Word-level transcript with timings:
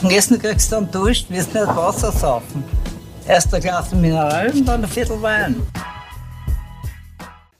Am 0.00 0.10
Essen 0.10 0.38
kriegst 0.38 0.70
du 0.70 0.76
dann 0.76 0.90
Dusch, 0.92 1.28
wirst 1.28 1.52
nicht 1.52 1.66
Wasser 1.66 2.12
saufen. 2.12 2.62
Erst 3.26 3.52
ein 3.52 3.60
Glas 3.60 3.92
Mineral 3.92 4.48
und 4.52 4.64
dann 4.64 4.84
ein 4.84 4.88
Viertel 4.88 5.20
Wein. 5.20 5.56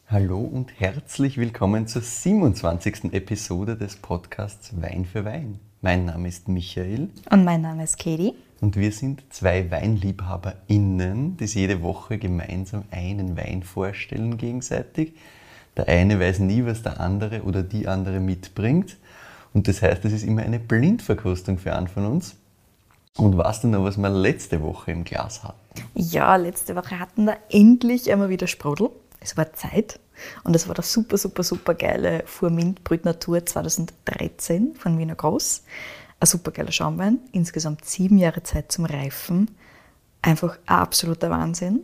Hallo 0.06 0.38
und 0.38 0.70
herzlich 0.78 1.36
willkommen 1.36 1.88
zur 1.88 2.02
27. 2.02 3.12
Episode 3.12 3.76
des 3.76 3.96
Podcasts 3.96 4.80
Wein 4.80 5.04
für 5.04 5.24
Wein. 5.24 5.58
Mein 5.80 6.04
Name 6.04 6.28
ist 6.28 6.46
Michael. 6.46 7.08
Und 7.28 7.44
mein 7.44 7.62
Name 7.62 7.82
ist 7.82 7.98
Katie. 7.98 8.34
Und 8.60 8.76
wir 8.76 8.92
sind 8.92 9.24
zwei 9.30 9.68
WeinliebhaberInnen, 9.68 11.38
die 11.38 11.46
sich 11.48 11.56
jede 11.56 11.82
Woche 11.82 12.18
gemeinsam 12.18 12.84
einen 12.92 13.36
Wein 13.36 13.64
vorstellen 13.64 14.38
gegenseitig. 14.38 15.14
Der 15.76 15.88
eine 15.88 16.20
weiß 16.20 16.38
nie, 16.38 16.64
was 16.64 16.84
der 16.84 17.00
andere 17.00 17.42
oder 17.42 17.64
die 17.64 17.88
andere 17.88 18.20
mitbringt. 18.20 18.96
Und 19.58 19.66
das 19.66 19.82
heißt, 19.82 20.04
es 20.04 20.12
ist 20.12 20.22
immer 20.22 20.42
eine 20.42 20.60
Blindverkostung 20.60 21.58
für 21.58 21.74
einen 21.74 21.88
von 21.88 22.06
uns. 22.06 22.36
Und 23.16 23.36
weißt 23.36 23.64
du 23.64 23.66
noch, 23.66 23.82
was 23.82 23.96
wir 23.96 24.08
letzte 24.08 24.62
Woche 24.62 24.92
im 24.92 25.02
Glas 25.02 25.42
hatten? 25.42 25.58
Ja, 25.96 26.36
letzte 26.36 26.76
Woche 26.76 27.00
hatten 27.00 27.24
wir 27.24 27.38
endlich 27.50 28.08
einmal 28.12 28.28
wieder 28.28 28.46
Sprudel. 28.46 28.90
Es 29.18 29.36
war 29.36 29.52
Zeit. 29.54 29.98
Und 30.44 30.54
es 30.54 30.68
war 30.68 30.76
der 30.76 30.84
super, 30.84 31.18
super, 31.18 31.42
super 31.42 31.74
geile 31.74 32.22
Furmint 32.24 32.84
Brüt 32.84 33.04
Natur 33.04 33.44
2013 33.44 34.76
von 34.76 34.96
Wiener 34.96 35.16
Groß. 35.16 35.64
Ein 36.20 36.26
super 36.28 36.52
geiler 36.52 36.70
Schaumwein. 36.70 37.18
Insgesamt 37.32 37.84
sieben 37.84 38.18
Jahre 38.18 38.44
Zeit 38.44 38.70
zum 38.70 38.84
Reifen. 38.84 39.50
Einfach 40.22 40.56
ein 40.66 40.76
absoluter 40.76 41.30
Wahnsinn. 41.30 41.80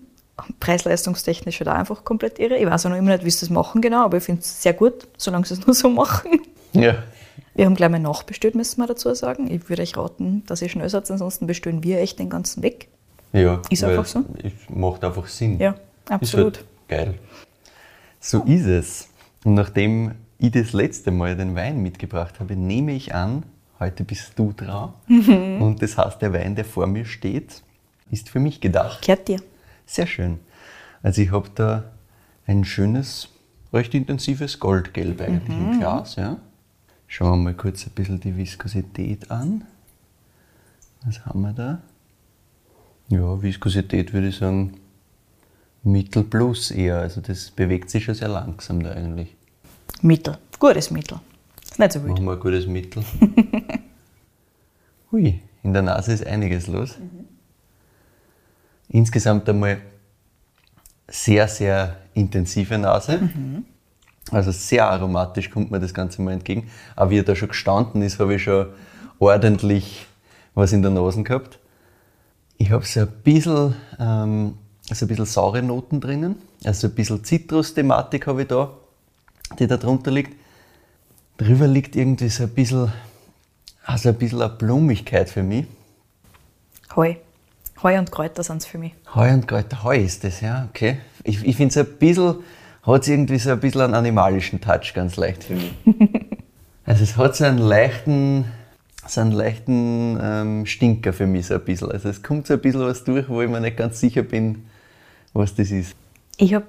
Preis-leistungstechnisch 0.61 1.61
auch 1.63 1.67
einfach 1.67 2.05
komplett 2.05 2.39
irre. 2.39 2.57
Ich 2.57 2.67
weiß 2.67 2.87
auch 2.87 2.91
noch 2.91 2.99
immer 2.99 3.11
nicht, 3.11 3.25
wie 3.25 3.31
sie 3.31 3.41
das 3.41 3.51
machen 3.51 3.83
genau, 3.83 4.05
aber 4.05 4.19
ich 4.19 4.23
finde 4.23 4.43
es 4.43 4.63
sehr 4.63 4.75
gut, 4.75 5.09
solange 5.17 5.45
sie 5.45 5.55
es 5.55 5.67
nur 5.67 5.75
so 5.75 5.91
machen. 5.91 6.41
Ja. 6.73 7.03
Wir 7.55 7.67
haben 7.67 7.75
gleich 7.75 7.91
mal 7.91 8.01
nachbestellt, 8.01 8.55
müssen 8.55 8.81
wir 8.81 8.87
dazu 8.87 9.13
sagen. 9.15 9.51
Ich 9.51 9.69
würde 9.69 9.83
euch 9.83 9.97
raten, 9.97 10.43
dass 10.47 10.61
ihr 10.63 10.69
schnell 10.69 10.89
seid, 10.89 11.09
ansonsten 11.11 11.47
bestellen 11.47 11.83
wir 11.85 12.01
echt 12.01 12.19
den 12.19 12.29
ganzen 12.31 12.63
weg. 12.63 12.89
Ja, 13.33 13.63
Ist 13.71 13.85
einfach 13.85 14.07
so. 14.07 14.25
Es 14.43 14.53
macht 14.69 15.05
einfach 15.05 15.27
Sinn. 15.27 15.59
Ja, 15.59 15.75
absolut. 16.09 16.57
Ist 16.57 16.63
halt 16.63 16.69
geil. 16.89 17.15
So 18.21 18.43
ist 18.45 18.67
es. 18.67 19.09
Und 19.45 19.55
nachdem 19.55 20.13
ich 20.39 20.53
das 20.53 20.73
letzte 20.73 21.11
Mal 21.11 21.37
den 21.37 21.55
Wein 21.55 21.81
mitgebracht 21.83 22.41
habe, 22.41 22.57
nehme 22.57 22.93
ich 22.93 23.15
an, 23.15 23.45
heute 23.79 24.05
bist 24.05 24.33
du 24.37 24.53
dran. 24.53 24.93
Mhm. 25.07 25.61
Und 25.63 25.83
das 25.83 25.97
heißt, 25.99 26.23
der 26.23 26.33
Wein, 26.33 26.55
der 26.57 26.65
vor 26.65 26.87
mir 26.87 27.05
steht, 27.05 27.63
ist 28.11 28.29
für 28.31 28.39
mich 28.41 28.61
gedacht. 28.61 29.03
Kehrt 29.03 29.29
dir. 29.29 29.41
Sehr 29.87 30.07
schön. 30.07 30.39
Also 31.03 31.21
ich 31.23 31.31
habe 31.33 31.49
da 31.55 31.85
ein 32.47 32.65
schönes, 32.65 33.29
recht 33.73 33.95
intensives 33.95 34.59
Goldgelb 34.59 35.21
eigentlich 35.21 35.57
Mhm. 35.57 35.73
im 35.73 35.81
Glas. 35.81 36.17
Ja. 36.17 36.37
Schauen 37.15 37.45
wir 37.45 37.53
mal 37.53 37.55
kurz 37.55 37.87
ein 37.87 37.91
bisschen 37.91 38.19
die 38.19 38.37
Viskosität 38.37 39.31
an. 39.31 39.63
Was 41.05 41.25
haben 41.25 41.43
wir 41.43 41.53
da? 41.53 41.81
Ja, 43.07 43.41
Viskosität 43.41 44.13
würde 44.13 44.31
ich 44.31 44.37
sagen 44.37 44.81
Mittel 45.85 46.25
plus 46.25 46.73
eher. 46.73 46.99
Also 46.99 47.21
das 47.21 47.53
bewegt 47.53 47.89
sich 47.89 48.03
schon 48.03 48.17
sehr 48.17 48.27
langsam 48.27 48.83
da 48.83 48.91
eigentlich. 48.91 49.37
Mittel. 50.03 50.39
Gutes 50.59 50.91
Mittel. 50.91 51.21
Ist 51.63 51.79
nicht 51.79 51.93
so 51.93 52.03
wild. 52.03 52.15
Machen 52.15 52.25
wir 52.25 52.33
ein 52.33 52.41
gutes 52.41 52.67
Mittel. 52.67 53.05
Hui, 55.13 55.41
in 55.63 55.73
der 55.73 55.83
Nase 55.83 56.15
ist 56.15 56.27
einiges 56.27 56.67
los. 56.67 56.97
Insgesamt 58.89 59.49
einmal 59.49 59.81
sehr, 61.07 61.47
sehr 61.47 61.97
intensive 62.15 62.77
Nase. 62.77 63.31
Also 64.31 64.51
sehr 64.53 64.89
aromatisch 64.89 65.51
kommt 65.51 65.71
mir 65.71 65.81
das 65.81 65.93
Ganze 65.93 66.23
mal 66.23 66.33
entgegen. 66.33 66.71
Aber 66.97 67.11
wie 67.11 67.19
er 67.19 67.25
da 67.25 67.37
schon 67.37 67.49
gestanden 67.49 68.03
ist, 68.03 68.19
habe 68.19 68.35
ich 68.35 68.43
schon 68.43 68.67
ordentlich 69.19 70.07
was 70.55 70.73
in 70.73 70.83
der 70.83 70.91
Nase 70.91 71.23
gehabt. 71.23 71.59
Ich 72.57 72.71
habe 72.71 72.85
so 72.85 73.01
ein 73.01 73.09
bisschen, 73.23 73.75
ähm, 73.99 74.55
so 74.91 75.05
ein 75.05 75.09
bisschen 75.09 75.27
saure 75.27 75.63
Noten 75.63 76.01
drinnen. 76.01 76.37
Also 76.65 76.87
ein 76.87 76.95
bisschen 76.95 77.25
Zitrus-Thematik 77.25 78.27
habe 78.27 78.43
ich 78.43 78.49
da, 78.49 78.71
die 79.59 79.67
da 79.67 79.77
drunter 79.77 80.11
liegt. 80.11 80.37
Drüber 81.37 81.67
liegt 81.67 81.97
irgendwie 81.97 82.29
so 82.29 82.45
ein 82.45 82.51
bisschen, 82.51 82.93
also 83.85 84.11
ein 84.11 84.15
bisschen 84.15 84.41
eine 84.41 84.51
Blumigkeit 84.51 85.29
für 85.29 85.43
mich. 85.43 85.67
Heu. 86.95 87.17
Heu 87.83 87.99
und 87.99 88.13
Kräuter 88.13 88.45
sind 88.45 88.59
es 88.59 88.67
für 88.67 88.79
mich. 88.79 88.95
Heu 89.15 89.33
und 89.33 89.49
Kräuter, 89.49 89.83
Heu 89.83 89.99
ist 89.99 90.23
das, 90.23 90.41
ja, 90.41 90.69
okay. 90.71 90.99
Ich, 91.25 91.45
ich 91.45 91.57
finde 91.57 91.73
es 91.73 91.77
ein 91.77 91.99
bisschen, 91.99 92.37
hat 92.87 93.03
es 93.03 93.09
irgendwie 93.09 93.39
so 93.39 93.51
ein 93.51 93.61
bisschen 93.61 93.81
einen 93.81 93.95
animalischen 93.95 94.61
Touch, 94.61 94.93
ganz 94.95 95.17
leicht 95.17 95.45
für 95.45 95.55
mich. 95.55 95.73
also 96.85 97.03
es 97.03 97.17
hat 97.17 97.37
so 97.37 97.45
einen 97.45 97.59
leichten, 97.59 98.45
so 99.07 99.21
einen 99.21 99.33
leichten 99.33 100.19
ähm, 100.21 100.67
Stinker 100.67 101.13
für 101.13 101.27
mich 101.27 101.47
so 101.47 101.55
ein 101.55 101.65
bisschen. 101.65 101.91
Also 101.91 102.09
es 102.09 102.23
kommt 102.23 102.47
so 102.47 102.55
ein 102.55 102.61
bisschen 102.61 102.83
was 102.83 103.05
durch, 103.05 103.29
wo 103.29 103.41
ich 103.41 103.49
mir 103.49 103.61
nicht 103.61 103.77
ganz 103.77 104.01
sicher 104.01 104.23
bin, 104.23 104.67
was 105.33 105.55
das 105.55 105.71
ist. 105.71 105.97
Ich 106.37 106.53
habe 106.53 106.67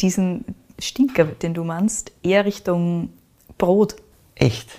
diesen 0.00 0.44
Stinker, 0.78 1.24
den 1.24 1.54
du 1.54 1.64
meinst, 1.64 2.12
eher 2.22 2.44
Richtung 2.44 3.10
Brot. 3.58 3.96
Echt. 4.34 4.70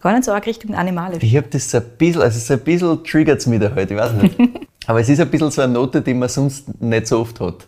Gar 0.00 0.12
nicht 0.12 0.24
so 0.24 0.32
arg 0.32 0.46
Richtung 0.46 0.74
animalisch. 0.74 1.22
Ich 1.22 1.36
habe 1.36 1.48
das 1.50 1.70
so 1.70 1.78
ein 1.78 1.84
bisschen, 1.98 2.22
also 2.22 2.38
so 2.38 2.54
ein 2.54 2.60
bisschen 2.60 3.04
triggert 3.04 3.40
es 3.40 3.46
mich 3.46 3.60
da 3.60 3.74
halt, 3.74 3.90
ich 3.90 3.96
weiß 3.96 4.12
nicht. 4.14 4.36
Aber 4.86 5.00
es 5.00 5.08
ist 5.08 5.20
ein 5.20 5.28
bisschen 5.28 5.50
so 5.50 5.60
eine 5.60 5.72
Note, 5.72 6.00
die 6.00 6.14
man 6.14 6.28
sonst 6.28 6.80
nicht 6.80 7.06
so 7.06 7.20
oft 7.20 7.38
hat. 7.40 7.66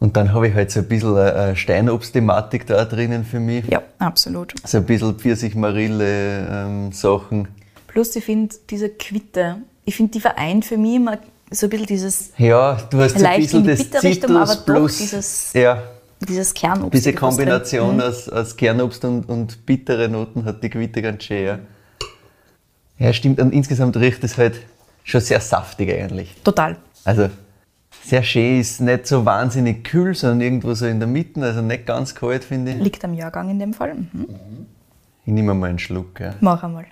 Und 0.00 0.16
dann 0.16 0.32
habe 0.32 0.46
ich 0.48 0.54
halt 0.54 0.70
so 0.70 0.78
ein 0.80 0.88
bisschen 0.88 1.16
eine 1.16 1.56
Steinobst-Thematik 1.56 2.66
da 2.66 2.84
drinnen 2.84 3.24
für 3.24 3.40
mich. 3.40 3.66
Ja, 3.66 3.82
absolut. 3.98 4.54
So 4.64 4.78
ein 4.78 4.84
bisschen 4.84 5.18
Pfirsich-Marille-Sachen. 5.18 7.48
Plus, 7.88 8.14
ich 8.14 8.24
finde 8.24 8.54
diese 8.70 8.90
Quitte, 8.90 9.56
ich 9.84 9.96
finde, 9.96 10.12
die 10.12 10.20
vereint 10.20 10.64
für 10.64 10.76
mich 10.76 10.94
immer 10.96 11.18
so 11.50 11.66
ein 11.66 11.70
bisschen 11.70 11.86
dieses, 11.86 12.30
ja, 12.36 12.76
du 12.90 13.00
hast 13.00 13.18
so 13.18 13.26
ein 13.26 13.40
bisschen 13.40 13.66
das 13.66 13.90
Zitrus 14.02 14.36
aber 14.36 14.54
doch 14.54 14.64
plus 14.66 14.98
dieses- 14.98 15.52
ja, 15.54 15.82
dieses 16.20 16.52
Kernobst. 16.54 16.94
diese 16.94 17.12
Kombination 17.14 18.00
aus, 18.00 18.28
aus 18.28 18.56
Kernobst 18.56 19.04
und, 19.04 19.28
und 19.28 19.66
bittere 19.66 20.08
Noten 20.08 20.44
hat 20.44 20.62
die 20.62 20.70
Quitte 20.70 21.02
ganz 21.02 21.24
schön. 21.24 21.44
Ja, 21.46 21.58
ja 22.98 23.12
stimmt. 23.12 23.40
Und 23.40 23.52
insgesamt 23.52 23.96
riecht 23.96 24.22
es 24.24 24.36
halt 24.36 24.60
schon 25.04 25.20
sehr 25.20 25.40
saftig 25.40 25.92
eigentlich. 25.92 26.34
Total. 26.44 26.76
Also 27.04 27.30
sehr 28.08 28.22
schön, 28.22 28.60
ist 28.60 28.80
nicht 28.80 29.06
so 29.06 29.24
wahnsinnig 29.24 29.84
kühl, 29.84 30.14
sondern 30.14 30.40
irgendwo 30.40 30.72
so 30.74 30.86
in 30.86 30.98
der 30.98 31.08
Mitte, 31.08 31.42
also 31.42 31.60
nicht 31.62 31.86
ganz 31.86 32.14
kalt, 32.14 32.44
finde 32.44 32.72
ich. 32.72 32.78
Liegt 32.82 33.04
am 33.04 33.14
Jahrgang 33.14 33.50
in 33.50 33.58
dem 33.58 33.74
Fall. 33.74 33.94
Mhm. 33.94 34.26
Ich 35.24 35.32
nehme 35.32 35.52
mal 35.54 35.68
einen 35.68 35.78
Schluck. 35.78 36.18
Ja. 36.20 36.34
Mach 36.40 36.62
einmal. 36.62 36.86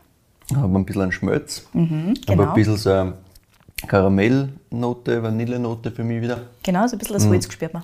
Habe 0.54 0.78
ein 0.78 0.84
bisschen 0.84 1.02
einen 1.02 1.12
Schmelz, 1.12 1.66
genau. 1.72 2.14
aber 2.28 2.48
ein 2.48 2.54
bisschen 2.54 2.76
so 2.76 2.90
eine 2.90 3.14
Karamellnote, 3.88 5.22
Vanillenote 5.22 5.90
für 5.90 6.04
mich 6.04 6.22
wieder. 6.22 6.40
Genau, 6.62 6.86
so 6.86 6.96
ein 6.96 6.98
bisschen 6.98 7.16
Mhm. 7.16 7.20
das 7.20 7.28
Holz 7.28 7.48
gespürt 7.48 7.74
man. 7.74 7.82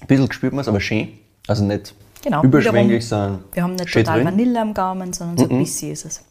Ein 0.00 0.06
bisschen 0.06 0.28
gespürt 0.28 0.52
man 0.52 0.60
es, 0.60 0.68
aber 0.68 0.80
schön. 0.80 1.08
Also 1.48 1.64
nicht 1.64 1.94
Genau, 2.22 2.44
überschwänglich, 2.44 3.06
sondern 3.06 3.40
Wir 3.52 3.62
haben 3.64 3.74
nicht 3.74 3.92
total 3.92 4.18
drin. 4.18 4.26
Vanille 4.26 4.60
am 4.60 4.74
Gaumen, 4.74 5.12
sondern 5.12 5.38
so 5.38 5.48
ein 5.48 5.58
bisschen 5.58 5.90
ist 5.90 6.04
es. 6.04 6.22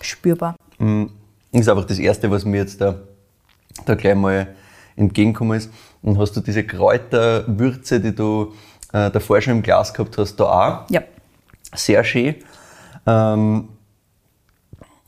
Spürbar. 0.00 0.54
ist 1.50 1.68
einfach 1.68 1.84
das 1.86 1.98
Erste, 1.98 2.30
was 2.30 2.44
mir 2.44 2.58
jetzt 2.58 2.80
da, 2.80 2.94
da 3.84 3.94
gleich 3.96 4.14
mal 4.14 4.54
entgegengekommen 4.98 5.56
ist. 5.56 5.70
Und 6.02 6.18
hast 6.18 6.36
du 6.36 6.40
diese 6.40 6.64
Kräuterwürze, 6.64 8.00
die 8.00 8.14
du 8.14 8.54
äh, 8.92 9.10
davor 9.10 9.40
schon 9.40 9.54
im 9.54 9.62
Glas 9.62 9.94
gehabt 9.94 10.18
hast, 10.18 10.36
da 10.36 10.44
auch. 10.44 10.90
Ja. 10.90 11.02
Sehr 11.74 12.02
schön. 12.04 12.36
Ähm, 13.06 13.68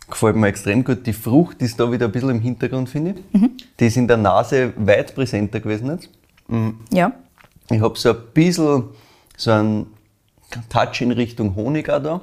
gefällt 0.08 0.36
mir 0.36 0.48
extrem 0.48 0.84
gut. 0.84 1.06
Die 1.06 1.12
Frucht 1.12 1.62
ist 1.62 1.78
da 1.80 1.90
wieder 1.90 2.06
ein 2.06 2.12
bisschen 2.12 2.30
im 2.30 2.40
Hintergrund, 2.40 2.88
finde 2.88 3.14
ich. 3.32 3.40
Die 3.78 3.86
ist 3.86 3.96
in 3.96 4.08
der 4.08 4.16
Nase 4.16 4.72
weit 4.76 5.14
präsenter 5.14 5.60
gewesen 5.60 5.90
jetzt. 5.90 6.10
Ja. 6.92 7.12
Ich 7.70 7.80
habe 7.80 7.98
so 7.98 8.10
ein 8.10 8.16
bisschen 8.34 8.84
so 9.36 9.50
einen 9.52 9.86
Touch 10.68 11.00
in 11.00 11.12
Richtung 11.12 11.54
Honig 11.54 11.88
auch 11.88 12.02
da. 12.02 12.20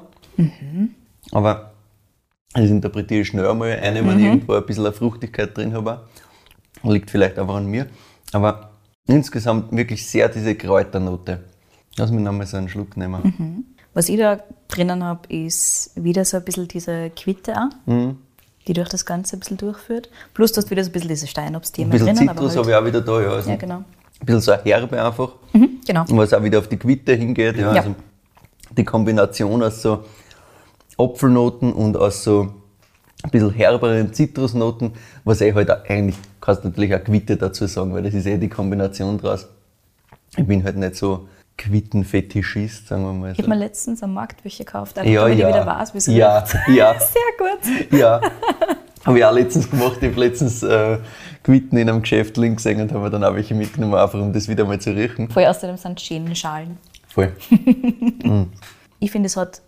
Aber 1.32 1.72
das 2.52 2.70
interpretiere 2.70 3.22
ich 3.22 3.28
schnell 3.28 3.46
einmal 3.46 3.72
ein, 3.72 3.94
wenn 4.06 4.18
ich 4.18 4.26
irgendwo 4.26 4.54
ein 4.54 4.66
bisschen 4.66 4.84
eine 4.84 4.94
Fruchtigkeit 4.94 5.56
drin 5.56 5.72
habe. 5.72 6.06
Liegt 6.82 7.10
vielleicht 7.10 7.38
einfach 7.38 7.56
an 7.56 7.66
mir. 7.66 7.86
Aber 8.32 8.70
insgesamt 9.06 9.72
wirklich 9.76 10.06
sehr 10.06 10.28
diese 10.28 10.54
Kräuternote. 10.54 11.44
Lass 11.96 12.10
mich 12.10 12.22
nochmal 12.22 12.46
so 12.46 12.56
einen 12.56 12.68
Schluck 12.68 12.96
nehmen. 12.96 13.74
Was 13.94 14.08
ich 14.08 14.18
da 14.18 14.38
drinnen 14.68 15.02
habe, 15.02 15.20
ist 15.34 15.90
wieder 15.96 16.24
so 16.24 16.36
ein 16.36 16.44
bisschen 16.44 16.68
diese 16.68 17.10
Quitte 17.10 17.54
auch, 17.56 17.68
Mhm. 17.92 18.18
die 18.66 18.72
durch 18.74 18.88
das 18.90 19.04
Ganze 19.06 19.36
ein 19.36 19.40
bisschen 19.40 19.56
durchführt. 19.56 20.08
Plus 20.34 20.52
du 20.52 20.58
hast 20.58 20.70
wieder 20.70 20.84
so 20.84 20.90
ein 20.90 20.92
bisschen 20.92 21.08
diese 21.08 21.26
Steinobst-Thema 21.26 21.88
Ein 21.88 21.90
bisschen 21.92 22.14
drinnen. 22.16 22.28
Zitrus 22.28 22.52
aber 22.56 22.60
habe 22.60 22.70
ich 22.70 22.76
auch 22.76 22.84
wieder 22.86 23.00
da. 23.00 23.20
Ja. 23.22 23.30
Also 23.32 23.50
Ja, 23.50 23.56
genau. 23.56 23.76
Ein 23.76 23.84
bisschen 24.26 24.40
so 24.42 24.52
eine 24.52 24.62
Herbe 24.62 25.02
einfach. 25.04 25.32
Mhm, 25.52 25.80
genau. 25.86 26.04
was 26.08 26.32
auch 26.34 26.42
wieder 26.42 26.58
auf 26.58 26.68
die 26.68 26.76
Quitte 26.76 27.14
hingeht. 27.14 27.56
Ja, 27.56 27.72
Ja. 27.74 27.80
Also 27.82 27.94
die 28.76 28.84
Kombination 28.84 29.62
aus 29.62 29.80
so 29.82 30.04
Apfelnoten 30.98 31.72
und 31.72 31.96
aus 31.96 32.22
so 32.24 32.52
ein 33.22 33.30
bisschen 33.30 33.50
herberen 33.50 34.12
Zitrusnoten, 34.12 34.92
was 35.24 35.40
eh 35.40 35.52
halt 35.52 35.70
eigentlich, 35.90 36.16
kannst 36.40 36.64
du 36.64 36.68
natürlich 36.68 36.94
auch 36.94 37.02
Quitte 37.02 37.36
dazu 37.36 37.66
sagen, 37.66 37.92
weil 37.92 38.02
das 38.02 38.14
ist 38.14 38.26
eh 38.26 38.38
die 38.38 38.48
Kombination 38.48 39.18
draus. 39.18 39.48
Ich 40.36 40.46
bin 40.46 40.62
halt 40.62 40.76
nicht 40.76 40.94
so 40.96 41.28
Quittenfetischist, 41.56 42.86
sagen 42.88 43.02
wir 43.02 43.12
mal 43.12 43.30
Ich 43.32 43.36
so. 43.38 43.42
habe 43.42 43.50
mir 43.50 43.58
letztens 43.58 44.02
am 44.02 44.14
Markt 44.14 44.44
welche 44.44 44.64
gekauft, 44.64 44.98
einfach 44.98 45.10
Ja, 45.10 45.22
damit 45.22 45.38
ja. 45.38 45.48
ich 45.48 45.54
wieder 45.54 45.66
weiß, 45.66 45.94
wie 45.94 45.98
es 45.98 46.06
Ja, 46.06 46.38
riecht. 46.38 46.54
ja. 46.68 46.94
Sehr 47.00 47.90
gut. 47.90 47.92
Ja. 47.98 48.20
Habe 49.04 49.18
ich 49.18 49.24
auch 49.24 49.32
letztens 49.32 49.68
gemacht. 49.70 49.98
Ich 50.00 50.10
habe 50.10 50.20
letztens 50.20 50.62
äh, 50.62 50.98
Quitten 51.42 51.76
in 51.78 51.88
einem 51.88 52.02
Geschäft 52.02 52.36
links 52.36 52.62
gesehen 52.62 52.80
und 52.80 52.92
habe 52.92 53.10
dann 53.10 53.24
auch 53.24 53.34
welche 53.34 53.54
mitgenommen, 53.54 53.94
einfach 53.94 54.20
um 54.20 54.32
das 54.32 54.48
wieder 54.48 54.64
mal 54.64 54.78
zu 54.80 54.90
riechen. 54.94 55.28
Voll 55.30 55.46
außerdem 55.46 55.76
sind 55.76 56.00
schöne 56.00 56.36
Schalen. 56.36 56.78
Voll. 57.08 57.32
Ich 59.00 59.12
finde, 59.12 59.26
es 59.26 59.36
hat 59.36 59.62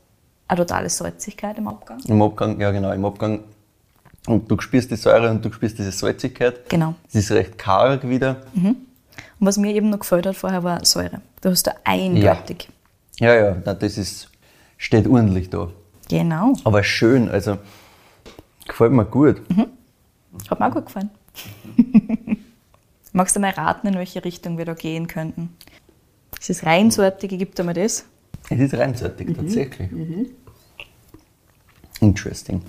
eine 0.51 0.59
totale 0.59 0.89
Salzigkeit 0.89 1.59
im 1.59 1.69
Abgang. 1.69 2.01
Im 2.07 2.21
Abgang, 2.21 2.61
ja 2.61 2.71
genau, 2.73 2.93
im 2.93 3.05
Abgang. 3.05 3.41
Und 4.27 4.51
du 4.51 4.61
spürst 4.61 4.91
die 4.91 4.97
Säure 4.97 5.31
und 5.31 5.45
du 5.45 5.53
spürst 5.53 5.79
diese 5.79 5.93
Salzigkeit. 5.93 6.69
Genau. 6.69 6.95
Es 7.09 7.15
ist 7.15 7.31
recht 7.31 7.57
karg 7.57 8.09
wieder. 8.09 8.43
Und 8.55 8.77
was 9.39 9.57
mir 9.57 9.75
eben 9.75 9.91
noch 9.91 10.01
gefällt 10.01 10.27
hat 10.27 10.37
vorher, 10.37 10.63
war 10.65 10.85
Säure. 10.85 11.21
Du 11.41 11.51
hast 11.51 11.67
da 11.67 11.73
eindeutig. 11.85 12.69
Ja, 13.19 13.35
ja, 13.35 13.57
na, 13.65 13.75
das 13.75 13.97
ist, 13.97 14.29
steht 14.77 15.07
ordentlich 15.07 15.51
da. 15.51 15.71
Genau. 16.09 16.55
Aber 16.65 16.83
schön, 16.83 17.29
also 17.29 17.59
gefällt 18.67 18.93
mir 18.93 19.05
gut. 19.05 19.41
Hat 20.51 20.61
mir 20.61 20.67
auch 20.67 20.75
gut 20.75 20.87
gefallen. 20.87 21.11
Magst 23.13 23.37
du 23.37 23.41
mal 23.41 23.51
raten, 23.51 23.87
in 23.87 23.95
welche 23.95 24.25
Richtung 24.25 24.59
wir 24.59 24.65
da 24.65 24.75
gehen 24.75 25.07
könnten? 25.07 25.57
Ist 26.39 26.51
es 26.51 26.67
reinsortige, 26.67 27.37
gibt 27.37 27.59
mir 27.63 27.75
das? 27.75 28.05
Es 28.49 28.59
ist 28.59 28.75
reinseitig, 28.75 29.37
tatsächlich. 29.37 29.91
Interesting. 32.01 32.63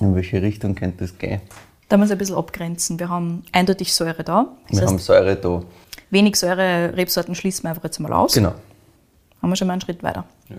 In 0.00 0.14
welche 0.14 0.40
Richtung 0.42 0.74
könnte 0.74 1.04
es 1.04 1.16
gehen? 1.18 1.40
Da 1.88 1.96
müssen 1.96 2.10
wir 2.10 2.16
ein 2.16 2.18
bisschen 2.18 2.36
abgrenzen. 2.36 2.98
Wir 2.98 3.08
haben 3.08 3.42
eindeutig 3.52 3.92
Säure 3.94 4.22
da. 4.24 4.46
Das 4.68 4.80
Wir 4.80 4.86
haben 4.86 4.98
Säure 4.98 5.36
da. 5.36 5.62
wenig 6.10 6.36
Säure, 6.36 6.94
Rebsorten 6.96 7.34
schließen 7.34 7.64
wir 7.64 7.70
einfach 7.70 7.84
jetzt 7.84 7.98
mal 7.98 8.12
aus. 8.12 8.34
Genau. 8.34 8.52
Haben 9.40 9.48
wir 9.50 9.56
schon 9.56 9.66
mal 9.68 9.74
einen 9.74 9.80
Schritt 9.82 10.02
weiter. 10.02 10.24
Ja. 10.48 10.56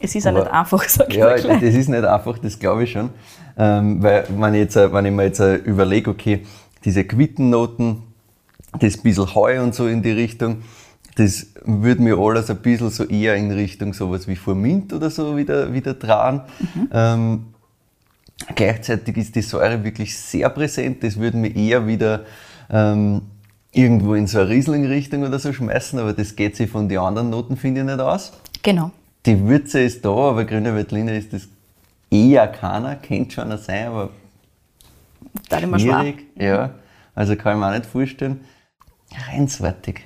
Es 0.00 0.14
ist 0.14 0.26
auch 0.26 0.30
Aber- 0.32 0.40
nicht 0.40 0.52
einfach, 0.52 0.82
sag 0.88 1.08
ich 1.08 1.16
Ja, 1.16 1.34
das 1.36 1.62
ist 1.62 1.88
nicht 1.88 2.04
einfach, 2.04 2.38
das 2.38 2.58
glaube 2.58 2.84
ich 2.84 2.92
schon. 2.92 3.10
Ähm, 3.56 4.02
weil, 4.02 4.26
wenn 4.36 4.54
ich, 4.54 4.60
jetzt, 4.60 4.76
äh, 4.76 4.92
wenn 4.92 5.06
ich 5.06 5.12
mir 5.12 5.24
jetzt 5.24 5.40
äh, 5.40 5.54
überlege, 5.56 6.10
okay, 6.10 6.44
diese 6.84 7.04
Quittennoten, 7.04 8.02
das 8.78 8.98
bisschen 8.98 9.34
Heu 9.34 9.62
und 9.62 9.74
so 9.74 9.86
in 9.88 10.02
die 10.02 10.10
Richtung, 10.10 10.62
das 11.16 11.46
würde 11.64 12.02
mir 12.02 12.16
alles 12.18 12.50
ein 12.50 12.58
bisschen 12.58 12.90
so 12.90 13.04
eher 13.04 13.34
in 13.36 13.50
Richtung 13.50 13.92
sowas 13.92 14.28
wie 14.28 14.36
Formint 14.36 14.92
oder 14.92 15.10
so 15.10 15.36
wieder, 15.36 15.72
wieder 15.72 15.94
dran. 15.94 16.42
Ähm, 16.92 17.46
gleichzeitig 18.54 19.16
ist 19.16 19.34
die 19.34 19.42
Säure 19.42 19.82
wirklich 19.82 20.16
sehr 20.16 20.48
präsent, 20.50 21.02
das 21.02 21.18
würde 21.18 21.38
mir 21.38 21.54
eher 21.56 21.86
wieder 21.86 22.24
ähm, 22.70 23.22
irgendwo 23.72 24.14
in 24.14 24.26
so 24.26 24.40
eine 24.40 24.50
Riesling-Richtung 24.50 25.22
oder 25.22 25.38
so 25.38 25.52
schmeißen, 25.52 25.98
aber 25.98 26.12
das 26.12 26.36
geht 26.36 26.54
sich 26.56 26.70
von 26.70 26.88
den 26.88 26.98
anderen 26.98 27.30
Noten, 27.30 27.56
finde 27.56 27.80
ich, 27.80 27.86
nicht 27.86 28.00
aus. 28.00 28.32
Genau. 28.62 28.90
Die 29.24 29.40
Würze 29.48 29.80
ist 29.80 30.04
da, 30.04 30.10
aber 30.10 30.44
grüne 30.44 30.74
Veltliner 30.74 31.12
ist 31.14 31.32
das 31.32 31.48
eher 32.10 32.46
keiner, 32.46 32.96
könnte 32.96 33.34
schon 33.34 33.44
einer 33.44 33.58
sein, 33.58 33.88
aber 33.88 34.10
Da 35.48 35.58
immer 35.58 35.78
schwer. 35.78 36.00
schwierig. 36.00 36.26
Ja, 36.36 36.70
also 37.14 37.36
kann 37.36 37.54
ich 37.54 37.60
mir 37.60 37.68
auch 37.68 37.72
nicht 37.74 37.86
vorstellen. 37.86 38.40
Reinswertig. 39.30 40.00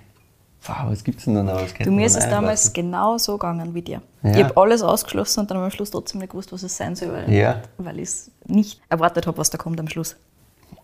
Wow, 0.66 0.90
was 0.90 1.02
gibt's 1.02 1.24
denn 1.24 1.34
da 1.34 1.42
noch? 1.42 1.60
Du, 1.82 1.90
mir 1.90 2.04
ist 2.06 2.16
es 2.16 2.28
damals 2.28 2.72
genau 2.72 3.16
so 3.16 3.38
gegangen 3.38 3.74
wie 3.74 3.80
dir. 3.80 4.02
Ja. 4.22 4.30
Ich 4.32 4.44
habe 4.44 4.56
alles 4.60 4.82
ausgeschlossen 4.82 5.40
und 5.40 5.50
dann 5.50 5.56
am 5.58 5.70
Schluss 5.70 5.90
trotzdem 5.90 6.20
nicht 6.20 6.30
gewusst, 6.30 6.52
was 6.52 6.62
es 6.62 6.76
sein 6.76 6.94
soll, 6.94 7.12
weil, 7.12 7.32
Ja. 7.32 7.62
weil 7.78 7.98
ich 7.98 8.08
es 8.08 8.30
nicht 8.46 8.80
erwartet 8.90 9.26
habe, 9.26 9.38
was 9.38 9.48
da 9.48 9.56
kommt 9.56 9.80
am 9.80 9.88
Schluss. 9.88 10.16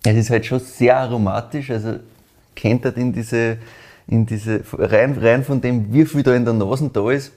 Es 0.02 0.16
ist 0.16 0.30
halt 0.30 0.46
schon 0.46 0.60
sehr 0.60 0.96
aromatisch, 0.96 1.70
also 1.70 1.96
kennt 2.54 2.84
halt 2.86 2.96
in 2.96 3.12
diese, 3.12 3.58
in 4.06 4.24
diese 4.24 4.62
rein, 4.78 5.18
rein 5.18 5.44
von 5.44 5.60
dem, 5.60 5.92
wie 5.92 6.06
viel 6.06 6.22
da 6.22 6.34
in 6.34 6.44
der 6.46 6.54
Nase 6.54 6.88
da 6.90 7.10
ist, 7.10 7.32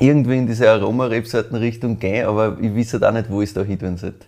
irgendwie 0.00 0.38
in 0.38 0.46
diese 0.46 0.70
Aromarebsortenrichtung 0.70 1.98
gehen, 1.98 2.26
aber 2.26 2.56
ich 2.60 2.74
weiß 2.74 2.94
halt 2.94 3.04
auch 3.04 3.12
nicht, 3.12 3.30
wo 3.30 3.42
ich 3.42 3.50
es 3.50 3.54
da 3.54 3.62
hin 3.62 3.96
sollte. 3.98 4.26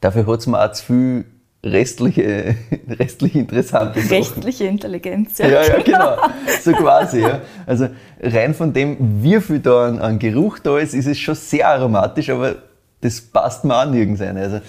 Dafür 0.00 0.26
hat 0.26 0.38
es 0.38 0.46
mir 0.46 0.64
auch 0.64 0.72
zu 0.72 0.84
viel 0.84 1.24
restliche, 1.72 2.56
restlich 2.88 3.34
interessante 3.34 4.00
Sachen. 4.00 4.16
Rechtliche 4.16 4.64
Intelligenz, 4.64 5.38
Ja, 5.38 5.48
ja, 5.48 5.82
genau. 5.82 6.16
So 6.62 6.72
quasi, 6.72 7.20
ja. 7.20 7.40
Also 7.66 7.88
rein 8.20 8.54
von 8.54 8.72
dem, 8.72 9.22
wie 9.22 9.40
viel 9.40 9.60
da 9.60 9.88
an, 9.88 9.98
an 9.98 10.18
Geruch 10.18 10.58
da 10.58 10.78
ist, 10.78 10.94
ist 10.94 11.06
es 11.06 11.18
schon 11.18 11.34
sehr 11.34 11.68
aromatisch, 11.68 12.30
aber 12.30 12.56
das 13.00 13.20
passt 13.20 13.64
mir 13.64 13.76
auch 13.76 13.86
nirgends 13.86 14.20
ein. 14.20 14.36
Also, 14.36 14.60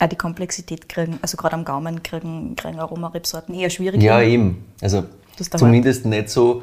Auch 0.00 0.06
die 0.06 0.16
Komplexität 0.16 0.88
kriegen, 0.88 1.18
also 1.22 1.36
gerade 1.36 1.54
am 1.54 1.64
Gaumen 1.64 2.02
kriegen, 2.02 2.54
kriegen 2.56 2.78
Aromarebsorten 2.78 3.54
eher 3.54 3.70
schwierig. 3.70 4.02
ja, 4.02 4.22
eben. 4.22 4.64
Also 4.80 5.04
zumindest 5.56 6.06
nicht 6.06 6.30
so, 6.30 6.62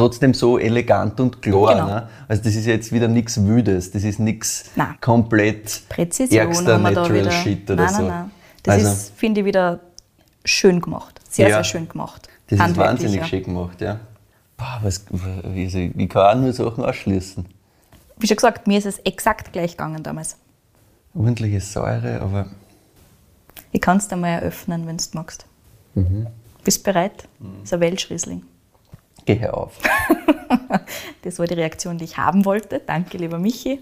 trotzdem 0.00 0.34
so 0.34 0.58
elegant 0.58 1.20
und 1.20 1.42
klar. 1.42 1.74
Genau. 1.74 1.86
Ne? 1.86 2.08
Also 2.28 2.42
das 2.42 2.54
ist 2.54 2.66
jetzt 2.66 2.92
wieder 2.92 3.08
nichts 3.08 3.44
Wüdes, 3.44 3.90
das 3.90 4.04
ist 4.04 4.18
nichts 4.18 4.70
komplett 5.00 5.82
Präzision 5.88 6.46
ärgster 6.46 6.78
Natural. 6.78 7.30
Shit 7.30 7.70
oder 7.70 7.84
nein, 7.84 7.94
so. 7.94 8.02
nein, 8.02 8.08
nein. 8.08 8.30
Das 8.62 8.74
also, 8.74 8.88
ist, 8.88 9.12
finde 9.16 9.40
ich, 9.40 9.46
wieder 9.46 9.80
schön 10.44 10.80
gemacht. 10.80 11.20
Sehr, 11.28 11.48
Ja. 11.48 11.56
sehr 11.56 11.64
schön 11.64 11.88
gemacht. 11.88 12.28
das 12.48 12.70
ist 12.70 12.76
wahnsinnig 12.76 13.20
ja. 13.20 13.24
schön 13.24 13.44
gemacht, 13.44 13.80
ja. 13.80 14.00
Boah, 14.56 14.80
was, 14.82 15.04
also, 15.44 15.78
ich 15.78 16.08
kann 16.08 16.38
auch 16.38 16.42
nur 16.42 16.52
Sachen 16.52 16.84
ausschließen. 16.84 17.46
Wie 18.18 18.26
schon 18.26 18.36
gesagt, 18.36 18.66
mir 18.66 18.78
ist 18.78 18.86
es 18.86 18.98
exakt 19.00 19.52
gleich 19.52 19.72
gegangen 19.72 20.02
damals. 20.02 20.36
Ordentliche 21.14 21.60
Säure, 21.60 22.20
aber 22.20 22.46
Ich 23.72 23.80
kann 23.80 23.96
es 23.96 24.08
dir 24.08 24.16
mal 24.16 24.28
eröffnen, 24.28 24.86
wenn 24.86 24.96
du 24.96 25.04
magst. 25.14 25.46
Bist 26.64 26.84
bereit? 26.84 27.28
Das 27.38 27.64
ist 27.64 27.74
ein 27.74 27.80
Welschriesling. 27.80 28.42
Geh 29.38 29.46
auf. 29.48 29.78
Das 31.22 31.38
war 31.38 31.46
die 31.46 31.54
Reaktion, 31.54 31.98
die 31.98 32.04
ich 32.04 32.16
haben 32.16 32.44
wollte. 32.44 32.80
Danke, 32.84 33.18
lieber 33.18 33.38
Michi. 33.38 33.78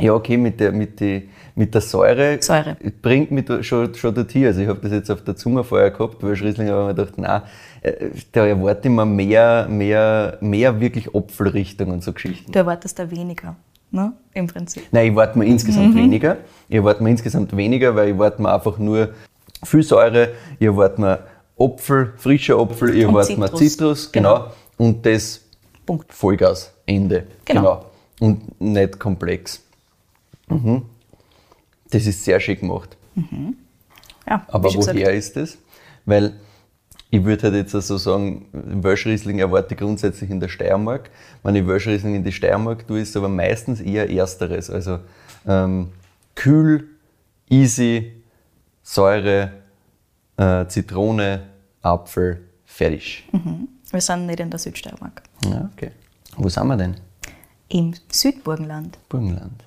Ja, 0.00 0.14
okay, 0.14 0.36
mit 0.36 0.58
der, 0.58 0.72
mit 0.72 0.98
die, 0.98 1.28
mit 1.54 1.72
der 1.74 1.80
Säure, 1.80 2.38
Säure. 2.42 2.76
bringt 3.00 3.30
mich 3.30 3.46
schon, 3.66 3.94
schon 3.94 4.14
dorthin. 4.14 4.46
Also 4.46 4.60
ich 4.62 4.68
habe 4.68 4.80
das 4.80 4.90
jetzt 4.92 5.10
auf 5.10 5.22
der 5.22 5.36
Zunge 5.36 5.62
vorher 5.62 5.90
gehabt, 5.92 6.22
weil 6.22 6.32
Riesling 6.34 6.68
aber 6.70 6.86
mir 6.88 6.94
gedacht, 6.94 7.16
nein, 7.18 7.42
äh, 7.82 7.92
da 8.32 8.46
erwarte 8.46 8.88
ich 8.88 8.94
mir 8.94 9.06
mehr, 9.06 9.66
mehr, 9.70 10.38
mehr 10.40 10.80
wirklich 10.80 11.14
Apfelrichtung 11.14 11.90
und 11.92 12.02
so 12.02 12.12
Geschichten. 12.12 12.50
Du 12.50 12.58
erwartest 12.58 12.98
da 12.98 13.08
weniger, 13.10 13.54
ne? 13.92 14.12
im 14.34 14.48
Prinzip. 14.48 14.82
Nein, 14.90 15.04
ich 15.06 15.10
erwarte 15.12 15.38
mir 15.38 15.44
insgesamt 15.46 15.94
Mhm. 15.94 15.98
weniger. 15.98 16.36
Ich 16.68 16.76
erwarte 16.76 17.02
mir 17.02 17.10
insgesamt 17.10 17.56
weniger, 17.56 17.94
weil 17.94 18.08
ich 18.08 18.14
erwarte 18.14 18.42
mir 18.42 18.52
einfach 18.52 18.76
nur 18.78 19.10
viel 19.62 19.82
Säure, 19.84 20.30
ich 20.58 20.66
erwarte 20.66 21.00
mir 21.00 21.18
Apfel, 21.58 22.12
frischer 22.16 22.58
Apfel, 22.58 22.94
ich 22.96 23.04
erwarte 23.04 23.38
mir 23.38 23.46
Zitrus. 23.46 23.58
Zitrus, 23.60 24.12
genau. 24.12 24.46
Und 24.76 25.04
das 25.06 25.42
Punkt. 25.84 26.12
Vollgas, 26.12 26.72
Ende. 26.84 27.26
Genau. 27.44 27.86
Und 28.20 28.60
nicht 28.60 28.98
komplex. 28.98 29.62
Mhm. 30.48 30.82
Das 31.90 32.06
ist 32.06 32.24
sehr 32.24 32.40
schick 32.40 32.60
gemacht. 32.60 32.96
Ja, 34.26 34.44
Aber 34.48 34.74
woher 34.74 35.12
ist 35.12 35.36
das? 35.36 35.56
Weil 36.04 36.34
ich 37.10 37.24
würde 37.24 37.44
halt 37.44 37.54
jetzt 37.54 37.72
so 37.72 37.96
sagen, 37.96 38.46
Welschriesling 38.52 39.38
erwarte 39.38 39.74
ich 39.74 39.80
grundsätzlich 39.80 40.30
in 40.30 40.40
der 40.40 40.48
Steiermark. 40.48 41.10
Wenn 41.42 41.54
ich 41.54 41.66
Welschriesling 41.66 42.16
in 42.16 42.24
die 42.24 42.32
Steiermark 42.32 42.86
tue, 42.86 43.00
ist 43.00 43.10
es 43.10 43.16
aber 43.16 43.28
meistens 43.28 43.80
eher 43.80 44.10
Ersteres. 44.10 44.68
Also 44.70 44.98
ähm, 45.46 45.92
kühl, 46.34 46.88
easy, 47.48 48.12
Säure, 48.82 49.52
äh, 50.36 50.66
Zitrone, 50.66 51.42
Apfel, 51.82 52.42
fertig. 52.64 53.28
gesagt. 53.32 53.68
Wir 53.90 54.00
sind 54.00 54.26
nicht 54.26 54.40
in 54.40 54.50
der 54.50 54.58
Südsteiermark. 54.58 55.22
Ja, 55.44 55.68
okay. 55.72 55.92
Wo 56.36 56.48
sind 56.48 56.66
wir 56.66 56.76
denn? 56.76 56.96
Im 57.68 57.94
Südburgenland. 58.10 58.98
Burgenland. 59.08 59.64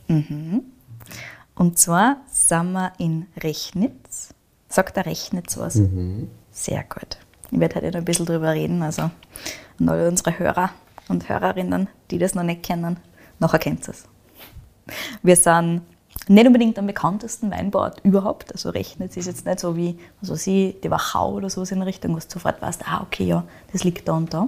Und 1.55 1.77
zwar 1.77 2.17
sind 2.31 2.71
wir 2.73 2.93
in 2.97 3.25
Rechnitz. 3.37 4.33
Sagt 4.67 4.97
der 4.97 5.05
Rechnitz 5.05 5.57
was? 5.57 5.79
Sehr 6.51 6.83
gut. 6.83 7.17
Ich 7.51 7.59
werde 7.59 7.75
heute 7.75 7.87
noch 7.91 7.97
ein 7.97 8.05
bisschen 8.05 8.25
drüber 8.25 8.53
reden. 8.53 8.81
Also 8.81 9.03
an 9.79 9.89
alle 9.89 10.07
unsere 10.07 10.37
Hörer 10.37 10.71
und 11.07 11.27
Hörerinnen, 11.27 11.89
die 12.11 12.19
das 12.19 12.35
noch 12.35 12.43
nicht 12.43 12.63
kennen, 12.63 12.97
nachher 13.39 13.59
kennt 13.59 13.87
ihr 13.87 13.93
es. 13.93 14.05
Wir 15.23 15.35
sind 15.35 15.81
nicht 16.27 16.47
unbedingt 16.47 16.77
am 16.77 16.87
bekanntesten 16.87 17.51
Weinbauort 17.51 17.99
überhaupt. 18.03 18.51
Also 18.51 18.69
Rechnitz 18.69 19.17
ist 19.17 19.27
jetzt 19.27 19.45
nicht 19.45 19.59
so 19.59 19.75
wie, 19.75 19.97
was 20.21 20.29
weiß 20.31 20.47
ich, 20.47 20.81
die 20.81 20.91
Wachau 20.91 21.33
oder 21.33 21.49
so 21.49 21.63
in 21.63 21.81
Richtung, 21.81 22.13
wo 22.13 22.19
du 22.19 22.25
sofort 22.27 22.61
weißt, 22.61 22.83
ah, 22.87 23.01
okay, 23.01 23.25
ja, 23.25 23.43
das 23.71 23.83
liegt 23.83 24.07
da 24.07 24.13
und 24.13 24.33
da. 24.33 24.47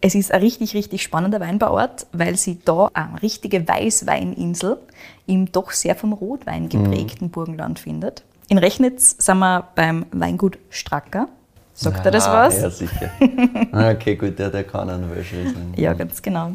Es 0.00 0.14
ist 0.14 0.30
ein 0.30 0.40
richtig, 0.40 0.74
richtig 0.74 1.02
spannender 1.02 1.40
Weinbauort, 1.40 2.06
weil 2.12 2.36
sie 2.36 2.60
da 2.64 2.88
eine 2.92 3.20
richtige 3.20 3.66
Weißweininsel 3.66 4.78
im 5.26 5.50
doch 5.50 5.72
sehr 5.72 5.96
vom 5.96 6.12
Rotwein 6.12 6.68
geprägten 6.68 7.30
Burgenland 7.30 7.80
findet. 7.80 8.22
In 8.48 8.58
Rechnitz 8.58 9.16
sind 9.18 9.40
wir 9.40 9.66
beim 9.74 10.06
Weingut 10.12 10.58
Stracker. 10.70 11.28
Sagt 11.74 12.04
er 12.04 12.12
das 12.12 12.26
was? 12.26 12.60
Ja, 12.60 12.70
sicher. 12.70 13.10
Ah, 13.72 13.90
okay, 13.90 14.16
gut, 14.16 14.38
der, 14.38 14.50
der 14.50 14.64
kann 14.64 14.88
einen 14.88 15.10
Welschriesling. 15.14 15.74
Ja, 15.76 15.92
ganz 15.92 16.22
genau. 16.22 16.52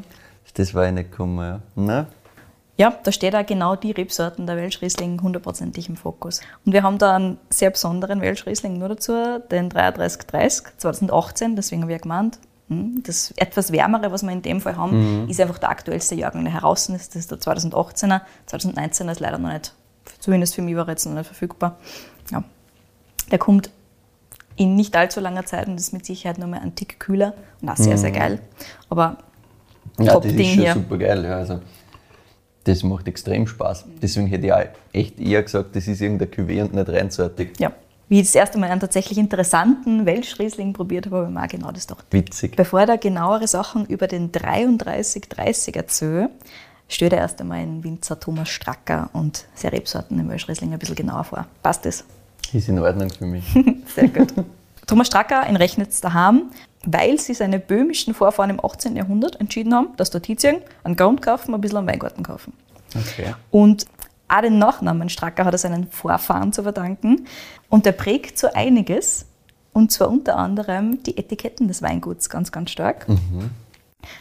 Das 0.56 0.74
war 0.74 0.88
ich 0.88 0.94
nicht 0.94 1.12
gekommen, 1.12 1.38
ja. 1.40 1.60
Na? 1.76 2.08
Ja, 2.76 2.94
da 3.04 3.12
steht 3.12 3.36
auch 3.36 3.46
genau 3.46 3.76
die 3.76 3.92
Rebsorten 3.92 4.48
der 4.48 4.58
Welschriesling 4.58 5.22
hundertprozentig 5.22 5.90
im 5.90 5.96
Fokus. 5.96 6.42
Und 6.66 6.74
wir 6.74 6.82
haben 6.82 6.98
da 6.98 7.16
einen 7.16 7.38
sehr 7.52 7.70
besonderen 7.70 8.20
Welschriesling 8.22 8.80
nur 8.80 8.90
dazu, 8.90 9.14
den 9.52 9.70
3330 9.70 10.78
2018, 10.78 11.56
deswegen 11.56 11.84
habe 11.84 11.92
ich 11.92 11.98
ja 12.00 12.02
gemeint, 12.02 12.40
Hm, 12.70 13.04
Das 13.06 13.32
etwas 13.36 13.72
wärmere, 13.72 14.12
was 14.12 14.24
wir 14.24 14.32
in 14.32 14.42
dem 14.42 14.62
Fall 14.62 14.78
haben, 14.78 15.28
ist 15.30 15.40
einfach 15.42 15.58
der 15.58 15.70
aktuellste 15.70 16.16
Jahrgang, 16.16 16.46
der 16.46 16.54
heraus 16.54 16.88
ist. 16.90 17.14
Das 17.14 17.20
ist 17.20 17.32
der 17.32 17.40
2018er. 17.40 18.22
2019er 18.50 19.12
ist 19.12 19.20
leider 19.20 19.38
noch 19.38 19.52
nicht, 19.52 19.74
zumindest 20.20 20.56
für 20.56 20.62
mich 20.62 20.76
war 20.76 20.88
er 20.88 20.92
jetzt 20.92 21.06
noch 21.06 21.14
nicht 21.14 21.26
verfügbar. 21.28 21.78
Ja. 22.32 22.44
Der 23.32 23.38
kommt 23.38 23.70
in 24.56 24.76
nicht 24.76 24.96
allzu 24.96 25.20
langer 25.20 25.46
Zeit 25.46 25.68
und 25.68 25.76
ist 25.76 25.94
mit 25.94 26.06
Sicherheit 26.06 26.38
noch 26.38 26.48
mal 26.48 26.60
ein 26.62 26.74
Tick 26.76 27.00
kühler 27.00 27.34
und 27.62 27.70
auch 27.70 27.78
sehr, 27.78 27.98
sehr 27.98 28.12
geil. 28.12 28.40
Aber 28.90 29.18
Ja, 30.00 30.16
das 30.20 30.26
ist 30.32 30.32
schon 30.32 30.64
hier. 30.64 30.74
super 30.74 30.98
geil. 30.98 31.26
Ja, 31.26 31.38
also, 31.38 31.60
das 32.64 32.84
macht 32.84 33.08
extrem 33.08 33.48
Spaß. 33.48 33.86
Deswegen 34.02 34.28
hätte 34.28 34.48
ich 34.48 34.54
auch 34.54 34.64
echt 34.94 35.20
eher 35.20 35.44
gesagt, 35.44 35.76
das 35.76 35.88
ist 35.88 36.02
irgendein 36.02 36.30
Cuvée 36.30 36.62
und 36.62 36.74
nicht 36.74 36.90
reinsortig. 36.90 37.60
Ja. 37.60 37.74
Wie 38.10 38.20
ich 38.20 38.28
das 38.28 38.36
erste 38.36 38.58
Mal 38.60 38.70
einen 38.70 38.80
tatsächlich 38.80 39.18
interessanten 39.18 40.06
Welschriesling 40.06 40.74
probiert 40.74 41.08
habe, 41.08 41.18
habe 41.18 41.28
ich 41.28 41.34
mir 41.34 41.48
genau 41.48 41.72
das 41.72 41.88
gedacht. 41.88 42.06
Witzig. 42.12 42.56
Bevor 42.56 42.82
ich 42.82 42.88
da 42.88 42.96
genauere 42.96 43.48
Sachen 43.48 43.86
über 43.86 44.08
den 44.08 44.32
3330 44.32 45.76
erzähle, 45.76 46.30
stelle 46.88 47.16
ich 47.16 47.22
erst 47.22 47.42
einmal 47.42 47.66
den 47.66 47.84
Winzer 47.84 48.20
Thomas 48.20 48.50
Stracker 48.50 49.10
und 49.14 49.46
seine 49.56 49.74
Rebsorten 49.74 50.20
im 50.20 50.30
Welschriesling 50.30 50.74
ein 50.74 50.80
bisschen 50.80 50.96
genauer 50.96 51.24
vor. 51.24 51.48
Passt 51.64 51.86
das? 51.86 52.04
Ist 52.52 52.70
in 52.70 52.78
Ordnung 52.80 53.10
für 53.10 53.26
mich. 53.26 53.46
Sehr 53.96 54.10
gut. 54.10 54.34
Thomas 54.86 55.08
Stracker 55.08 55.48
in 55.48 55.56
Rechnitz 55.56 56.02
daheim, 56.02 56.52
weil 56.86 57.20
sie 57.20 57.34
seine 57.34 57.60
böhmischen 57.60 58.14
Vorfahren 58.14 58.50
im 58.50 58.64
18. 58.64 58.96
Jahrhundert 58.96 59.40
entschieden 59.40 59.74
haben, 59.74 59.90
dass 59.98 60.10
dort 60.10 60.26
hinziehen, 60.26 60.58
einen 60.84 60.96
Grund 60.96 61.22
kaufen, 61.22 61.54
ein 61.54 61.62
bisschen 61.62 61.78
einen 61.78 61.88
Weingarten 61.88 62.24
kaufen. 62.24 62.54
Okay. 62.96 63.34
Und 63.52 63.86
auch 64.28 64.42
den 64.42 64.58
Nachnamen 64.58 65.10
Stracker 65.10 65.46
hat 65.46 65.54
er 65.54 65.58
seinen 65.58 65.90
Vorfahren 65.90 66.54
zu 66.54 66.64
verdanken. 66.64 67.28
Und 67.70 67.86
der 67.86 67.92
prägt 67.92 68.38
so 68.38 68.48
einiges. 68.54 69.26
Und 69.74 69.92
zwar 69.92 70.10
unter 70.10 70.38
anderem 70.38 71.02
die 71.04 71.18
Etiketten 71.18 71.68
des 71.68 71.82
Weinguts 71.82 72.30
ganz, 72.30 72.52
ganz 72.52 72.72
stark. 72.72 73.08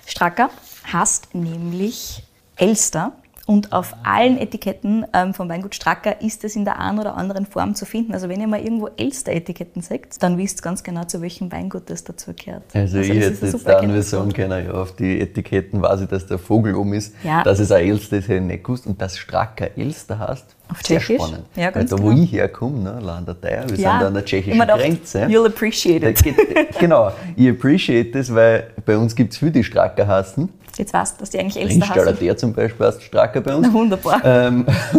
Stracker 0.06 0.50
heißt 0.92 1.34
nämlich 1.34 2.22
Elster. 2.56 3.12
Und 3.46 3.72
auf 3.72 3.94
allen 4.04 4.38
Etiketten 4.38 5.04
ähm, 5.12 5.34
vom 5.34 5.48
Weingut 5.48 5.74
Stracker 5.74 6.20
ist 6.22 6.44
es 6.44 6.54
in 6.54 6.64
der 6.64 6.78
einen 6.78 7.00
oder 7.00 7.16
anderen 7.16 7.44
Form 7.44 7.74
zu 7.74 7.84
finden. 7.84 8.14
Also 8.14 8.28
wenn 8.28 8.40
ihr 8.40 8.46
mal 8.46 8.60
irgendwo 8.60 8.88
Elster-Etiketten 8.96 9.82
seht, 9.82 10.22
dann 10.22 10.38
wisst 10.38 10.60
ihr 10.60 10.62
ganz 10.62 10.82
genau, 10.84 11.04
zu 11.04 11.20
welchem 11.20 11.50
Weingut 11.50 11.90
das 11.90 12.04
dazu 12.04 12.32
gehört. 12.34 12.62
Also, 12.72 12.98
ich 12.98 13.08
das 13.08 13.16
ist 13.16 13.24
hätte 13.42 13.46
jetzt 13.46 13.66
dann 13.66 14.02
sagen 14.02 14.32
können, 14.32 14.66
ja, 14.66 14.72
auf 14.72 14.94
die 14.94 15.20
Etiketten 15.20 15.82
weiß 15.82 16.02
ich, 16.02 16.08
dass 16.08 16.26
der 16.26 16.38
Vogel 16.38 16.74
um 16.74 16.92
ist, 16.92 17.14
Ja. 17.24 17.42
dass 17.42 17.58
es 17.58 17.72
ein 17.72 17.84
Elster 17.88 18.18
ist, 18.18 18.28
hätte 18.28 18.36
ich 18.36 18.42
nicht 18.42 18.64
gewusst. 18.64 18.86
Und 18.86 19.00
dass 19.02 19.18
Stracker 19.18 19.70
Elster 19.76 20.18
heißt, 20.20 20.46
Auf 20.70 20.82
sehr 20.82 21.00
Tschechisch? 21.00 21.16
spannend. 21.22 21.44
Ja, 21.56 21.64
Weil 21.66 21.72
ganz 21.72 21.90
da, 21.90 21.98
wo 21.98 22.08
genau. 22.10 22.22
ich 22.22 22.32
herkomme, 22.32 22.78
ne, 22.78 23.00
Land 23.00 23.26
der 23.28 23.40
Teier, 23.40 23.68
wir 23.68 23.76
Ja, 23.76 23.98
sind 23.98 24.06
an 24.06 24.14
der 24.14 24.24
tschechischen 24.24 24.60
gedacht, 24.60 24.78
Grenze. 24.80 25.24
You'll 25.26 25.46
appreciate 25.46 26.00
Da 26.00 26.08
it. 26.10 26.78
genau, 26.78 27.10
ich 27.36 27.48
appreciate 27.50 28.12
das, 28.16 28.32
weil 28.32 28.68
bei 28.86 28.96
uns 28.96 29.14
gibt 29.16 29.32
es 29.32 29.38
viele, 29.38 29.50
die 29.50 29.64
Stracker 29.64 30.06
hassen. 30.06 30.48
Jetzt 30.76 30.94
weißt 30.94 31.16
du, 31.16 31.20
dass 31.20 31.30
die 31.30 31.38
eigentlich 31.38 31.56
Elster 31.56 31.74
Ringstaller 31.74 32.12
heißen. 32.12 32.24
der 32.24 32.36
zum 32.36 32.52
Beispiel 32.52 32.86
heißt 32.86 33.02
Stracker 33.02 33.40
bei 33.40 33.54
uns. 33.54 33.66
Na, 33.68 33.72
wunderbar. 33.72 34.20
Ähm, 34.24 34.66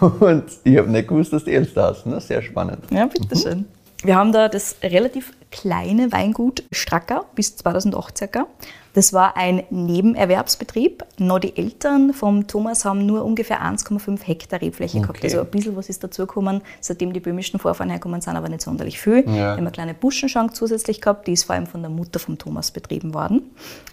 und, 0.00 0.22
und 0.22 0.44
ich 0.64 0.78
habe 0.78 0.90
nicht 0.90 1.08
gewusst, 1.08 1.32
dass 1.32 1.44
die 1.44 1.54
Elster 1.54 1.88
heißen. 1.88 2.10
Ne? 2.10 2.20
Sehr 2.20 2.42
spannend. 2.42 2.78
Ja, 2.90 3.06
bitteschön. 3.06 3.66
Wir 4.02 4.16
haben 4.16 4.32
da 4.32 4.48
das 4.48 4.76
relativ 4.82 5.32
kleine 5.50 6.12
Weingut 6.12 6.62
Stracker 6.72 7.24
bis 7.34 7.56
2008 7.56 8.18
circa. 8.18 8.46
Das 8.94 9.12
war 9.12 9.36
ein 9.36 9.62
Nebenerwerbsbetrieb. 9.70 11.04
Noch 11.18 11.38
die 11.38 11.56
Eltern 11.56 12.12
vom 12.12 12.46
Thomas 12.46 12.84
haben 12.84 13.06
nur 13.06 13.24
ungefähr 13.24 13.62
1,5 13.62 14.22
Hektar 14.24 14.60
Rebfläche 14.60 15.00
gehabt. 15.00 15.18
Okay. 15.18 15.26
Also 15.26 15.40
ein 15.40 15.46
bisschen 15.46 15.76
was 15.76 15.88
ist 15.88 16.02
dazugekommen, 16.02 16.62
seitdem 16.80 17.12
die 17.12 17.20
böhmischen 17.20 17.60
Vorfahren 17.60 17.90
herkommen 17.90 18.20
sind, 18.20 18.36
aber 18.36 18.48
nicht 18.48 18.62
sonderlich 18.62 19.00
viel. 19.00 19.18
Ja. 19.18 19.22
Die 19.24 19.40
haben 19.40 19.58
eine 19.58 19.70
kleine 19.70 19.94
Buschenschank 19.94 20.56
zusätzlich 20.56 21.00
gehabt, 21.00 21.26
die 21.28 21.32
ist 21.32 21.44
vor 21.44 21.54
allem 21.54 21.66
von 21.66 21.82
der 21.82 21.90
Mutter 21.90 22.18
vom 22.18 22.36
Thomas 22.36 22.70
betrieben 22.72 23.14
worden. 23.14 23.42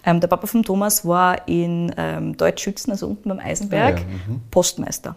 Ähm, 0.04 0.20
der 0.20 0.28
Papa 0.28 0.48
vom 0.48 0.64
Thomas 0.64 1.06
war 1.06 1.48
in 1.48 1.94
ähm, 1.98 2.36
Deutschschützen, 2.38 2.92
also 2.92 3.08
unten 3.08 3.30
beim 3.30 3.40
Eisenberg, 3.40 3.98
Ah 4.00 4.02
ja, 4.02 4.36
Postmeister 4.52 5.16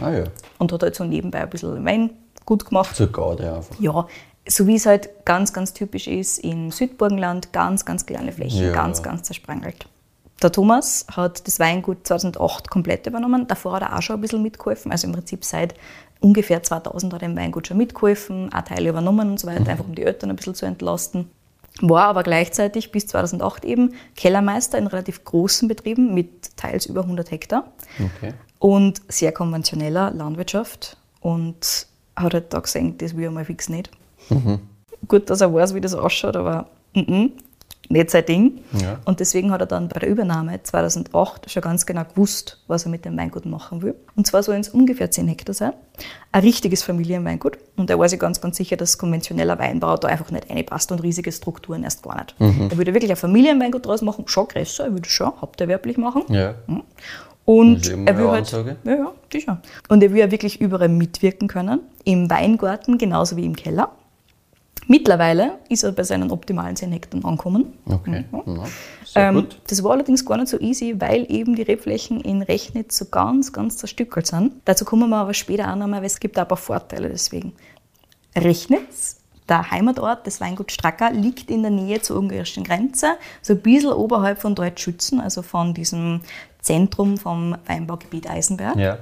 Ah 0.00 0.10
ja, 0.10 0.24
und 0.58 0.72
hat 0.72 0.82
halt 0.82 0.94
so 0.94 1.04
nebenbei 1.04 1.42
ein 1.42 1.50
bisschen 1.50 1.84
Wein 1.84 2.10
gut 2.46 2.64
gemacht. 2.64 2.96
zur 2.96 3.08
Garde 3.12 3.54
einfach. 3.54 3.78
Ja, 3.80 4.06
so 4.50 4.66
wie 4.66 4.74
es 4.74 4.86
halt 4.86 5.24
ganz, 5.24 5.52
ganz 5.52 5.72
typisch 5.72 6.06
ist 6.08 6.38
im 6.38 6.70
Südburgenland, 6.70 7.52
ganz, 7.52 7.84
ganz 7.84 8.04
kleine 8.06 8.32
Flächen, 8.32 8.66
Ja. 8.66 8.72
ganz, 8.72 9.02
ganz 9.02 9.22
zersprangelt. 9.22 9.86
Der 10.42 10.50
Thomas 10.50 11.06
hat 11.14 11.46
das 11.46 11.60
Weingut 11.60 12.06
2008 12.06 12.70
komplett 12.70 13.06
übernommen. 13.06 13.46
Davor 13.46 13.74
hat 13.74 13.82
er 13.82 13.96
auch 13.96 14.02
schon 14.02 14.16
ein 14.16 14.22
bisschen 14.22 14.42
mitgeholfen. 14.42 14.90
Also 14.90 15.06
im 15.06 15.12
Prinzip 15.12 15.44
seit 15.44 15.74
ungefähr 16.18 16.62
2000 16.62 17.12
hat 17.12 17.22
er 17.22 17.28
im 17.28 17.36
Weingut 17.36 17.66
schon 17.68 17.76
mitgeholfen, 17.76 18.52
auch 18.52 18.62
Teile 18.62 18.88
übernommen 18.88 19.30
und 19.30 19.38
so 19.40 19.46
weiter, 19.46 19.68
einfach 19.70 19.84
um 19.84 19.94
die 19.94 20.02
Eltern 20.02 20.30
ein 20.30 20.36
bisschen 20.36 20.54
zu 20.54 20.64
entlasten. 20.66 21.30
War 21.82 22.04
aber 22.06 22.22
gleichzeitig 22.22 22.90
bis 22.90 23.06
2008 23.06 23.64
eben 23.66 23.94
Kellermeister 24.16 24.78
in 24.78 24.86
relativ 24.86 25.24
großen 25.24 25.68
Betrieben 25.68 26.12
mit 26.14 26.56
teils 26.56 26.86
über 26.86 27.02
100 27.02 27.30
Hektar 27.30 27.70
Okay. 28.02 28.32
und 28.58 29.00
sehr 29.08 29.32
konventioneller 29.32 30.10
Landwirtschaft 30.10 30.96
und 31.20 31.86
hat 32.16 32.34
halt 32.34 32.52
da 32.52 32.60
gesehen, 32.60 32.98
das 32.98 33.14
will 33.16 33.24
er 33.24 33.30
mal 33.30 33.44
fix 33.44 33.68
nicht. 33.68 33.90
Gut, 35.08 35.30
dass 35.30 35.40
er 35.40 35.52
weiß, 35.52 35.74
wie 35.74 35.80
das 35.80 35.94
ausschaut, 35.94 36.36
aber 36.36 36.66
mm 36.94 37.00
-mm, 37.00 37.30
nicht 37.90 38.10
sein 38.10 38.24
Ding. 38.24 38.60
Ja. 38.80 39.00
Und 39.04 39.18
deswegen 39.18 39.50
hat 39.50 39.60
er 39.60 39.66
dann 39.66 39.88
bei 39.88 39.98
der 39.98 40.08
Übernahme 40.08 40.62
2008 40.62 41.50
schon 41.50 41.62
ganz 41.62 41.86
genau 41.86 42.04
gewusst, 42.04 42.62
was 42.68 42.84
er 42.84 42.90
mit 42.90 43.04
dem 43.04 43.18
Weingut 43.18 43.46
machen 43.46 43.82
will. 43.82 43.96
Und 44.14 44.28
zwar 44.28 44.44
sollen 44.44 44.60
es 44.60 44.68
ungefähr 44.68 45.10
10 45.10 45.26
Hektar 45.26 45.54
sein. 45.54 45.72
Ein 46.30 46.42
richtiges 46.42 46.84
Familienweingut. 46.84 47.58
Und 47.76 47.90
da 47.90 47.98
weiß 47.98 48.12
ich 48.12 48.20
ganz, 48.20 48.40
ganz 48.40 48.56
sicher, 48.56 48.76
dass 48.76 48.96
konventioneller 48.96 49.58
Weinbau 49.58 49.96
da 49.96 50.06
einfach 50.06 50.30
nicht 50.30 50.48
reinpasst 50.48 50.92
und 50.92 51.02
riesige 51.02 51.32
Strukturen 51.32 51.82
erst 51.82 52.04
gar 52.04 52.16
nicht. 52.16 52.36
Er 52.70 52.78
würde 52.78 52.94
wirklich 52.94 53.10
ein 53.10 53.16
Familienweingut 53.16 53.84
draus 53.84 54.02
machen, 54.02 54.24
schon 54.28 54.46
größer, 54.46 54.84
er 54.84 54.92
würde 54.92 55.08
schon 55.08 55.32
haupterwerblich 55.40 55.96
machen. 55.96 56.22
Ja. 56.28 56.54
Und 57.44 57.80
ist 57.80 57.90
eben 57.90 58.06
er 58.06 58.16
will 58.16 58.28
halt, 58.28 58.40
Ansage. 58.40 58.76
ja, 58.84 58.94
ja, 58.94 59.12
sicher. 59.32 59.60
Und 59.88 60.00
er 60.04 60.12
will 60.12 60.20
ja 60.20 60.30
wirklich 60.30 60.60
überall 60.60 60.88
mitwirken 60.88 61.48
können. 61.48 61.80
Im 62.04 62.30
Weingarten 62.30 62.98
genauso 62.98 63.36
wie 63.36 63.44
im 63.44 63.56
Keller. 63.56 63.90
Mittlerweile 64.86 65.58
ist 65.68 65.84
er 65.84 65.92
bei 65.92 66.02
seinen 66.02 66.30
optimalen 66.30 66.74
10 66.74 66.90
Hektar 66.92 67.24
angekommen. 67.24 67.74
Okay. 67.86 68.24
Ja, 68.32 68.64
sehr 69.04 69.28
Ähm, 69.28 69.34
gut. 69.36 69.60
das 69.68 69.82
war 69.84 69.92
allerdings 69.92 70.24
gar 70.24 70.36
nicht 70.36 70.48
so 70.48 70.58
easy, 70.58 70.94
weil 70.98 71.26
eben 71.30 71.54
die 71.54 71.62
Rebflächen 71.62 72.20
in 72.20 72.42
Rechnitz 72.42 72.98
so 72.98 73.04
ganz, 73.04 73.52
ganz 73.52 73.76
zerstückelt 73.76 74.26
sind. 74.26 74.52
Dazu 74.64 74.84
kommen 74.84 75.08
wir 75.10 75.16
aber 75.18 75.34
später 75.34 75.70
auch 75.70 75.76
nochmal, 75.76 76.00
weil 76.00 76.06
es 76.06 76.18
gibt 76.18 76.36
auch 76.38 76.42
ein 76.42 76.48
paar 76.48 76.56
Vorteile 76.56 77.08
deswegen. 77.08 77.52
Rechnitz, 78.36 79.16
der 79.48 79.70
Heimatort 79.70 80.26
des 80.26 80.40
Weingut 80.40 80.70
Stracker, 80.72 81.10
liegt 81.12 81.50
in 81.50 81.62
der 81.62 81.70
Nähe 81.70 82.00
zur 82.00 82.18
ungarischen 82.18 82.64
Grenze, 82.64 83.14
so 83.42 83.52
ein 83.54 83.60
bisschen 83.60 83.92
oberhalb 83.92 84.40
von 84.40 84.54
Deutschschützen, 84.54 85.20
also 85.20 85.42
von 85.42 85.74
diesem 85.74 86.20
Zentrum 86.62 87.16
vom 87.16 87.56
Weinbaugebiet 87.66 88.28
Eisenberg. 88.30 88.76
Ja. 88.76 88.98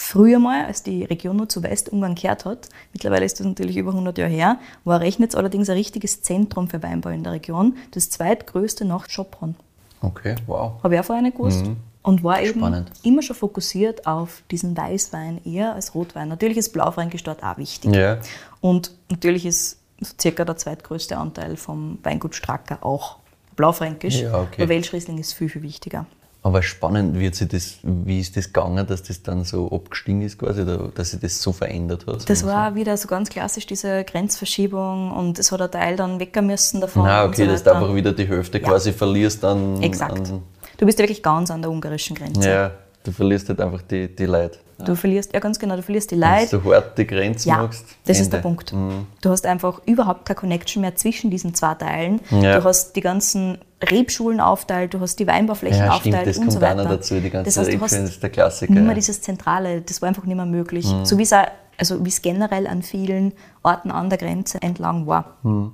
Früher 0.00 0.38
mal, 0.38 0.64
als 0.64 0.84
die 0.84 1.02
Region 1.02 1.36
nur 1.36 1.48
zu 1.48 1.64
Westungarn 1.64 2.14
gehört 2.14 2.44
hat, 2.44 2.68
mittlerweile 2.92 3.24
ist 3.24 3.40
das 3.40 3.46
natürlich 3.46 3.76
über 3.76 3.90
100 3.90 4.16
Jahre 4.16 4.30
her, 4.30 4.58
war 4.84 5.00
Rechnitz 5.00 5.34
allerdings 5.34 5.68
ein 5.68 5.76
richtiges 5.76 6.22
Zentrum 6.22 6.68
für 6.68 6.80
Weinbau 6.84 7.08
in 7.08 7.24
der 7.24 7.32
Region, 7.32 7.76
das 7.90 8.08
zweitgrößte 8.08 8.84
nach 8.84 9.10
Schopron. 9.10 9.56
Okay, 10.00 10.36
wow. 10.46 10.80
Habe 10.84 10.94
ich 10.94 11.00
auch 11.00 11.04
vorher 11.04 11.22
nicht 11.22 11.36
gewusst. 11.36 11.64
Und 12.02 12.22
war 12.22 12.40
eben 12.40 12.60
Spannend. 12.60 12.92
immer 13.02 13.22
schon 13.22 13.34
fokussiert 13.34 14.06
auf 14.06 14.44
diesen 14.52 14.76
Weißwein 14.76 15.44
eher 15.44 15.74
als 15.74 15.96
Rotwein. 15.96 16.28
Natürlich 16.28 16.58
ist 16.58 16.72
Blaufränkisch 16.72 17.24
dort 17.24 17.42
auch 17.42 17.58
wichtig. 17.58 17.92
Ja. 17.92 18.18
Und 18.60 18.92
natürlich 19.10 19.44
ist 19.46 19.78
so 20.00 20.14
circa 20.18 20.44
der 20.44 20.56
zweitgrößte 20.56 21.16
Anteil 21.16 21.56
vom 21.56 21.98
Weingut 22.04 22.36
Stracker 22.36 22.86
auch 22.86 23.16
Blaufränkisch. 23.56 24.20
Ja, 24.20 24.42
okay. 24.42 24.62
Aber 24.62 24.68
Welschriesling 24.68 25.18
ist 25.18 25.32
viel, 25.32 25.48
viel 25.48 25.62
wichtiger. 25.62 26.06
Aber 26.48 26.62
spannend 26.62 27.18
wird 27.18 27.34
sich 27.34 27.48
das, 27.48 27.76
wie 27.82 28.20
ist 28.20 28.34
das 28.34 28.46
gegangen, 28.46 28.86
dass 28.86 29.02
das 29.02 29.22
dann 29.22 29.44
so 29.44 29.70
abgestiegen 29.70 30.22
ist 30.22 30.38
quasi, 30.38 30.62
oder 30.62 30.88
dass 30.94 31.10
sich 31.10 31.20
das 31.20 31.42
so 31.42 31.52
verändert 31.52 32.06
hat? 32.06 32.28
Das 32.30 32.46
war 32.46 32.74
wieder 32.74 32.96
so 32.96 33.06
ganz 33.06 33.28
klassisch 33.28 33.66
diese 33.66 34.02
Grenzverschiebung 34.04 35.12
und 35.12 35.38
es 35.38 35.52
hat 35.52 35.60
ein 35.60 35.70
Teil 35.70 35.96
dann 35.96 36.18
weg 36.20 36.40
müssen 36.40 36.80
davon. 36.80 37.04
Na, 37.04 37.26
okay, 37.26 37.44
so 37.44 37.50
dass 37.52 37.64
du 37.64 37.74
einfach 37.74 37.94
wieder 37.94 38.12
die 38.12 38.26
Hälfte 38.26 38.60
quasi 38.60 38.92
verlierst 38.92 39.44
an. 39.44 39.82
Exakt. 39.82 40.30
An, 40.30 40.42
Du 40.78 40.86
bist 40.86 40.98
ja 40.98 41.02
wirklich 41.02 41.22
ganz 41.22 41.50
an 41.50 41.60
der 41.60 41.70
ungarischen 41.70 42.16
Grenze. 42.16 42.48
ja, 42.48 42.70
du 43.08 43.12
verlierst 43.12 43.48
halt 43.48 43.60
einfach 43.60 43.82
die, 43.82 44.14
die 44.14 44.26
Leute. 44.26 44.58
Du 44.84 44.94
verlierst, 44.94 45.32
ja 45.32 45.40
ganz 45.40 45.58
genau, 45.58 45.74
du 45.74 45.82
verlierst 45.82 46.10
die 46.12 46.20
Wenn 46.20 46.40
Leute. 46.40 46.58
du 46.58 46.72
hart 46.74 46.96
die 46.98 47.06
Grenze 47.06 47.48
Ja, 47.48 47.56
magst. 47.58 47.84
das 48.04 48.20
ist 48.20 48.32
der 48.32 48.44
Ende. 48.44 48.48
Mhm. 48.48 48.56
Punkt. 48.56 48.74
Du 49.22 49.30
hast 49.30 49.44
einfach 49.46 49.80
überhaupt 49.86 50.24
keine 50.26 50.36
Connection 50.38 50.82
mehr 50.82 50.94
zwischen 50.94 51.30
diesen 51.30 51.52
zwei 51.54 51.74
Teilen. 51.74 52.20
Ja. 52.30 52.58
Du 52.60 52.64
hast 52.64 52.94
die 52.94 53.00
ganzen 53.00 53.58
Rebschulen 53.82 54.40
aufteilt, 54.40 54.94
du 54.94 55.00
hast 55.00 55.18
die 55.18 55.26
Weinbauflächen 55.26 55.84
Ja, 55.86 55.92
aufteilt 55.94 56.26
das 56.28 56.36
und 56.36 56.44
kommt 56.44 56.52
so 56.52 56.60
weiter. 56.60 56.84
dazu, 56.84 57.18
die 57.18 57.30
ganze 57.30 57.46
das 57.46 57.56
heißt, 57.56 57.72
du 57.72 57.80
hast 57.80 57.92
das 57.92 58.10
ist 58.10 58.22
der 58.22 58.30
Klassiker, 58.30 58.72
Nicht 58.72 58.80
mehr 58.80 58.88
ja. 58.88 58.92
Mhm. 58.92 58.96
dieses 58.96 59.20
Zentrale, 59.22 59.80
das 59.80 60.00
war 60.02 60.08
einfach 60.08 60.24
nicht 60.24 60.36
mehr 60.36 60.46
möglich. 60.46 60.86
So 61.02 61.18
wie 61.18 61.22
es 61.22 61.32
also 61.32 62.00
generell 62.22 62.66
an 62.66 62.82
vielen 62.82 63.32
Orten 63.62 63.90
an 63.90 64.10
der 64.10 64.18
Grenze 64.18 64.60
entlang 64.62 65.06
war. 65.06 65.38
Mhm. 65.42 65.72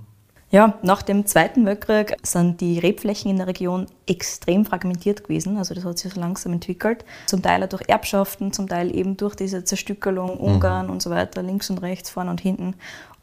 Ja, 0.50 0.78
nach 0.82 1.02
dem 1.02 1.26
Zweiten 1.26 1.66
Weltkrieg 1.66 2.16
sind 2.22 2.60
die 2.60 2.78
Rebflächen 2.78 3.30
in 3.30 3.38
der 3.38 3.48
Region 3.48 3.86
extrem 4.06 4.64
fragmentiert 4.64 5.24
gewesen. 5.24 5.58
Also 5.58 5.74
das 5.74 5.84
hat 5.84 5.98
sich 5.98 6.14
so 6.14 6.20
langsam 6.20 6.52
entwickelt. 6.52 7.04
Zum 7.26 7.42
Teil 7.42 7.64
auch 7.64 7.68
durch 7.68 7.88
Erbschaften, 7.88 8.52
zum 8.52 8.68
Teil 8.68 8.94
eben 8.94 9.16
durch 9.16 9.34
diese 9.34 9.64
Zerstückelung, 9.64 10.36
Ungarn 10.36 10.86
mhm. 10.86 10.92
und 10.92 11.02
so 11.02 11.10
weiter, 11.10 11.42
links 11.42 11.70
und 11.70 11.78
rechts, 11.78 12.10
vorne 12.10 12.30
und 12.30 12.40
hinten. 12.40 12.74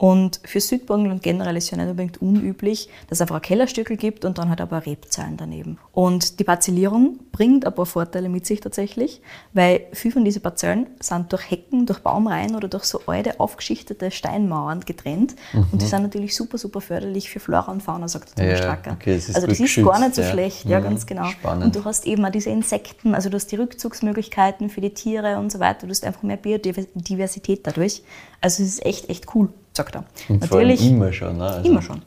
Und 0.02 0.40
für 0.44 0.60
Südburgenland 0.60 1.22
generell 1.22 1.56
ist 1.58 1.70
ja 1.70 1.78
nicht 1.78 1.88
unbedingt 1.88 2.20
unüblich, 2.24 2.90
dass 3.08 3.20
es 3.20 3.22
einfach 3.22 3.36
ein 3.36 3.42
Kellerstückel 3.44 3.98
gibt 3.98 4.26
und 4.26 4.40
dann 4.40 4.50
halt 4.50 4.60
aber 4.60 4.84
Rebzahlen 4.88 5.38
daneben. 5.38 5.78
Und 5.92 6.40
die 6.40 6.44
Parzellierung 6.44 7.20
bringt 7.32 7.68
ein 7.68 7.76
paar 7.76 7.86
Vorteile 7.86 8.28
mit 8.28 8.48
sich 8.48 8.62
tatsächlich, 8.62 9.22
weil 9.54 9.82
viele 9.94 10.14
von 10.14 10.26
diesen 10.26 10.42
Parzellen 10.42 10.88
sind 11.00 11.32
durch 11.32 11.52
Hecken, 11.52 11.86
durch 11.86 12.00
Baumreihen 12.00 12.56
oder 12.56 12.68
durch 12.68 12.86
so 12.86 13.02
alte, 13.06 13.40
aufgeschichtete 13.40 14.10
Steinmauern 14.10 14.80
getrennt. 14.80 15.36
Mhm. 15.54 15.68
Und 15.72 15.84
die 15.84 15.86
sind 15.86 16.02
natürlich 16.02 16.36
super, 16.36 16.58
super 16.58 16.82
förderlich 16.82 17.30
für 17.30 17.40
Flora 17.40 17.72
und 17.72 17.84
Fauna, 17.84 18.08
sagt 18.08 18.40
der 18.40 18.54
ja, 18.54 18.58
Stracker. 18.58 18.94
Okay, 18.94 19.18
das 19.18 19.36
also 19.36 19.46
das 19.46 19.60
ist 19.60 19.76
gar 19.76 20.00
nicht 20.00 20.16
so 20.16 20.24
ja. 20.24 20.32
schlecht, 20.32 20.66
ja, 20.66 20.80
mhm. 20.80 20.84
ganz 20.86 21.06
genau. 21.06 21.26
Spannend. 21.26 21.64
Und 21.64 21.76
du 21.76 21.86
hast 21.86 22.08
eben 22.08 22.26
auch 22.26 22.32
diese 22.32 22.50
Insekten, 22.50 23.14
also 23.14 23.30
du 23.30 23.36
hast 23.36 23.52
die 23.52 23.58
Rückzugsmöglichkeiten 23.58 24.72
für 24.72 24.82
die 24.82 24.96
Tiere 24.96 25.38
und 25.38 25.52
so 25.52 25.60
weiter. 25.60 25.86
Du 25.86 25.92
hast 25.92 26.04
einfach 26.04 26.24
mehr 26.24 26.38
Biodiversität 26.38 27.68
dadurch. 27.68 28.02
Also 28.44 28.64
es 28.64 28.70
ist 28.70 28.84
echt, 28.84 29.08
echt 29.08 29.36
cool 29.36 29.50
sagt 29.74 29.96
er. 29.96 30.06
Und 30.30 30.42
natürlich 30.42 30.86
immer 30.86 31.12
schon. 31.14 31.38
Ne? 31.38 31.46
Also 31.46 31.70
immer 31.70 31.82
schon. 31.82 32.02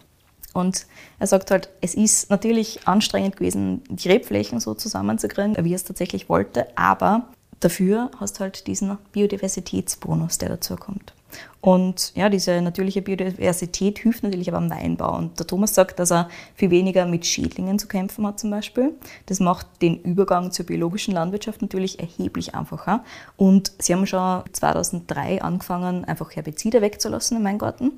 Und 0.53 0.87
er 1.19 1.27
sagt 1.27 1.51
halt, 1.51 1.69
es 1.81 1.95
ist 1.95 2.31
natürlich 2.31 2.87
anstrengend 2.87 3.37
gewesen, 3.37 3.83
die 3.89 4.09
Rebflächen 4.09 4.61
so 4.61 4.75
zusammenzukriegen, 4.75 5.57
wie 5.65 5.73
er 5.73 5.77
es 5.77 5.85
tatsächlich 5.85 6.29
wollte, 6.29 6.69
aber 6.77 7.29
dafür 7.59 8.11
hast 8.21 8.37
du 8.37 8.41
halt 8.41 8.67
diesen 8.69 8.97
Biodiversitätsbonus, 9.13 10.39
der 10.39 10.51
dazu 10.51 10.77
kommt. 10.77 11.13
Und 11.61 12.13
ja, 12.15 12.29
diese 12.29 12.61
natürliche 12.61 13.01
Biodiversität 13.01 13.99
hilft 13.99 14.23
natürlich 14.23 14.49
aber 14.49 14.59
am 14.59 14.69
Weinbau. 14.69 15.17
Und 15.17 15.39
der 15.39 15.47
Thomas 15.47 15.75
sagt, 15.75 15.99
dass 15.99 16.13
er 16.13 16.29
viel 16.55 16.71
weniger 16.71 17.07
mit 17.07 17.25
Schädlingen 17.25 17.79
zu 17.79 17.89
kämpfen 17.89 18.27
hat 18.27 18.39
zum 18.39 18.51
Beispiel. 18.51 18.93
Das 19.27 19.41
macht 19.41 19.67
den 19.81 19.99
Übergang 20.03 20.51
zur 20.51 20.67
biologischen 20.67 21.15
Landwirtschaft 21.15 21.63
natürlich 21.63 22.01
erheblich 22.01 22.55
einfacher. 22.55 23.03
Und 23.39 23.73
sie 23.79 23.95
haben 23.95 24.07
schon 24.07 24.43
2003 24.53 25.41
angefangen, 25.41 26.05
einfach 26.05 26.37
Herbizide 26.37 26.83
wegzulassen 26.83 27.39
im 27.39 27.45
Weingarten. 27.45 27.93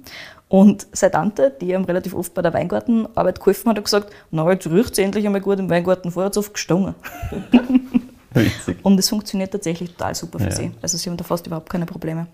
Und 0.49 0.87
seine 0.93 1.11
Tante, 1.11 1.52
die 1.61 1.73
ihm 1.73 1.83
relativ 1.83 2.14
oft 2.14 2.35
bei 2.35 2.43
der 2.43 2.55
Weingartenarbeit 2.55 3.40
geholfen 3.40 3.71
hat, 3.71 3.78
hat 3.78 3.85
gesagt, 3.85 4.12
na, 4.31 4.49
jetzt 4.49 4.71
riecht 4.71 4.93
es 4.93 4.99
endlich 4.99 5.26
einmal 5.26 5.40
gut 5.40 5.59
im 5.59 5.69
Weingarten, 5.69 6.12
vorher 6.12 6.26
hat 6.26 6.35
es 6.35 6.38
oft 6.38 6.55
gestungen. 6.55 6.95
Und 8.83 8.99
es 8.99 9.09
funktioniert 9.09 9.50
tatsächlich 9.50 9.90
total 9.93 10.14
super 10.14 10.38
für 10.38 10.45
ja. 10.45 10.50
sie. 10.52 10.71
Also 10.83 10.99
sie 10.99 11.11
haben 11.11 11.16
da 11.16 11.25
fast 11.25 11.47
überhaupt 11.47 11.71
keine 11.71 11.87
Probleme. 11.87 12.28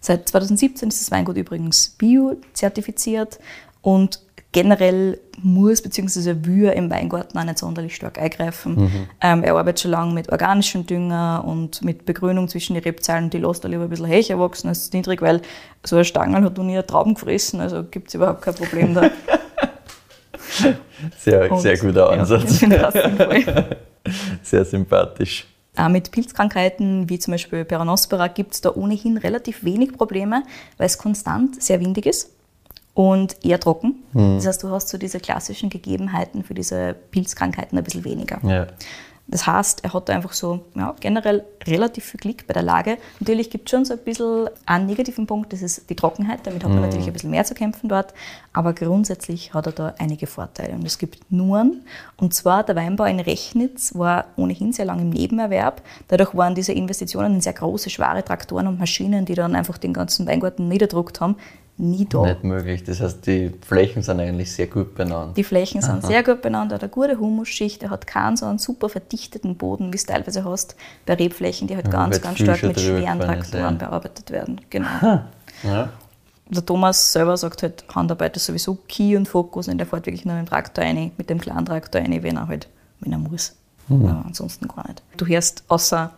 Seit 0.00 0.28
2017 0.28 0.88
ist 0.88 1.00
das 1.00 1.10
Weingut 1.10 1.36
übrigens 1.36 1.90
bio-zertifiziert 1.90 3.38
und 3.82 4.20
generell 4.52 5.20
muss 5.42 5.80
bzw. 5.80 6.34
will 6.42 6.64
er 6.66 6.74
im 6.74 6.90
Weingarten 6.90 7.38
auch 7.38 7.44
nicht 7.44 7.58
sonderlich 7.58 7.94
stark 7.94 8.18
eingreifen. 8.18 8.74
Mhm. 8.74 9.06
Ähm, 9.20 9.44
er 9.44 9.54
arbeitet 9.54 9.80
schon 9.80 9.92
lange 9.92 10.12
mit 10.12 10.30
organischem 10.30 10.86
Dünger 10.86 11.44
und 11.46 11.82
mit 11.82 12.04
Begrünung 12.04 12.48
zwischen 12.48 12.74
die 12.74 12.80
Rebzahlen. 12.80 13.30
Die 13.30 13.38
lässt 13.38 13.64
er 13.64 13.70
lieber 13.70 13.84
ein 13.84 13.90
bisschen 13.90 14.08
höher 14.08 14.38
wachsen 14.38 14.68
als 14.68 14.92
niedrig, 14.92 15.22
weil 15.22 15.40
so 15.84 15.96
ein 15.96 16.04
Stangel 16.04 16.44
hat 16.44 16.56
noch 16.56 16.64
nie 16.64 16.80
Trauben 16.82 17.14
gefressen, 17.14 17.60
also 17.60 17.84
gibt 17.84 18.08
es 18.08 18.14
überhaupt 18.14 18.42
kein 18.42 18.54
Problem 18.54 18.94
da. 18.94 19.10
sehr, 21.18 21.50
und, 21.50 21.60
sehr 21.60 21.78
guter 21.78 22.10
Ansatz. 22.10 22.60
Ja, 22.60 22.90
sehr 24.42 24.64
sympathisch. 24.64 25.46
Auch 25.76 25.88
mit 25.88 26.10
Pilzkrankheiten 26.10 27.08
wie 27.08 27.18
zum 27.18 27.32
Beispiel 27.32 27.64
Peronospora 27.64 28.28
gibt 28.28 28.54
es 28.54 28.60
da 28.60 28.74
ohnehin 28.74 29.16
relativ 29.16 29.64
wenig 29.64 29.92
Probleme, 29.96 30.42
weil 30.76 30.86
es 30.86 30.98
konstant 30.98 31.62
sehr 31.62 31.80
windig 31.80 32.06
ist 32.06 32.30
und 32.94 33.36
eher 33.44 33.60
trocken. 33.60 34.02
Mhm. 34.12 34.36
Das 34.36 34.46
heißt, 34.46 34.62
du 34.62 34.70
hast 34.70 34.88
so 34.88 34.98
diese 34.98 35.20
klassischen 35.20 35.70
Gegebenheiten 35.70 36.42
für 36.42 36.54
diese 36.54 36.94
Pilzkrankheiten 37.12 37.78
ein 37.78 37.84
bisschen 37.84 38.04
weniger. 38.04 38.40
Ja. 38.42 38.66
Das 39.30 39.46
heißt, 39.46 39.84
er 39.84 39.92
hat 39.92 40.10
einfach 40.10 40.32
so 40.32 40.60
ja, 40.74 40.94
generell 40.98 41.44
relativ 41.64 42.04
viel 42.04 42.18
Glück 42.18 42.46
bei 42.48 42.52
der 42.52 42.62
Lage. 42.62 42.98
Natürlich 43.20 43.48
gibt 43.48 43.68
es 43.68 43.70
schon 43.70 43.84
so 43.84 43.94
ein 43.94 44.00
bisschen 44.00 44.48
einen 44.66 44.86
negativen 44.86 45.26
Punkt, 45.26 45.52
das 45.52 45.62
ist 45.62 45.88
die 45.88 45.94
Trockenheit. 45.94 46.40
Damit 46.44 46.64
hat 46.64 46.70
man 46.70 46.80
mm. 46.80 46.86
natürlich 46.86 47.06
ein 47.06 47.12
bisschen 47.12 47.30
mehr 47.30 47.44
zu 47.44 47.54
kämpfen 47.54 47.88
dort. 47.88 48.12
Aber 48.52 48.72
grundsätzlich 48.72 49.54
hat 49.54 49.66
er 49.66 49.72
da 49.72 49.94
einige 49.98 50.26
Vorteile. 50.26 50.74
Und 50.74 50.84
es 50.84 50.98
gibt 50.98 51.30
Nuren. 51.30 51.82
Und 52.16 52.34
zwar 52.34 52.64
der 52.64 52.74
Weinbau 52.74 53.04
in 53.04 53.20
Rechnitz 53.20 53.94
war 53.94 54.24
ohnehin 54.36 54.72
sehr 54.72 54.84
lange 54.84 55.02
im 55.02 55.10
Nebenerwerb. 55.10 55.82
Dadurch 56.08 56.34
waren 56.34 56.56
diese 56.56 56.72
Investitionen 56.72 57.34
in 57.36 57.40
sehr 57.40 57.52
große, 57.52 57.88
schwere 57.88 58.24
Traktoren 58.24 58.66
und 58.66 58.80
Maschinen, 58.80 59.26
die 59.26 59.34
dann 59.34 59.54
einfach 59.54 59.78
den 59.78 59.92
ganzen 59.92 60.26
Weingarten 60.26 60.66
niederdruckt 60.66 61.20
haben, 61.20 61.36
nie 61.80 62.06
da. 62.06 62.22
Nicht 62.22 62.44
möglich. 62.44 62.84
Das 62.84 63.00
heißt, 63.00 63.26
die 63.26 63.52
Flächen 63.66 64.02
sind 64.02 64.20
eigentlich 64.20 64.52
sehr 64.52 64.66
gut 64.66 64.94
benannt. 64.94 65.36
Die 65.36 65.44
Flächen 65.44 65.80
sind 65.80 65.98
Aha. 65.98 66.06
sehr 66.06 66.22
gut 66.22 66.42
benannt. 66.42 66.72
Hat 66.72 66.82
eine 66.82 66.90
gute 66.90 67.18
Humusschicht. 67.18 67.82
Er 67.82 67.90
hat 67.90 68.06
keinen 68.06 68.36
so 68.36 68.46
einen 68.46 68.58
super 68.58 68.88
verdichteten 68.88 69.56
Boden, 69.56 69.92
wie 69.92 69.96
es 69.96 70.06
teilweise 70.06 70.44
hast 70.44 70.76
bei 71.06 71.14
Rebflächen, 71.14 71.68
die 71.68 71.76
halt 71.76 71.86
ja, 71.86 71.92
ganz, 71.92 72.20
ganz 72.20 72.38
stark 72.38 72.62
mit 72.62 72.78
schweren 72.78 73.20
Traktoren 73.20 73.78
bearbeitet 73.78 74.30
werden. 74.30 74.60
Genau. 74.70 75.22
Ja. 75.62 75.90
Der 76.48 76.66
Thomas 76.66 77.12
selber 77.12 77.36
sagt 77.36 77.62
halt, 77.62 77.84
Handarbeit 77.94 78.36
ist 78.36 78.46
sowieso 78.46 78.78
Key 78.88 79.16
und 79.16 79.28
Fokus 79.28 79.68
und 79.68 79.78
er 79.78 79.86
fährt 79.86 80.06
wirklich 80.06 80.24
nur 80.24 80.34
mit 80.34 80.46
dem 80.46 80.48
Traktor 80.48 80.84
rein, 80.84 81.12
mit 81.16 81.30
dem 81.30 81.40
kleinen 81.40 81.64
Traktor 81.64 82.00
rein, 82.00 82.22
wenn 82.22 82.36
er 82.36 82.48
halt, 82.48 82.68
wenn 83.00 83.12
er 83.12 83.18
muss. 83.18 83.54
Mhm. 83.88 84.04
Ja, 84.04 84.24
ansonsten 84.26 84.66
gar 84.66 84.88
nicht. 84.88 85.02
Du 85.16 85.26
hörst 85.26 85.62
außer 85.68 86.10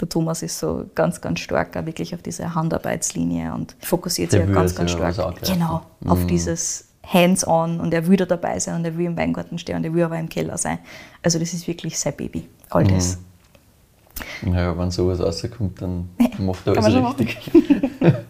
der 0.00 0.08
Thomas 0.08 0.42
ist 0.42 0.58
so 0.58 0.86
ganz, 0.94 1.20
ganz 1.20 1.40
stark 1.40 1.74
wirklich 1.86 2.14
auf 2.14 2.22
diese 2.22 2.54
Handarbeitslinie 2.54 3.54
und 3.54 3.76
fokussiert 3.80 4.32
sich 4.32 4.52
ganz, 4.52 4.74
ganz 4.74 4.90
stark 4.90 5.16
genau, 5.42 5.82
mhm. 6.00 6.10
auf 6.10 6.26
dieses 6.26 6.88
Hands-on 7.06 7.80
und 7.80 7.94
er 7.94 8.06
will 8.06 8.16
da 8.16 8.24
dabei 8.24 8.58
sein 8.58 8.76
und 8.76 8.84
er 8.84 8.96
will 8.96 9.06
im 9.06 9.16
Weingarten 9.16 9.58
stehen 9.58 9.76
und 9.76 9.84
er 9.84 9.94
will 9.94 10.02
aber 10.02 10.18
im 10.18 10.28
Keller 10.28 10.58
sein. 10.58 10.78
Also 11.22 11.38
das 11.38 11.52
ist 11.52 11.68
wirklich 11.68 11.98
sein 11.98 12.14
Baby, 12.16 12.48
all 12.70 12.84
das. 12.84 13.18
Mhm. 14.42 14.54
Ja, 14.54 14.76
wenn 14.76 14.90
sowas 14.90 15.20
rauskommt, 15.20 15.80
dann 15.80 16.08
macht 16.38 16.66
er 16.66 16.76
alles 16.76 17.18
richtig. 17.18 17.50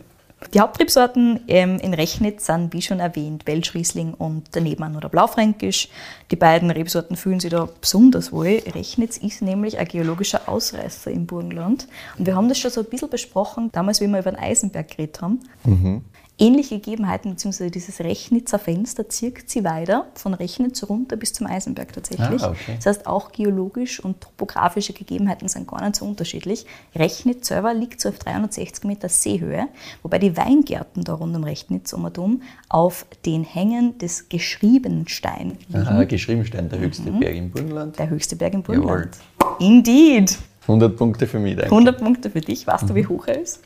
Die 0.54 0.60
Hauptrebsorten 0.60 1.40
ähm, 1.48 1.80
in 1.80 1.94
Rechnitz 1.94 2.46
sind, 2.46 2.72
wie 2.72 2.80
schon 2.80 3.00
erwähnt, 3.00 3.44
Welschriesling 3.44 4.14
und 4.14 4.44
daneben 4.52 4.94
oder 4.94 5.08
Blaufränkisch. 5.08 5.88
Die 6.30 6.36
beiden 6.36 6.70
Rebsorten 6.70 7.16
fühlen 7.16 7.40
sich 7.40 7.50
da 7.50 7.68
besonders 7.80 8.30
wohl. 8.30 8.62
Rechnitz 8.72 9.16
ist 9.16 9.42
nämlich 9.42 9.78
ein 9.78 9.88
geologischer 9.88 10.48
Ausreißer 10.48 11.10
im 11.10 11.26
Burgenland. 11.26 11.88
Und 12.16 12.26
wir 12.26 12.36
haben 12.36 12.48
das 12.48 12.60
schon 12.60 12.70
so 12.70 12.82
ein 12.82 12.86
bisschen 12.86 13.10
besprochen, 13.10 13.70
damals, 13.72 14.00
wie 14.00 14.06
wir 14.06 14.20
über 14.20 14.30
den 14.30 14.38
Eisenberg 14.38 14.88
geredet 14.88 15.20
haben. 15.20 15.40
Mhm 15.64 16.02
ähnliche 16.38 16.76
Gegebenheiten, 16.76 17.30
beziehungsweise 17.30 17.70
dieses 17.70 18.00
Rechnitzer 18.00 18.58
Fenster 18.58 19.08
zirkt 19.08 19.48
sie 19.48 19.62
weiter 19.62 20.06
von 20.14 20.34
Rechnitz 20.34 20.82
runter 20.88 21.16
bis 21.16 21.32
zum 21.32 21.46
Eisenberg 21.46 21.92
tatsächlich. 21.92 22.42
Ah, 22.42 22.50
okay. 22.50 22.74
Das 22.76 22.86
heißt, 22.86 23.06
auch 23.06 23.30
geologisch 23.30 24.00
und 24.00 24.20
topografische 24.20 24.92
Gegebenheiten 24.92 25.48
sind 25.48 25.68
gar 25.68 25.82
nicht 25.82 25.96
so 25.96 26.04
unterschiedlich. 26.04 26.66
Rechnitz 26.94 27.48
selber 27.48 27.72
liegt 27.72 28.00
so 28.00 28.08
auf 28.08 28.18
360 28.18 28.84
Meter 28.84 29.08
Seehöhe, 29.08 29.68
wobei 30.02 30.18
die 30.18 30.36
Weingärten 30.36 31.04
da 31.04 31.14
rund 31.14 31.36
um 31.36 31.44
Rechnitz 31.44 31.92
um 31.92 32.04
und 32.04 32.42
auf 32.68 33.06
den 33.24 33.44
Hängen 33.44 33.96
des 33.98 34.28
Geschriebenstein 34.28 35.56
liegen. 35.68 35.86
Aha, 35.86 36.04
Geschriebenstein, 36.04 36.68
der 36.68 36.80
höchste 36.80 37.10
mhm. 37.10 37.20
Berg 37.20 37.36
im 37.36 37.50
Burgenland. 37.50 37.98
Der 37.98 38.10
höchste 38.10 38.36
Berg 38.36 38.54
im 38.54 38.62
Burgenland. 38.62 39.16
Jawohl. 39.38 39.56
Indeed. 39.60 40.36
100 40.62 40.96
Punkte 40.96 41.26
für 41.26 41.38
mich, 41.38 41.56
danke. 41.56 41.70
100 41.70 41.98
Punkte 41.98 42.30
für 42.30 42.40
dich. 42.40 42.66
Weißt 42.66 42.84
mhm. 42.84 42.88
du, 42.88 42.94
wie 42.96 43.06
hoch 43.06 43.26
er 43.28 43.40
ist? 43.40 43.60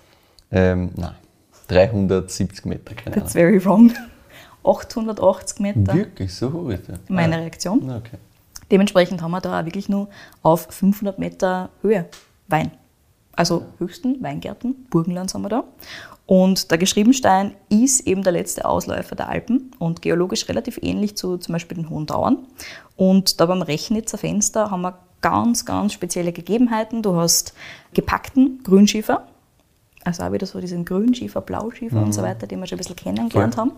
Ähm, 0.50 0.90
nein. 0.96 1.14
370 1.68 2.64
Meter, 2.64 2.94
keine 2.94 3.16
That's 3.16 3.32
very 3.32 3.64
wrong. 3.64 3.92
880 4.64 5.60
Meter. 5.60 5.94
Wirklich, 5.94 6.34
so 6.34 6.52
hoch 6.52 6.68
ist 6.70 6.88
er? 6.88 6.98
Meine 7.08 7.36
ah. 7.36 7.40
Reaktion. 7.40 7.90
Okay. 7.90 8.18
Dementsprechend 8.70 9.22
haben 9.22 9.30
wir 9.30 9.40
da 9.40 9.60
auch 9.60 9.64
wirklich 9.64 9.88
nur 9.88 10.08
auf 10.42 10.66
500 10.70 11.18
Meter 11.18 11.70
Höhe 11.80 12.06
Wein. 12.48 12.70
Also 13.32 13.66
höchsten 13.78 14.22
Weingärten, 14.22 14.86
Burgenland 14.90 15.32
haben 15.32 15.42
wir 15.42 15.48
da. 15.48 15.64
Und 16.26 16.70
der 16.70 16.76
Geschriebenstein 16.76 17.54
ist 17.70 18.06
eben 18.06 18.22
der 18.22 18.32
letzte 18.32 18.66
Ausläufer 18.66 19.14
der 19.14 19.28
Alpen 19.28 19.70
und 19.78 20.02
geologisch 20.02 20.48
relativ 20.48 20.78
ähnlich 20.82 21.16
zu 21.16 21.38
zum 21.38 21.54
Beispiel 21.54 21.76
den 21.76 21.88
Hohen 21.88 22.06
Tauern. 22.06 22.38
Und 22.96 23.40
da 23.40 23.46
beim 23.46 23.62
Rechnitzer 23.62 24.18
Fenster 24.18 24.70
haben 24.70 24.82
wir 24.82 24.98
ganz, 25.22 25.64
ganz 25.64 25.92
spezielle 25.94 26.32
Gegebenheiten. 26.32 27.02
Du 27.02 27.16
hast 27.16 27.54
gepackten 27.94 28.62
Grünschiefer, 28.62 29.26
also 30.08 30.22
auch 30.24 30.32
wieder 30.32 30.46
so 30.46 30.60
diesen 30.60 30.84
Grünschiefer, 30.84 31.40
Blauschiefer 31.40 31.96
mhm. 31.96 32.04
und 32.04 32.12
so 32.12 32.22
mhm. 32.22 32.26
weiter, 32.26 32.46
den 32.46 32.60
wir 32.60 32.66
schon 32.66 32.76
ein 32.76 32.78
bisschen 32.78 32.96
kennengelernt 32.96 33.54
Voll. 33.54 33.64
haben, 33.64 33.72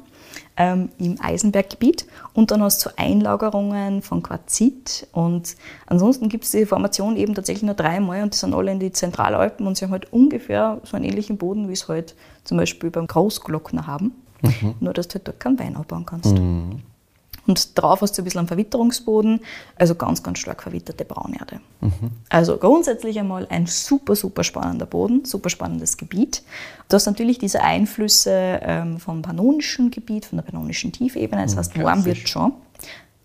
ähm, 0.57 0.88
im 0.99 1.21
Eisenberggebiet. 1.21 2.07
Und 2.35 2.51
dann 2.51 2.62
hast 2.62 2.85
du 2.85 2.90
Einlagerungen 2.97 4.01
von 4.01 4.23
Quarzit. 4.23 5.09
Und 5.12 5.57
ansonsten 5.87 6.29
gibt 6.29 6.45
es 6.45 6.53
die 6.53 6.66
Formation 6.66 7.16
eben 7.16 7.35
tatsächlich 7.35 7.64
nur 7.64 7.75
dreimal 7.75 8.23
und 8.23 8.35
die 8.35 8.38
sind 8.38 8.55
alle 8.55 8.73
in 8.73 8.79
die 8.79 8.93
Zentralalpen 8.93 9.66
und 9.66 9.77
sie 9.77 9.85
haben 9.85 9.93
halt 9.93 10.12
ungefähr 10.12 10.81
so 10.85 10.97
einen 10.97 11.05
ähnlichen 11.05 11.37
Boden, 11.37 11.69
wie 11.69 11.73
es 11.73 11.88
halt 11.88 12.14
zum 12.45 12.57
Beispiel 12.57 12.90
beim 12.90 13.07
Großglockner 13.07 13.87
haben. 13.87 14.12
Mhm. 14.43 14.75
Nur, 14.81 14.95
dass 14.95 15.09
du 15.09 15.14
halt 15.14 15.29
dort 15.29 15.40
keinen 15.40 15.59
Wein 15.59 15.77
abbauen 15.77 16.07
kannst. 16.07 16.35
Mhm. 16.35 16.83
Und 17.50 17.76
drauf 17.76 18.00
hast 18.00 18.16
du 18.16 18.22
ein 18.22 18.24
bisschen 18.24 18.38
einen 18.38 18.46
Verwitterungsboden, 18.48 19.40
also 19.74 19.96
ganz, 19.96 20.22
ganz 20.22 20.38
stark 20.38 20.62
verwitterte 20.62 21.04
Braunerde. 21.04 21.60
Also 22.28 22.56
grundsätzlich 22.58 23.18
einmal 23.18 23.48
ein 23.50 23.66
super, 23.66 24.14
super 24.14 24.44
spannender 24.44 24.86
Boden, 24.86 25.24
super 25.24 25.50
spannendes 25.50 25.96
Gebiet. 25.96 26.44
Du 26.88 26.94
hast 26.94 27.06
natürlich 27.06 27.38
diese 27.38 27.60
Einflüsse 27.62 28.60
ähm, 28.62 29.00
vom 29.00 29.22
pannonischen 29.22 29.90
Gebiet, 29.90 30.26
von 30.26 30.36
der 30.38 30.44
pannonischen 30.44 30.92
Tiefebene, 30.92 31.42
das 31.42 31.56
heißt, 31.56 31.76
warm 31.82 32.04
wird 32.04 32.28
schon. 32.28 32.52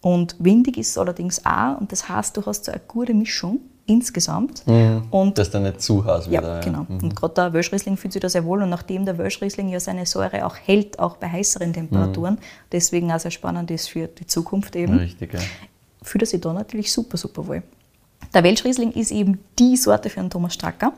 Und 0.01 0.35
windig 0.39 0.77
ist 0.77 0.89
es 0.89 0.97
allerdings 0.97 1.45
auch, 1.45 1.79
und 1.79 1.91
das 1.91 2.09
heißt, 2.09 2.35
du 2.35 2.43
hast 2.47 2.65
so 2.65 2.71
eine 2.71 2.81
gute 2.87 3.13
Mischung 3.13 3.59
insgesamt. 3.85 4.63
Und 5.11 5.37
Dass 5.37 5.51
da 5.51 5.59
nicht 5.59 5.81
zu 5.81 6.03
heiß 6.03 6.25
ja, 6.27 6.41
wieder. 6.41 6.59
genau. 6.61 6.85
Und 6.89 7.15
gerade 7.15 7.33
der 7.33 7.53
Welschriesling 7.53 7.97
fühlt 7.97 8.13
sich 8.13 8.21
da 8.21 8.29
sehr 8.29 8.43
wohl. 8.45 8.63
Und 8.63 8.69
nachdem 8.69 9.05
der 9.05 9.17
Welschriesling 9.17 9.69
ja 9.69 9.79
seine 9.79 10.05
Säure 10.05 10.45
auch 10.45 10.55
hält, 10.55 10.99
auch 10.99 11.17
bei 11.17 11.29
heißeren 11.29 11.73
Temperaturen, 11.73 12.37
deswegen 12.71 13.11
auch 13.11 13.19
sehr 13.19 13.31
spannend 13.31 13.69
ist 13.71 13.89
für 13.89 14.07
die 14.07 14.25
Zukunft 14.25 14.75
eben, 14.75 14.97
Richtig, 14.97 15.33
ja. 15.33 15.39
fühlt 16.01 16.23
er 16.23 16.27
sich 16.27 16.41
da 16.41 16.53
natürlich 16.53 16.91
super, 16.91 17.17
super 17.17 17.45
wohl. 17.47 17.63
Der 18.33 18.43
Welschriesling 18.43 18.91
ist 18.91 19.11
eben 19.11 19.39
die 19.59 19.77
Sorte 19.77 20.09
für 20.09 20.19
einen 20.19 20.29
Thomas 20.29 20.53
Stracker. 20.55 20.93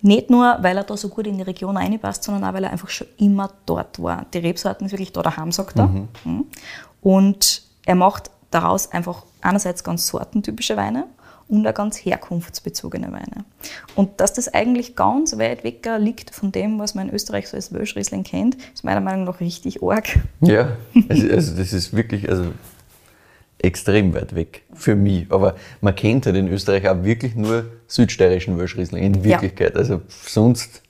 Nicht 0.00 0.30
nur, 0.30 0.58
weil 0.60 0.76
er 0.76 0.84
da 0.84 0.96
so 0.96 1.08
gut 1.08 1.26
in 1.26 1.36
die 1.36 1.42
Region 1.42 1.76
reinpasst, 1.76 2.24
sondern 2.24 2.44
auch, 2.44 2.54
weil 2.54 2.64
er 2.64 2.70
einfach 2.70 2.88
schon 2.88 3.06
immer 3.18 3.50
dort 3.66 4.02
war. 4.02 4.26
Die 4.34 4.38
Rebsorten 4.38 4.86
ist 4.86 4.92
wirklich 4.92 5.12
da 5.12 5.22
daheim, 5.22 5.52
sagt 5.52 5.78
er. 5.78 5.86
Mhm. 5.86 6.46
Und 7.00 7.62
er 7.86 7.94
macht 7.94 8.30
daraus 8.50 8.90
einfach 8.90 9.24
einerseits 9.40 9.84
ganz 9.84 10.06
sortentypische 10.08 10.76
Weine 10.76 11.06
und 11.52 11.66
auch 11.66 11.74
ganz 11.74 11.98
herkunftsbezogene 11.98 13.12
Weine. 13.12 13.44
Und 13.94 14.20
dass 14.20 14.32
das 14.32 14.52
eigentlich 14.52 14.96
ganz 14.96 15.36
weit 15.38 15.64
weg 15.64 15.86
liegt 15.98 16.34
von 16.34 16.50
dem, 16.50 16.78
was 16.78 16.94
man 16.94 17.08
in 17.08 17.14
Österreich 17.14 17.48
so 17.48 17.56
als 17.56 17.72
Welschriesling 17.72 18.24
kennt, 18.24 18.56
ist 18.74 18.84
meiner 18.84 19.00
Meinung 19.00 19.24
nach 19.24 19.40
richtig 19.40 19.82
arg. 19.82 20.18
Ja, 20.40 20.76
also, 21.08 21.28
also 21.28 21.56
das 21.56 21.72
ist 21.72 21.94
wirklich 21.94 22.28
also 22.28 22.46
extrem 23.58 24.14
weit 24.14 24.34
weg 24.34 24.62
für 24.72 24.96
mich. 24.96 25.30
Aber 25.30 25.54
man 25.80 25.94
kennt 25.94 26.26
halt 26.26 26.36
in 26.36 26.48
Österreich 26.48 26.88
auch 26.88 27.04
wirklich 27.04 27.34
nur 27.34 27.66
südsteirischen 27.86 28.58
Welschriesling 28.58 29.02
in 29.02 29.22
Wirklichkeit. 29.22 29.76
Also 29.76 30.00
sonst 30.08 30.82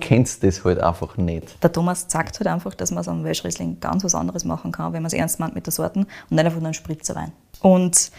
kennst 0.00 0.42
du 0.42 0.46
das 0.46 0.64
halt 0.64 0.78
einfach 0.80 1.16
nicht. 1.16 1.62
Der 1.62 1.70
Thomas 1.70 2.06
sagt 2.08 2.38
halt 2.40 2.46
einfach, 2.46 2.74
dass 2.74 2.92
man 2.92 3.04
so 3.04 3.10
einem 3.10 3.24
Welschriesling 3.24 3.78
ganz 3.80 4.04
was 4.04 4.14
anderes 4.14 4.44
machen 4.44 4.72
kann, 4.72 4.92
wenn 4.92 5.02
man 5.02 5.08
es 5.08 5.12
ernst 5.12 5.38
meint 5.38 5.54
mit 5.54 5.66
der 5.66 5.72
Sorten 5.72 6.06
und 6.30 6.36
nicht 6.36 6.44
einfach 6.44 6.60
nur 6.60 6.66
einen 6.66 6.74
Spritzerwein. 6.74 7.32
Und 7.60 8.10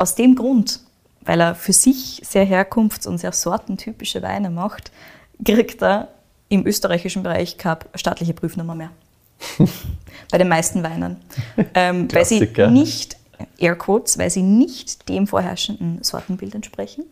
aus 0.00 0.14
dem 0.14 0.34
Grund, 0.34 0.80
weil 1.20 1.40
er 1.40 1.54
für 1.54 1.74
sich 1.74 2.22
sehr 2.24 2.46
herkunfts- 2.46 3.06
und 3.06 3.18
sehr 3.18 3.32
sortentypische 3.32 4.22
Weine 4.22 4.50
macht, 4.50 4.90
kriegt 5.44 5.82
er 5.82 6.08
im 6.48 6.66
österreichischen 6.66 7.22
Bereich 7.22 7.58
keine 7.58 7.80
staatliche 7.94 8.32
Prüfnummer 8.32 8.74
mehr. 8.74 8.90
Bei 10.30 10.38
den 10.38 10.48
meisten 10.48 10.82
Weinen. 10.82 11.16
Ähm, 11.74 12.08
weil 12.12 12.24
sie 12.24 12.48
nicht, 12.70 13.16
Airquotes, 13.58 14.18
weil 14.18 14.30
sie 14.30 14.42
nicht 14.42 15.08
dem 15.08 15.26
vorherrschenden 15.26 16.02
Sortenbild 16.02 16.54
entsprechen. 16.54 17.04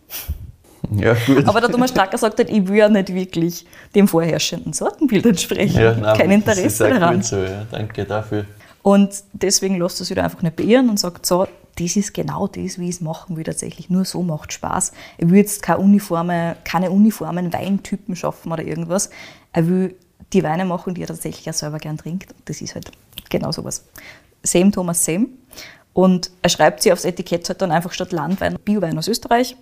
Ja. 0.90 1.14
Aber 1.44 1.60
der 1.60 1.70
Thomas 1.70 1.90
Stracker 1.90 2.16
sagt 2.16 2.38
halt, 2.38 2.50
ich 2.50 2.66
will 2.68 2.76
ja 2.76 2.88
nicht 2.88 3.12
wirklich 3.12 3.66
dem 3.94 4.08
vorherrschenden 4.08 4.72
Sortenbild 4.72 5.26
entsprechen. 5.26 5.80
ja, 5.80 5.94
nein, 5.94 6.16
Kein 6.16 6.44
das 6.44 6.58
ist 6.58 6.80
Interesse 6.80 6.88
daran. 6.88 7.14
gut 7.16 7.24
so, 7.24 7.36
ja. 7.36 7.66
Danke 7.70 8.04
dafür. 8.04 8.46
Und 8.82 9.10
deswegen 9.32 9.78
lässt 9.78 10.00
er 10.00 10.06
sich 10.06 10.16
da 10.16 10.24
einfach 10.24 10.40
nicht 10.40 10.56
beirren 10.56 10.88
und 10.88 10.98
sagt 10.98 11.26
so, 11.26 11.46
das 11.78 11.96
ist 11.96 12.14
genau 12.14 12.46
das, 12.46 12.78
wie 12.78 12.88
ich 12.88 12.96
es 12.96 13.00
machen 13.00 13.36
will 13.36 13.44
tatsächlich. 13.44 13.90
Nur 13.90 14.04
so 14.04 14.22
macht 14.22 14.52
Spaß. 14.52 14.92
Er 15.18 15.30
will 15.30 15.38
jetzt 15.38 15.62
keine, 15.62 15.78
uniforme, 15.78 16.56
keine 16.64 16.90
uniformen 16.90 17.52
Weintypen 17.52 18.16
schaffen 18.16 18.52
oder 18.52 18.64
irgendwas. 18.64 19.10
Er 19.52 19.68
will 19.68 19.96
die 20.32 20.42
Weine 20.42 20.64
machen, 20.64 20.94
die 20.94 21.02
er 21.02 21.06
tatsächlich 21.06 21.48
auch 21.48 21.54
selber 21.54 21.78
gern 21.78 21.96
trinkt. 21.96 22.32
Und 22.32 22.48
das 22.48 22.60
ist 22.60 22.74
halt 22.74 22.90
genau 23.30 23.52
sowas. 23.52 23.84
Same 24.42 24.70
Thomas 24.70 25.04
Same. 25.04 25.26
Und 25.92 26.30
er 26.42 26.50
schreibt 26.50 26.82
sie 26.82 26.92
aufs 26.92 27.04
Etikett 27.04 27.48
halt 27.48 27.60
dann 27.60 27.72
einfach 27.72 27.92
statt 27.92 28.12
Landwein 28.12 28.56
Biowein 28.64 28.96
aus 28.98 29.08
Österreich 29.08 29.56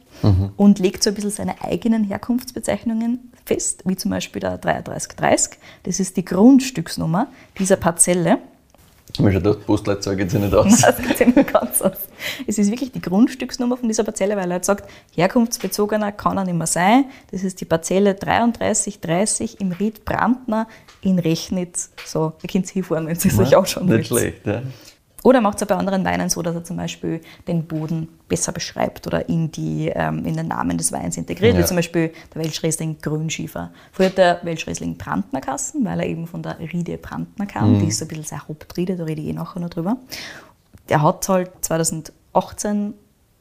und 0.59 0.79
legt 0.79 1.03
so 1.03 1.09
ein 1.09 1.15
bisschen 1.15 1.31
seine 1.31 1.63
eigenen 1.63 2.05
Herkunftsbezeichnungen 2.05 3.33
fest, 3.47 3.85
wie 3.87 3.97
zum 3.97 4.11
Beispiel 4.11 4.41
der 4.41 4.59
3330. 4.59 5.59
Das 5.85 5.99
ist 5.99 6.17
die 6.19 6.25
Grundstücksnummer 6.27 7.29
dieser 7.59 7.77
Parzelle. 7.77 8.39
Mir 9.19 9.33
schon 9.33 9.43
gedacht, 9.43 9.65
Postleitzahl 9.67 10.17
geht 10.17 10.31
sich 10.31 10.41
nicht 10.41 10.55
aus. 10.55 10.81
Das 10.83 10.99
geht 10.99 11.17
sich 11.17 11.35
nicht 11.35 11.53
ganz 11.53 11.81
aus. 11.81 11.97
Es 12.47 12.59
ist 12.59 12.71
wirklich 12.71 12.93
die 12.93 13.01
Grundstücksnummer 13.01 13.77
von 13.77 13.89
dieser 13.89 14.05
Parzelle, 14.05 14.37
weil 14.37 14.51
er 14.51 14.57
hat 14.57 14.65
sagt, 14.65 14.91
herkunftsbezogener 15.15 16.13
kann 16.13 16.37
er 16.37 16.45
nicht 16.45 16.57
mehr 16.57 16.67
sein. 16.67 17.07
Das 17.31 17.43
ist 17.43 17.61
die 17.61 17.65
Parzelle 17.65 18.15
3330 18.15 19.61
im 19.61 19.73
Ried 19.73 20.05
Brandner 20.05 20.67
in 21.01 21.19
Rechnitz. 21.19 21.91
So, 22.05 22.35
ihr 22.43 22.49
könnt 22.49 22.67
es 22.67 22.73
hinfahren, 22.73 23.07
wenn 23.07 23.17
Sie 23.17 23.29
es 23.29 23.39
euch 23.39 23.57
anschauen 23.57 23.87
Nicht 23.87 24.11
wollt. 24.11 24.21
schlecht, 24.21 24.47
ja. 24.47 24.63
Oder 25.27 25.41
macht 25.41 25.61
es 25.61 25.67
bei 25.67 25.75
anderen 25.75 26.05
Weinen 26.05 26.31
so, 26.31 26.41
dass 26.41 26.55
er 26.55 26.63
zum 26.63 26.77
Beispiel 26.77 27.21
den 27.49 27.67
Boden 27.67 28.07
besser 28.29 28.53
beschreibt 28.53 29.09
oder 29.09 29.29
in, 29.29 29.51
die, 29.51 29.91
ähm, 29.93 30.25
in 30.25 30.37
den 30.37 30.47
Namen 30.47 30.79
des 30.79 30.93
Weins 30.93 31.17
integriert, 31.17 31.55
Ja. 31.55 31.61
wie 31.61 31.65
zum 31.65 31.75
Beispiel 31.75 32.13
der 32.33 32.45
Welschriesling 32.45 32.99
Grünschiefer. 33.03 33.73
Früher 33.91 34.07
hat 34.07 34.19
der 34.19 34.39
Welschriesling 34.45 34.97
Brandner 34.97 35.41
Kassen, 35.41 35.85
weil 35.85 35.99
er 35.99 36.07
eben 36.07 36.29
von 36.29 36.45
der 36.45 36.61
Riede 36.61 36.97
Brandner 36.97 37.47
kam. 37.47 37.81
Die 37.81 37.89
ist 37.89 37.99
so 37.99 38.05
ein 38.05 38.09
bisschen 38.09 38.23
sehr 38.23 38.47
Hauptriede, 38.47 38.95
da 38.95 39.03
rede 39.03 39.21
ich 39.21 39.27
eh 39.27 39.33
nachher 39.33 39.59
noch 39.59 39.71
drüber. 39.71 39.97
Der 40.89 41.03
hat 41.03 41.29
halt 41.29 41.51
2018, 41.61 42.95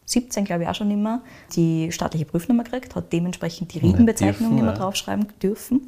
17 0.06 0.44
glaube 0.44 0.64
ich 0.64 0.70
auch 0.70 0.74
schon 0.74 0.90
immer, 0.90 1.22
die 1.56 1.92
staatliche 1.92 2.26
Prüfnummer 2.26 2.64
gekriegt, 2.64 2.96
hat 2.96 3.14
dementsprechend 3.14 3.76
die 3.76 3.78
Riedenbezeichnung 3.78 4.56
nicht 4.56 4.64
mehr 4.64 4.74
ja. 4.74 4.80
draufschreiben 4.80 5.28
dürfen. 5.40 5.88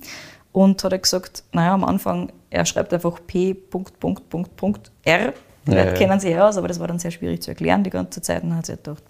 Und 0.52 0.84
hat 0.84 0.92
er 0.92 1.00
gesagt, 1.00 1.44
naja, 1.54 1.74
am 1.74 1.84
Anfang, 1.84 2.32
er 2.52 2.68
schreibt 2.68 2.94
einfach 2.94 3.20
P. 3.26 3.56
Punkt, 3.56 4.00
Punkt, 4.00 4.30
Punkt, 4.30 4.56
Punkt, 4.56 4.92
R. 5.04 5.34
Die 5.68 5.72
Ja, 5.72 5.78
Leute 5.84 5.90
ja. 5.92 5.98
kennen 5.98 6.20
sich 6.20 6.32
ja 6.32 6.48
aus, 6.48 6.58
aber 6.58 6.68
das 6.68 6.80
war 6.80 6.88
dann 6.88 7.00
sehr 7.00 7.12
schwierig 7.12 7.42
zu 7.42 7.52
erklären 7.52 7.84
die 7.84 7.90
ganze 7.90 8.22
Zeit. 8.22 8.44
Und 8.44 8.50
dann 8.50 8.58
hat 8.60 8.66
sie 8.66 8.74
halt 8.74 8.84
gedacht, 8.84 9.04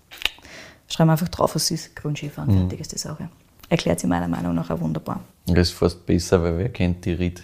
schreiben 0.89 1.07
wir 1.09 1.13
einfach 1.13 1.29
drauf, 1.29 1.55
was 1.55 1.69
ist 1.71 1.95
Grundschiefer 1.95 2.43
und 2.43 2.53
fertig 2.57 2.79
ist 2.81 2.91
die 2.91 2.97
Sache. 2.97 3.29
Erklärt 3.69 3.99
sie 3.99 4.07
meiner 4.07 4.27
Meinung 4.27 4.55
nach 4.55 4.69
auch 4.69 4.79
wunderbar. 4.79 5.21
Das 5.45 5.69
ist 5.69 5.71
fast 5.71 6.05
besser, 6.05 6.41
weil 6.41 6.57
wer 6.57 6.69
kennt 6.69 7.03
die 7.05 7.13
Ried 7.13 7.41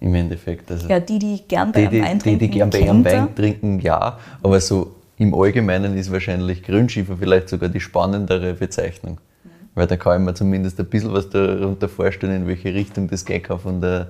im 0.00 0.14
Endeffekt. 0.14 0.70
Also 0.70 0.88
Ja, 0.88 1.00
die, 1.00 1.18
die 1.18 1.42
gern 1.48 1.72
bei 1.72 1.86
die, 1.86 2.00
einem 2.00 2.18
die, 2.18 2.30
Wein 2.30 2.38
die, 2.38 2.48
trinken, 2.48 2.72
die 2.72 2.80
gern 2.80 3.02
bei 3.02 3.10
er. 3.10 3.22
Wein 3.24 3.34
trinken, 3.34 3.80
ja. 3.80 4.18
Aber 4.42 4.60
so 4.60 4.94
im 5.16 5.34
Allgemeinen 5.34 5.96
ist 5.96 6.10
wahrscheinlich 6.12 6.62
Grünschiefer 6.62 7.16
vielleicht 7.18 7.48
sogar 7.48 7.68
die 7.68 7.80
spannendere 7.80 8.54
Bezeichnung. 8.54 9.18
Weil 9.74 9.86
da 9.86 9.96
kann 9.96 10.20
ich 10.20 10.26
mir 10.26 10.34
zumindest 10.34 10.80
ein 10.80 10.86
bisschen 10.86 11.12
was 11.12 11.28
darunter 11.30 11.88
vorstellen, 11.88 12.34
in 12.42 12.46
welche 12.46 12.74
Richtung 12.74 13.08
das 13.08 13.24
kann 13.24 13.58
von 13.58 13.80
der 13.80 14.08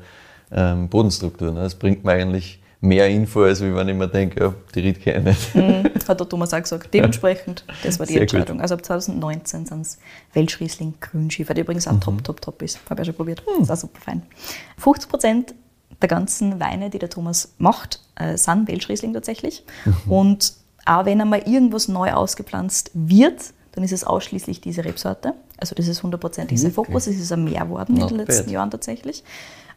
ähm, 0.52 0.88
Bodenstruktur. 0.88 1.52
ne. 1.52 1.60
Das 1.62 1.74
bringt 1.74 2.04
mir 2.04 2.12
eigentlich 2.12 2.59
mehr 2.80 3.08
Info, 3.08 3.42
als 3.42 3.60
wenn 3.60 3.88
ich 3.88 3.94
mir 3.94 4.08
denke, 4.08 4.42
ja, 4.42 4.54
die 4.74 4.80
Ried 4.80 5.00
kenne 5.02 5.30
ich 5.30 5.54
nicht. 5.54 5.54
Mhm, 5.54 5.84
hat 6.08 6.18
der 6.20 6.28
Thomas 6.28 6.54
auch 6.54 6.60
gesagt. 6.62 6.92
Dementsprechend, 6.94 7.64
das 7.84 7.98
war 7.98 8.06
die 8.06 8.14
Sehr 8.14 8.22
gut. 8.22 8.34
Entscheidung. 8.34 8.60
Also 8.60 8.74
ab 8.74 8.84
2019 8.84 9.66
sind 9.66 9.80
es 9.82 9.98
Welschriesling 10.32 10.94
Grünschiefer, 11.00 11.52
der 11.54 11.64
übrigens 11.64 11.86
auch 11.86 11.92
Mhm. 11.92 12.00
top, 12.00 12.24
top, 12.24 12.40
top 12.40 12.62
ist. 12.62 12.78
Habe 12.88 13.02
ich 13.02 13.06
ja 13.08 13.12
schon 13.12 13.16
probiert. 13.16 13.42
Ist 13.60 13.70
auch 13.70 13.76
super 13.76 14.00
fein. 14.00 14.22
50 14.78 15.10
Prozent 15.10 15.54
der 16.00 16.08
ganzen 16.08 16.58
Weine, 16.60 16.88
die 16.88 16.98
der 16.98 17.10
Thomas 17.10 17.52
macht, 17.58 18.00
äh, 18.14 18.36
sind 18.38 18.66
Welschriesling 18.68 19.12
tatsächlich. 19.12 19.64
Mhm. 19.84 20.12
Und 20.12 20.52
auch 20.86 21.04
wenn 21.04 21.20
einmal 21.20 21.40
irgendwas 21.46 21.88
neu 21.88 22.12
ausgepflanzt 22.12 22.90
wird, 22.94 23.42
dann 23.72 23.84
ist 23.84 23.92
es 23.92 24.02
ausschließlich 24.04 24.60
diese 24.62 24.84
Rebsorte. 24.84 25.34
Also 25.58 25.74
das 25.74 25.86
ist 25.86 26.02
hundertprozentig 26.02 26.58
sein 26.58 26.70
Wirklich? 26.74 26.86
Fokus. 26.86 27.06
Es 27.06 27.20
ist 27.20 27.30
ein 27.32 27.44
mehr 27.44 27.60
geworden 27.64 27.98
in 27.98 28.06
den 28.08 28.16
letzten 28.16 28.44
bad. 28.46 28.52
Jahren 28.52 28.70
tatsächlich. 28.70 29.22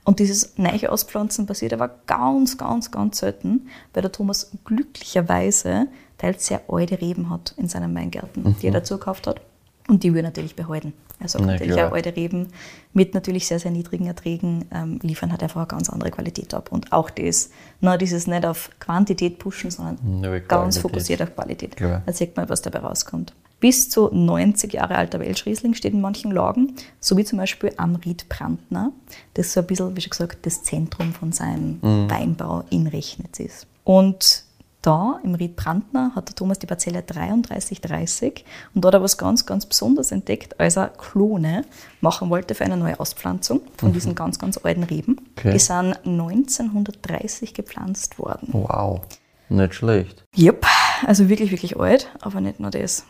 Und 0.05 0.19
dieses 0.19 0.57
neue 0.57 0.91
Auspflanzen 0.91 1.45
passiert 1.45 1.73
aber 1.73 1.89
ganz, 2.07 2.57
ganz, 2.57 2.91
ganz 2.91 3.19
selten, 3.19 3.67
weil 3.93 4.01
der 4.01 4.11
Thomas 4.11 4.51
glücklicherweise 4.65 5.87
teils 6.17 6.47
sehr 6.47 6.61
alte 6.67 6.99
Reben 6.99 7.29
hat 7.29 7.53
in 7.57 7.67
seinen 7.69 7.95
Weingärten, 7.95 8.55
die 8.61 8.67
er 8.67 8.73
dazu 8.73 8.97
gekauft 8.97 9.27
hat. 9.27 9.41
Und 9.87 10.03
die 10.03 10.13
will 10.13 10.21
er 10.21 10.23
natürlich 10.23 10.55
behalten. 10.55 10.93
Sagt 11.25 11.45
Na 11.45 11.53
natürlich 11.53 11.73
klar. 11.73 11.89
auch 11.89 11.93
alte 11.93 12.15
Reben 12.15 12.47
mit 12.93 13.13
natürlich 13.13 13.47
sehr, 13.47 13.59
sehr 13.59 13.71
niedrigen 13.71 14.07
Erträgen 14.07 14.65
ähm, 14.73 14.99
liefern 15.01 15.31
halt 15.31 15.43
einfach 15.43 15.61
eine 15.61 15.67
ganz 15.67 15.89
andere 15.89 16.11
Qualität 16.11 16.53
ab. 16.53 16.71
Und 16.71 16.91
auch 16.91 17.09
das, 17.09 17.49
na, 17.79 17.97
dieses 17.97 18.27
nicht 18.27 18.45
auf 18.45 18.69
Quantität 18.79 19.39
pushen, 19.39 19.71
sondern 19.71 20.25
aber 20.25 20.39
ganz 20.39 20.47
Qualität. 20.47 20.81
fokussiert 20.81 21.21
auf 21.21 21.35
Qualität. 21.35 21.75
Klar. 21.75 22.01
Da 22.05 22.13
sieht 22.13 22.35
man, 22.35 22.49
was 22.49 22.61
dabei 22.61 22.79
rauskommt. 22.79 23.33
Bis 23.63 23.89
zu 23.89 24.09
90 24.11 24.73
Jahre 24.73 24.97
alter 24.97 25.21
Welschriesling 25.21 25.73
steht 25.73 25.93
in 25.93 26.01
manchen 26.01 26.33
Lagen, 26.33 26.75
so 26.99 27.15
wie 27.15 27.23
zum 27.23 27.37
Beispiel 27.37 27.71
am 27.77 27.95
Ried 27.95 28.27
Brandner, 28.27 28.91
das 29.35 29.53
so 29.53 29.61
ein 29.61 29.67
bisschen, 29.67 29.95
wie 29.95 30.01
schon 30.01 30.09
gesagt, 30.09 30.45
das 30.45 30.63
Zentrum 30.63 31.13
von 31.13 31.31
seinem 31.31 31.81
Weinbau 31.81 32.65
in 32.71 32.87
Rechnitz 32.87 33.39
ist. 33.39 33.65
Und 33.85 34.43
da 34.81 35.17
im 35.23 35.35
Ried 35.35 35.55
Brandner 35.55 36.11
hat 36.13 36.27
der 36.27 36.35
Thomas 36.35 36.59
die 36.59 36.65
Parzelle 36.65 37.03
3330 37.03 38.43
und 38.75 38.83
da 38.83 38.87
hat 38.87 38.95
er 38.95 39.01
was 39.01 39.17
ganz, 39.17 39.45
ganz 39.45 39.65
Besonderes 39.65 40.11
entdeckt, 40.11 40.59
als 40.59 40.75
er 40.75 40.89
Klone 40.89 41.63
machen 42.01 42.29
wollte 42.29 42.55
für 42.55 42.65
eine 42.65 42.75
neue 42.75 42.99
Auspflanzung 42.99 43.61
von 43.77 43.93
diesen 43.93 44.13
ganz, 44.13 44.39
ganz 44.39 44.57
alten 44.57 44.83
Reben. 44.83 45.21
Okay. 45.37 45.53
Die 45.53 45.59
sind 45.59 45.95
1930 46.05 47.53
gepflanzt 47.53 48.19
worden. 48.19 48.49
Wow, 48.51 49.03
nicht 49.47 49.73
schlecht. 49.73 50.25
Yep, 50.37 50.65
also 51.07 51.29
wirklich, 51.29 51.51
wirklich 51.51 51.79
alt, 51.79 52.09
aber 52.19 52.41
nicht 52.41 52.59
nur 52.59 52.69
das. 52.69 53.05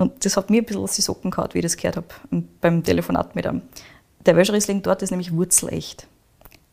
Und 0.00 0.24
das 0.24 0.36
hat 0.36 0.50
mir 0.50 0.62
ein 0.62 0.64
bisschen 0.64 0.82
aus 0.82 0.94
die 0.94 1.02
Socken 1.02 1.30
gehauen, 1.30 1.48
wie 1.52 1.58
ich 1.58 1.64
das 1.64 1.76
gehört 1.76 1.96
habe 1.96 2.06
beim 2.60 2.82
Telefonat 2.82 3.34
mit 3.34 3.46
ihm. 3.46 3.62
Der 4.26 4.36
Welschriesling 4.36 4.82
dort 4.82 5.02
ist 5.02 5.10
nämlich 5.10 5.32
wurzelecht. 5.32 6.06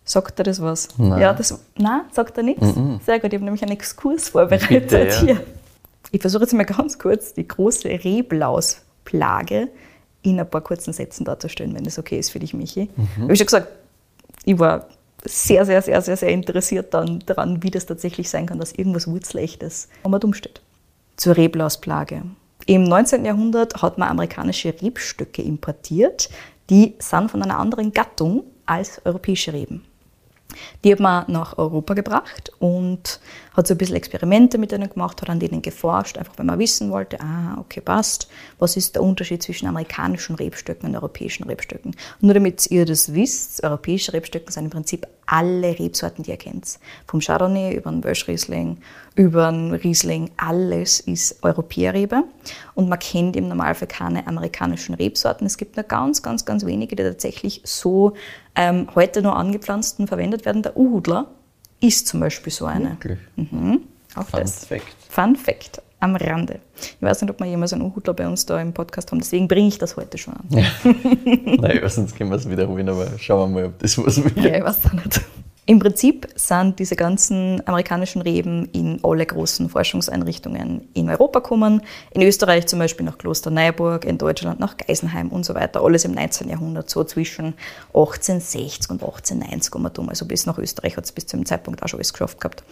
Sagt 0.04 0.40
er 0.40 0.44
das 0.46 0.62
was? 0.62 0.90
Nein. 0.98 1.20
Ja, 1.20 1.34
das, 1.34 1.60
nein, 1.78 2.02
sagt 2.12 2.38
er 2.38 2.44
nichts. 2.44 2.66
Sehr 3.06 3.20
gut, 3.20 3.34
ich 3.34 3.36
habe 3.36 3.44
nämlich 3.46 3.62
einen 3.62 3.74
Exkurs 3.74 4.30
vorbereitet 4.30 4.90
Bitte, 4.90 5.08
ja. 5.08 5.20
hier. 5.20 5.44
Ich 6.12 6.22
versuche 6.22 6.44
jetzt 6.44 6.54
mal 6.54 6.64
ganz 6.64 6.98
kurz 6.98 7.34
die 7.34 7.48
große 7.48 7.90
Reblausplage 7.90 9.68
in 10.22 10.40
ein 10.40 10.50
paar 10.50 10.62
kurzen 10.62 10.94
Sätzen 10.94 11.26
darzustellen, 11.26 11.76
wenn 11.76 11.84
das 11.84 12.00
okay 12.00 12.20
ist 12.20 12.30
für 12.30 12.40
dich, 12.40 12.54
Michi. 12.54 12.90
Mhm. 12.96 13.30
Wie 13.30 13.36
schon 13.36 13.46
gesagt, 13.46 13.68
ich 14.46 14.58
war 14.58 14.88
sehr, 15.26 15.66
sehr, 15.66 15.82
sehr, 15.82 16.02
sehr, 16.02 16.16
sehr 16.16 16.30
interessiert 16.30 16.94
dann 16.94 17.20
daran, 17.26 17.64
wie 17.64 17.72
das 17.72 17.86
tatsächlich 17.86 18.30
sein 18.30 18.46
kann, 18.46 18.60
dass 18.60 18.72
irgendwas 18.72 19.08
Wurzelechtes 19.08 19.90
und 20.04 20.24
umsteht. 20.24 20.62
Zur 21.18 21.36
Reblausplage. 21.36 22.24
Im 22.70 22.84
19. 22.84 23.24
Jahrhundert 23.24 23.82
hat 23.82 23.98
man 23.98 24.10
amerikanische 24.10 24.74
Rebstöcke 24.82 25.42
importiert, 25.42 26.30
die 26.70 26.96
sind 27.00 27.32
von 27.32 27.42
einer 27.42 27.60
anderen 27.60 27.94
Gattung 27.94 28.44
als 28.66 29.02
europäische 29.06 29.54
Reben. 29.54 29.86
Die 30.84 30.92
hat 30.92 31.00
man 31.00 31.24
nach 31.32 31.58
Europa 31.58 31.94
gebracht 31.94 32.52
und 32.60 33.22
hat 33.54 33.68
so 33.68 33.74
ein 33.74 33.78
bisschen 33.78 33.96
Experimente 33.96 34.58
mit 34.58 34.74
denen 34.74 34.90
gemacht, 34.90 35.22
hat 35.22 35.30
an 35.30 35.40
denen 35.40 35.62
geforscht, 35.62 36.18
einfach 36.18 36.38
weil 36.38 36.46
man 36.46 36.60
wissen 36.60 36.92
wollte, 36.92 37.22
ah, 37.22 37.58
okay, 37.58 37.80
passt, 37.80 38.28
was 38.60 38.76
ist 38.76 38.96
der 38.96 39.04
Unterschied 39.04 39.42
zwischen 39.42 39.68
amerikanischen 39.68 40.36
Rebstöcken 40.36 40.90
und 40.90 40.96
europäischen 40.96 41.46
Rebstöcken. 41.46 41.96
Nur 42.20 42.34
damit 42.34 42.70
ihr 42.70 42.86
das 42.86 43.14
wisst, 43.14 43.64
europäische 43.64 44.12
Rebstöcken 44.12 44.52
sind 44.52 44.66
im 44.66 44.72
Prinzip 44.72 45.08
alle 45.28 45.78
Rebsorten, 45.78 46.24
die 46.24 46.32
ihr 46.32 46.38
kennt. 46.38 46.80
Vom 47.06 47.20
Chardonnay 47.20 47.76
über 47.76 47.92
den 47.92 48.04
Welschriesling, 48.04 48.78
über 49.16 49.52
den 49.52 49.74
Riesling, 49.74 50.32
alles 50.38 51.00
ist 51.00 51.44
Europäerrebe. 51.44 52.24
Und 52.74 52.90
man 52.90 52.98
kennt 52.98 53.36
im 53.36 53.48
Normalfall 53.48 53.88
keine 53.88 54.26
amerikanischen 54.26 54.96
Rebsorten. 54.96 55.46
Es 55.46 55.58
gibt 55.58 55.76
nur 55.76 55.84
ganz, 55.84 56.24
ganz, 56.24 56.46
ganz 56.46 56.66
wenige, 56.66 56.96
die 56.96 57.04
tatsächlich 57.04 57.62
so 57.64 58.14
ähm, 58.56 58.88
heute 58.96 59.22
noch 59.22 59.36
angepflanzt 59.36 60.00
und 60.00 60.08
verwendet 60.08 60.46
werden. 60.46 60.64
Der 60.64 60.76
Uhudler 60.76 61.28
ist 61.80 62.08
zum 62.08 62.22
Beispiel 62.22 62.52
so 62.52 62.66
eine. 62.66 62.92
Wirklich. 62.92 63.20
Mhm. 63.36 63.82
Auch 64.16 64.26
Fun 64.26 64.40
das. 64.40 64.66
Fact. 64.66 64.96
Fun 65.10 65.36
Fact 65.36 65.82
am 66.00 66.16
Rande. 66.16 66.60
Ich 66.76 67.02
weiß 67.02 67.22
nicht, 67.22 67.32
ob 67.32 67.40
wir 67.40 67.48
jemals 67.48 67.74
einen 67.74 67.84
Uhudler 67.84 68.14
bei 68.14 68.28
uns 68.28 68.46
da 68.46 68.62
im 68.62 68.74
Podcast 68.74 69.12
haben, 69.12 69.20
deswegen 69.20 69.48
bringe 69.48 69.68
ich 69.68 69.78
das 69.78 69.98
heute 69.98 70.18
schon 70.18 70.36
an. 70.36 70.46
Ja, 70.50 70.66
Nein, 71.60 71.82
sonst 71.88 72.16
können 72.16 72.30
wir 72.30 72.38
es 72.38 72.50
wiederholen, 72.50 72.88
aber 72.90 73.08
schauen 73.18 73.54
wir 73.54 73.62
mal, 73.62 73.66
ob 73.70 73.80
das 73.80 73.98
was 73.98 74.24
wird. 74.24 74.38
ich 74.38 74.64
weiß 74.64 74.86
auch 74.86 74.94
nicht. 74.94 75.22
Im 75.70 75.80
Prinzip 75.80 76.30
sind 76.36 76.80
diese 76.80 76.96
ganzen 76.96 77.62
amerikanischen 77.68 78.22
Reben 78.22 78.70
in 78.72 79.02
alle 79.04 79.26
großen 79.26 79.68
Forschungseinrichtungen 79.68 80.88
in 80.94 81.10
Europa 81.10 81.40
gekommen. 81.40 81.82
In 82.12 82.22
Österreich 82.22 82.68
zum 82.68 82.80
Beispiel 82.80 83.06
nach 83.06 83.18
Klosterneuburg, 83.18 84.06
in 84.06 84.18
Deutschland 84.18 84.62
nach 84.62 84.78
Geisenheim 84.78 85.28
und 85.28 85.46
so 85.46 85.56
weiter. 85.56 85.84
Alles 85.84 86.06
im 86.06 86.14
19. 86.14 86.48
Jahrhundert, 86.48 86.90
so 86.90 87.04
zwischen 87.04 87.56
1860 87.88 88.90
und 88.92 89.04
1890 89.04 89.76
um. 89.76 90.08
Also 90.08 90.26
bis 90.26 90.46
nach 90.46 90.58
Österreich 90.58 90.96
hat 90.96 91.04
es 91.04 91.12
bis 91.12 91.28
zu 91.28 91.36
dem 91.36 91.46
Zeitpunkt 91.46 91.84
auch 91.84 91.90
schon 91.90 91.98
alles 91.98 92.14
geschafft 92.14 92.40
gehabt. 92.40 92.64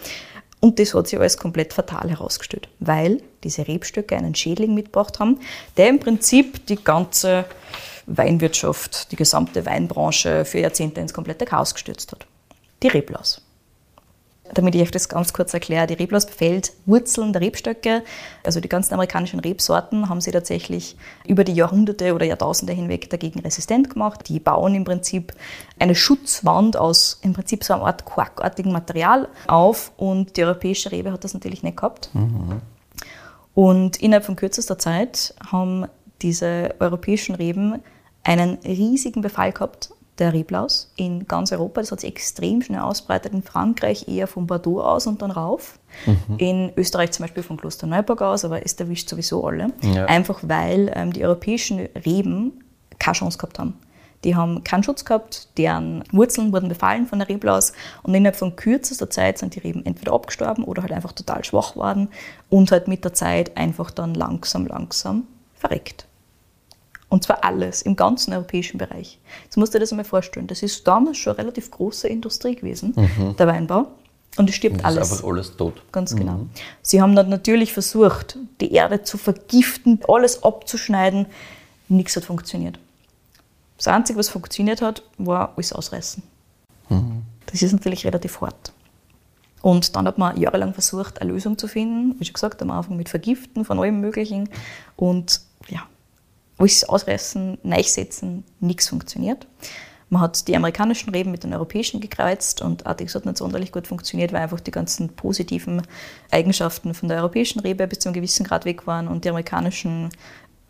Und 0.59 0.79
das 0.79 0.93
hat 0.93 1.07
sich 1.07 1.19
alles 1.19 1.37
komplett 1.37 1.73
fatal 1.73 2.09
herausgestellt, 2.09 2.69
weil 2.79 3.21
diese 3.43 3.67
Rebstöcke 3.67 4.15
einen 4.15 4.33
Schädling 4.33 4.73
mitgebracht 4.73 5.19
haben, 5.19 5.39
der 5.77 5.89
im 5.89 5.99
Prinzip 5.99 6.65
die 6.65 6.81
ganze 6.83 7.45
Weinwirtschaft, 8.07 9.11
die 9.11 9.15
gesamte 9.15 9.65
Weinbranche 9.65 10.45
für 10.45 10.59
Jahrzehnte 10.59 11.01
ins 11.01 11.13
komplette 11.13 11.45
Chaos 11.45 11.73
gestürzt 11.73 12.11
hat. 12.11 12.25
Die 12.81 12.87
Reblaus. 12.87 13.44
Damit 14.53 14.75
ich 14.75 14.81
euch 14.81 14.91
das 14.91 15.09
ganz 15.09 15.33
kurz 15.33 15.53
erkläre, 15.53 15.87
die 15.87 15.95
Reblaus 15.95 16.25
befällt 16.25 16.73
Wurzeln 16.85 17.33
der 17.33 17.41
Rebstöcke. 17.41 18.03
Also 18.43 18.59
die 18.59 18.69
ganzen 18.69 18.93
amerikanischen 18.93 19.39
Rebsorten 19.39 20.07
haben 20.07 20.21
sie 20.21 20.31
tatsächlich 20.31 20.95
über 21.27 21.43
die 21.43 21.53
Jahrhunderte 21.53 22.13
oder 22.13 22.25
Jahrtausende 22.25 22.71
hinweg 22.71 23.09
dagegen 23.09 23.39
resistent 23.39 23.89
gemacht. 23.89 24.29
Die 24.29 24.39
bauen 24.39 24.75
im 24.75 24.83
Prinzip 24.83 25.33
eine 25.79 25.95
Schutzwand 25.95 26.77
aus 26.77 27.19
im 27.23 27.33
Prinzip 27.33 27.63
so 27.63 27.73
einer 27.73 27.85
Art 27.85 28.05
quarkartigem 28.05 28.71
Material 28.71 29.27
auf 29.47 29.91
und 29.97 30.37
die 30.37 30.43
europäische 30.43 30.91
Rebe 30.91 31.11
hat 31.11 31.23
das 31.23 31.33
natürlich 31.33 31.63
nicht 31.63 31.77
gehabt. 31.77 32.09
Und 33.55 33.97
innerhalb 33.97 34.25
von 34.25 34.35
kürzester 34.35 34.77
Zeit 34.77 35.33
haben 35.51 35.87
diese 36.21 36.75
europäischen 36.79 37.35
Reben 37.35 37.81
einen 38.23 38.57
riesigen 38.63 39.21
Befall 39.21 39.51
gehabt, 39.51 39.89
der 40.19 40.33
Reblaus, 40.33 40.91
in 40.95 41.27
ganz 41.27 41.51
Europa. 41.51 41.81
Das 41.81 41.91
hat 41.91 42.01
sich 42.01 42.09
extrem 42.09 42.61
schnell 42.61 42.79
ausbreitet. 42.79 43.33
In 43.33 43.43
Frankreich 43.43 44.07
eher 44.07 44.27
von 44.27 44.47
Bordeaux 44.47 44.81
aus 44.81 45.07
und 45.07 45.21
dann 45.21 45.31
rauf. 45.31 45.79
In 46.37 46.71
Österreich 46.75 47.11
zum 47.11 47.23
Beispiel 47.23 47.43
von 47.43 47.57
Klosterneuburg 47.57 48.21
aus, 48.21 48.45
aber 48.45 48.65
es 48.65 48.73
erwischt 48.73 49.09
sowieso 49.09 49.45
alle. 49.45 49.71
Ja. 49.81 50.05
Einfach 50.05 50.39
weil 50.43 50.91
ähm, 50.93 51.13
die 51.13 51.23
europäischen 51.23 51.79
Reben 52.05 52.63
keine 52.99 53.15
Chance 53.15 53.37
gehabt 53.37 53.59
haben. 53.59 53.77
Die 54.23 54.35
haben 54.35 54.63
keinen 54.63 54.83
Schutz 54.83 55.05
gehabt, 55.05 55.49
deren 55.57 56.03
Wurzeln 56.11 56.51
wurden 56.51 56.67
befallen 56.67 57.05
von 57.05 57.19
der 57.19 57.29
Reblaus 57.29 57.73
und 58.01 58.15
innerhalb 58.15 58.35
von 58.35 58.55
kürzester 58.55 59.09
Zeit 59.09 59.37
sind 59.37 59.53
die 59.55 59.59
Reben 59.59 59.85
entweder 59.85 60.13
abgestorben 60.13 60.63
oder 60.63 60.81
halt 60.81 60.91
einfach 60.93 61.11
total 61.11 61.43
schwach 61.43 61.75
worden 61.75 62.09
und 62.49 62.71
halt 62.71 62.87
mit 62.87 63.03
der 63.03 63.13
Zeit 63.13 63.55
einfach 63.55 63.91
dann 63.91 64.15
langsam, 64.15 64.65
langsam 64.65 65.27
verreckt. 65.53 66.07
Und 67.09 67.23
zwar 67.23 67.43
alles 67.43 67.81
im 67.83 67.95
ganzen 67.95 68.33
europäischen 68.33 68.77
Bereich. 68.77 69.19
Jetzt 69.43 69.57
musst 69.57 69.73
du 69.73 69.77
dir 69.77 69.81
das 69.81 69.91
einmal 69.91 70.05
vorstellen. 70.05 70.47
Das 70.47 70.63
ist 70.63 70.87
damals 70.87 71.17
schon 71.17 71.33
eine 71.33 71.43
relativ 71.43 71.69
große 71.71 72.07
Industrie 72.07 72.55
gewesen, 72.55 72.93
der 73.37 73.47
Weinbau. 73.47 73.87
Und 74.37 74.49
es 74.49 74.55
stirbt 74.55 74.77
Mhm. 74.77 74.81
Das 74.81 74.91
ist 74.91 74.97
alles. 74.97 75.11
einfach 75.11 75.27
alles 75.29 75.55
tot. 75.55 75.81
Ganz 75.91 76.15
genau. 76.15 76.39
Sie 76.81 77.01
haben 77.01 77.15
dann 77.15 77.29
natürlich 77.29 77.71
versucht, 77.73 78.37
die 78.59 78.73
Erde 78.73 79.03
zu 79.03 79.17
vergiften, 79.17 79.99
alles 80.07 80.43
abzuschneiden. 80.43 81.27
Nichts 81.87 82.15
hat 82.15 82.25
funktioniert. 82.25 82.79
Das 83.77 83.87
Einzige, 83.87 84.19
was 84.19 84.29
funktioniert 84.29 84.81
hat, 84.81 85.03
war 85.17 85.53
alles 85.55 85.71
ausreißen. 85.71 86.23
Das 87.45 87.61
ist 87.61 87.71
natürlich 87.71 88.05
relativ 88.05 88.41
hart. 88.41 88.73
Und 89.61 89.95
dann 89.95 90.05
hat 90.07 90.17
man 90.17 90.37
jahrelang 90.39 90.73
versucht, 90.73 91.21
eine 91.21 91.31
Lösung 91.31 91.57
zu 91.57 91.67
finden. 91.67 92.19
Wie 92.19 92.25
schon 92.25 92.33
gesagt, 92.33 92.61
am 92.61 92.71
Anfang 92.71 92.97
mit 92.97 93.09
Vergiften 93.09 93.65
von 93.65 93.79
allem 93.79 93.99
Möglichen. 93.99 94.49
Und 94.95 95.41
alles 96.57 96.83
ausreißen, 96.83 97.57
neichsetzen, 97.63 98.43
nichts 98.59 98.89
funktioniert. 98.89 99.47
Man 100.09 100.21
hat 100.21 100.47
die 100.47 100.55
amerikanischen 100.55 101.09
Reben 101.13 101.31
mit 101.31 101.43
den 101.43 101.53
europäischen 101.53 101.99
gekreuzt 101.99 102.61
und 102.61 102.85
das 102.85 103.15
hat 103.15 103.25
nicht 103.25 103.37
sonderlich 103.37 103.71
gut 103.71 103.87
funktioniert, 103.87 104.33
weil 104.33 104.43
einfach 104.43 104.59
die 104.59 104.71
ganzen 104.71 105.09
positiven 105.09 105.81
Eigenschaften 106.31 106.93
von 106.93 107.09
der 107.09 107.17
europäischen 107.17 107.59
Rebe 107.59 107.87
bis 107.87 107.99
zu 107.99 108.09
einem 108.09 108.13
gewissen 108.13 108.45
Grad 108.45 108.65
weg 108.65 108.85
waren 108.85 109.07
und 109.07 109.25
die 109.25 109.29
amerikanischen 109.29 110.09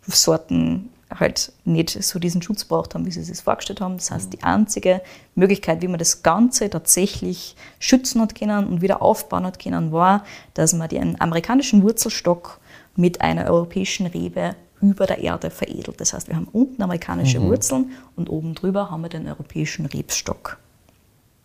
Sorten 0.06 0.88
halt 1.14 1.52
nicht 1.64 1.90
so 2.02 2.18
diesen 2.18 2.42
Schutz 2.42 2.64
braucht 2.64 2.94
haben, 2.94 3.06
wie 3.06 3.10
sie 3.10 3.30
es 3.30 3.40
vorgestellt 3.40 3.80
haben. 3.80 3.96
Das 3.96 4.10
heißt, 4.10 4.32
die 4.32 4.42
einzige 4.42 5.02
Möglichkeit, 5.34 5.82
wie 5.82 5.88
man 5.88 5.98
das 5.98 6.22
Ganze 6.22 6.68
tatsächlich 6.68 7.56
schützen 7.78 8.20
hat 8.20 8.34
können 8.34 8.66
und 8.66 8.82
wieder 8.82 9.02
aufbauen 9.02 9.46
hat 9.46 9.62
können, 9.62 9.92
war, 9.92 10.24
dass 10.54 10.72
man 10.72 10.88
den 10.88 11.20
amerikanischen 11.20 11.82
Wurzelstock 11.82 12.58
mit 12.96 13.20
einer 13.20 13.44
europäischen 13.44 14.06
Rebe 14.06 14.56
über 14.80 15.06
der 15.06 15.18
Erde 15.18 15.50
veredelt. 15.50 16.00
Das 16.00 16.12
heißt, 16.12 16.28
wir 16.28 16.36
haben 16.36 16.48
unten 16.52 16.82
amerikanische 16.82 17.40
Wurzeln 17.40 17.92
und 18.14 18.28
oben 18.28 18.54
drüber 18.54 18.90
haben 18.90 19.02
wir 19.02 19.08
den 19.08 19.26
europäischen 19.26 19.86
Rebstock. 19.86 20.58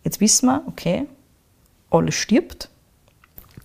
Jetzt 0.04 0.20
wissen 0.20 0.46
wir, 0.46 0.62
okay, 0.66 1.06
alles 1.90 2.14
stirbt. 2.14 2.68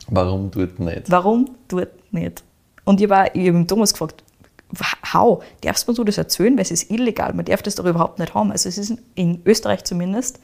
Warum 0.07 0.51
tut 0.51 0.79
nicht? 0.79 1.09
Warum 1.09 1.49
tut 1.67 1.89
nicht? 2.11 2.43
Und 2.85 3.01
ich 3.01 3.09
habe 3.09 3.29
hab 3.29 3.67
Thomas 3.67 3.93
gefragt, 3.93 4.23
how, 5.13 5.43
darfst 5.61 5.87
du 5.87 6.03
das 6.03 6.17
erzählen? 6.17 6.55
Weil 6.55 6.61
es 6.61 6.71
ist 6.71 6.89
illegal, 6.91 7.33
man 7.33 7.45
darf 7.45 7.61
das 7.61 7.75
doch 7.75 7.85
überhaupt 7.85 8.19
nicht 8.19 8.33
haben. 8.33 8.51
Also 8.51 8.69
es 8.69 8.77
ist 8.77 8.97
in 9.15 9.41
Österreich 9.45 9.83
zumindest 9.83 10.39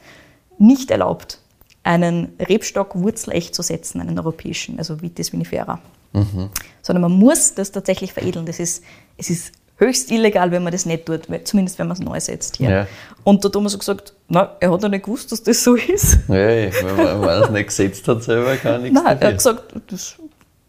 nicht 0.58 0.90
erlaubt, 0.90 1.40
einen 1.82 2.34
Rebstock 2.38 2.94
wurzelecht 2.94 3.54
zu 3.54 3.62
setzen, 3.62 4.00
einen 4.00 4.18
europäischen, 4.18 4.78
also 4.78 5.02
Vitis 5.02 5.32
vinifera. 5.32 5.80
Sondern 6.82 7.02
man 7.02 7.12
muss 7.12 7.54
das 7.54 7.72
tatsächlich 7.72 8.12
veredeln. 8.12 8.46
Das 8.46 8.60
ist, 8.60 8.82
es 9.16 9.30
ist 9.30 9.52
höchst 9.76 10.10
illegal, 10.10 10.50
wenn 10.50 10.62
man 10.62 10.72
das 10.72 10.86
nicht 10.86 11.06
tut, 11.06 11.22
zumindest 11.44 11.78
wenn 11.78 11.88
man 11.88 11.96
es 11.96 12.02
neu 12.02 12.18
setzt 12.20 12.56
hier. 12.56 12.70
Ja. 12.70 12.86
Und 13.24 13.42
der 13.42 13.50
Thomas 13.50 13.72
hat 13.72 13.80
gesagt, 13.80 14.14
na, 14.28 14.56
er 14.60 14.70
hat 14.70 14.82
ja 14.82 14.88
nicht 14.88 15.04
gewusst, 15.04 15.32
dass 15.32 15.42
das 15.42 15.64
so 15.64 15.74
ist. 15.74 16.18
Ja, 16.28 16.34
wenn 16.34 17.20
man, 17.20 17.42
es 17.42 17.50
nicht 17.50 17.66
gesetzt 17.66 18.06
hat 18.06 18.22
selber, 18.22 18.56
kann 18.56 18.82
nichts 18.82 18.94
Nein, 18.94 19.06
er 19.06 19.14
dafür. 19.14 19.28
hat 19.28 19.36
gesagt, 19.36 19.74
das 19.88 20.16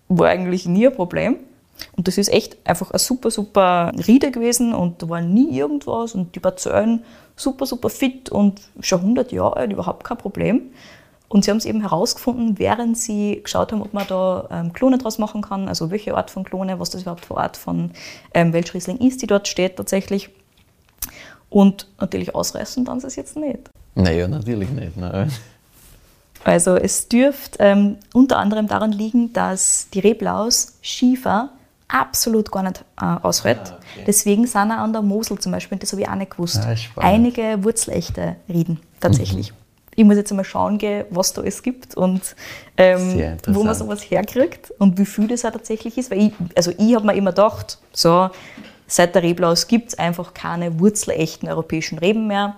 war 0.07 0.29
eigentlich 0.29 0.65
nie 0.65 0.87
ein 0.87 0.95
Problem. 0.95 1.37
Und 1.95 2.07
das 2.07 2.17
ist 2.17 2.31
echt 2.31 2.57
einfach 2.63 2.91
ein 2.91 2.99
super, 2.99 3.29
super 3.31 3.91
Rieder 4.07 4.31
gewesen 4.31 4.73
und 4.73 5.01
da 5.01 5.09
war 5.09 5.21
nie 5.21 5.57
irgendwas 5.57 6.15
und 6.15 6.33
die 6.35 6.39
Parzellen 6.39 7.03
super, 7.35 7.65
super 7.65 7.89
fit 7.89 8.29
und 8.29 8.61
schon 8.79 9.01
100 9.01 9.31
Jahre 9.33 9.57
alt, 9.57 9.73
überhaupt 9.73 10.05
kein 10.05 10.17
Problem. 10.17 10.61
Und 11.27 11.43
sie 11.43 11.51
haben 11.51 11.57
es 11.57 11.65
eben 11.65 11.81
herausgefunden, 11.81 12.59
während 12.59 12.97
sie 12.97 13.41
geschaut 13.43 13.71
haben, 13.71 13.81
ob 13.81 13.93
man 13.93 14.05
da 14.07 14.47
ähm, 14.51 14.73
Klone 14.73 14.97
draus 14.97 15.17
machen 15.17 15.41
kann, 15.41 15.67
also 15.67 15.89
welche 15.91 16.15
Art 16.15 16.29
von 16.29 16.43
Klone, 16.43 16.79
was 16.79 16.91
das 16.91 17.01
überhaupt 17.01 17.25
für 17.25 17.37
Art 17.37 17.57
von 17.57 17.91
ähm, 18.33 18.53
Welschriesling 18.53 18.97
ist, 18.97 19.21
die 19.21 19.27
dort 19.27 19.47
steht 19.47 19.77
tatsächlich. 19.77 20.29
Und 21.49 21.87
natürlich 21.99 22.35
ausreißen 22.35 22.85
dann 22.85 22.99
sie 22.99 23.07
es 23.07 23.15
jetzt 23.15 23.37
nicht. 23.37 23.69
Naja, 23.95 24.27
natürlich 24.27 24.69
nicht. 24.69 24.97
Nein. 24.97 25.31
Also 26.43 26.75
es 26.75 27.07
dürfte 27.07 27.57
ähm, 27.59 27.97
unter 28.13 28.37
anderem 28.37 28.67
daran 28.67 28.91
liegen, 28.91 29.33
dass 29.33 29.87
die 29.93 29.99
Reblaus 29.99 30.77
Schiefer 30.81 31.49
absolut 31.87 32.51
gar 32.51 32.63
nicht 32.63 32.83
äh, 33.01 33.05
aushält. 33.05 33.59
Ah, 33.63 33.77
okay. 33.79 34.03
Deswegen 34.05 34.45
sind 34.45 34.71
auch 34.71 34.77
an 34.77 34.93
der 34.93 35.01
Mosel 35.01 35.39
zum 35.39 35.51
Beispiel, 35.51 35.77
das 35.79 35.91
habe 35.91 36.01
ich 36.01 36.09
auch 36.09 36.15
nicht 36.15 36.31
gewusst, 36.31 36.61
Ah, 36.63 36.75
einige 36.97 37.63
wurzelechte 37.63 38.35
Rieden 38.47 38.79
tatsächlich. 38.99 39.53
Ich 39.95 40.03
muss 40.03 40.17
jetzt 40.17 40.31
einmal 40.31 40.45
schauen 40.45 40.77
gehen, 40.77 41.05
was 41.09 41.33
da 41.33 41.41
es 41.41 41.63
gibt 41.63 41.95
und 41.95 42.35
ähm, 42.77 43.37
wo 43.47 43.63
man 43.63 43.75
sowas 43.75 44.01
herkriegt 44.01 44.71
und 44.77 44.97
wie 44.97 45.05
viel 45.05 45.27
das 45.27 45.45
auch 45.45 45.51
tatsächlich 45.51 45.97
ist. 45.97 46.11
Weil 46.11 46.19
ich, 46.19 46.33
also 46.55 46.71
ich 46.77 46.95
habe 46.95 47.05
mir 47.05 47.15
immer 47.15 47.31
gedacht, 47.31 47.79
so, 47.93 48.29
seit 48.87 49.15
der 49.15 49.23
Reblaus 49.23 49.67
gibt 49.67 49.89
es 49.89 49.99
einfach 49.99 50.33
keine 50.33 50.79
wurzelechten 50.79 51.47
europäischen 51.47 51.97
Reben 51.97 52.27
mehr. 52.27 52.55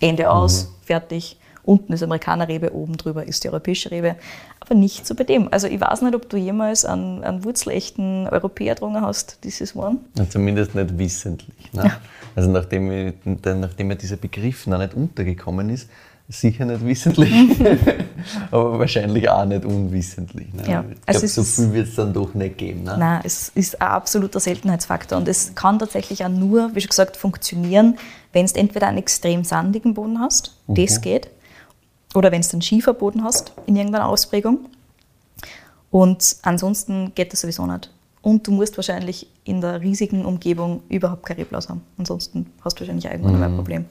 Ende 0.00 0.30
aus, 0.30 0.72
fertig. 0.84 1.36
Unten 1.64 1.92
ist 1.92 2.02
Amerikanerrebe, 2.02 2.74
oben 2.74 2.96
drüber 2.96 3.24
ist 3.24 3.44
die 3.44 3.48
europäische 3.48 3.90
Rebe. 3.90 4.16
Aber 4.58 4.74
nicht 4.74 5.06
so 5.06 5.14
bei 5.14 5.24
dem. 5.24 5.48
Also 5.52 5.68
ich 5.68 5.80
weiß 5.80 6.02
nicht, 6.02 6.14
ob 6.14 6.28
du 6.28 6.36
jemals 6.36 6.84
einen, 6.84 7.22
einen 7.22 7.44
wurzelechten 7.44 8.26
Europäer 8.28 8.74
getrunken 8.74 9.02
hast, 9.02 9.38
dieses 9.44 9.76
One. 9.76 9.98
Ja, 10.16 10.28
zumindest 10.28 10.74
nicht 10.74 10.98
wissentlich. 10.98 11.72
Ne? 11.72 11.92
Also 12.34 12.50
nachdem, 12.50 12.90
ich, 12.90 13.14
nachdem 13.24 13.88
mir 13.88 13.96
dieser 13.96 14.16
Begriff 14.16 14.66
noch 14.66 14.78
nicht 14.78 14.94
untergekommen 14.94 15.70
ist, 15.70 15.88
sicher 16.28 16.64
nicht 16.64 16.84
wissentlich, 16.84 17.32
aber 18.50 18.78
wahrscheinlich 18.78 19.28
auch 19.28 19.44
nicht 19.44 19.64
unwissentlich. 19.64 20.52
Ne? 20.54 20.62
Ja, 20.68 20.84
ich 20.90 20.96
also 21.06 21.26
so 21.26 21.42
viel 21.42 21.72
wird 21.72 21.88
es 21.88 21.94
dann 21.96 22.12
doch 22.12 22.34
nicht 22.34 22.58
geben. 22.58 22.84
Ne? 22.84 22.96
Nein, 22.98 23.20
es 23.24 23.50
ist 23.54 23.80
ein 23.80 23.88
absoluter 23.88 24.40
Seltenheitsfaktor 24.40 25.18
und 25.18 25.28
es 25.28 25.54
kann 25.54 25.78
tatsächlich 25.78 26.24
auch 26.24 26.30
nur, 26.30 26.74
wie 26.74 26.80
schon 26.80 26.88
gesagt, 26.88 27.16
funktionieren, 27.16 27.98
wenn 28.32 28.46
du 28.46 28.54
entweder 28.54 28.88
einen 28.88 28.98
extrem 28.98 29.44
sandigen 29.44 29.94
Boden 29.94 30.20
hast, 30.20 30.56
das 30.68 31.00
geht, 31.00 31.28
oder 32.14 32.32
wenn 32.32 32.42
du 32.42 32.48
einen 32.52 32.62
Schieferboden 32.62 33.24
hast 33.24 33.52
in 33.66 33.76
irgendeiner 33.76 34.08
Ausprägung. 34.08 34.66
Und 35.90 36.36
ansonsten 36.42 37.14
geht 37.14 37.32
das 37.32 37.42
sowieso 37.42 37.66
nicht. 37.66 37.90
Und 38.22 38.46
du 38.46 38.52
musst 38.52 38.76
wahrscheinlich 38.76 39.26
in 39.44 39.60
der 39.60 39.80
riesigen 39.80 40.24
Umgebung 40.24 40.82
überhaupt 40.88 41.26
kein 41.26 41.36
Reblaus 41.36 41.68
haben. 41.68 41.82
Ansonsten 41.98 42.46
hast 42.64 42.76
du 42.76 42.82
wahrscheinlich 42.82 43.04
irgendwann 43.04 43.40
mal 43.40 43.48
ein 43.48 43.56
Problem. 43.56 43.84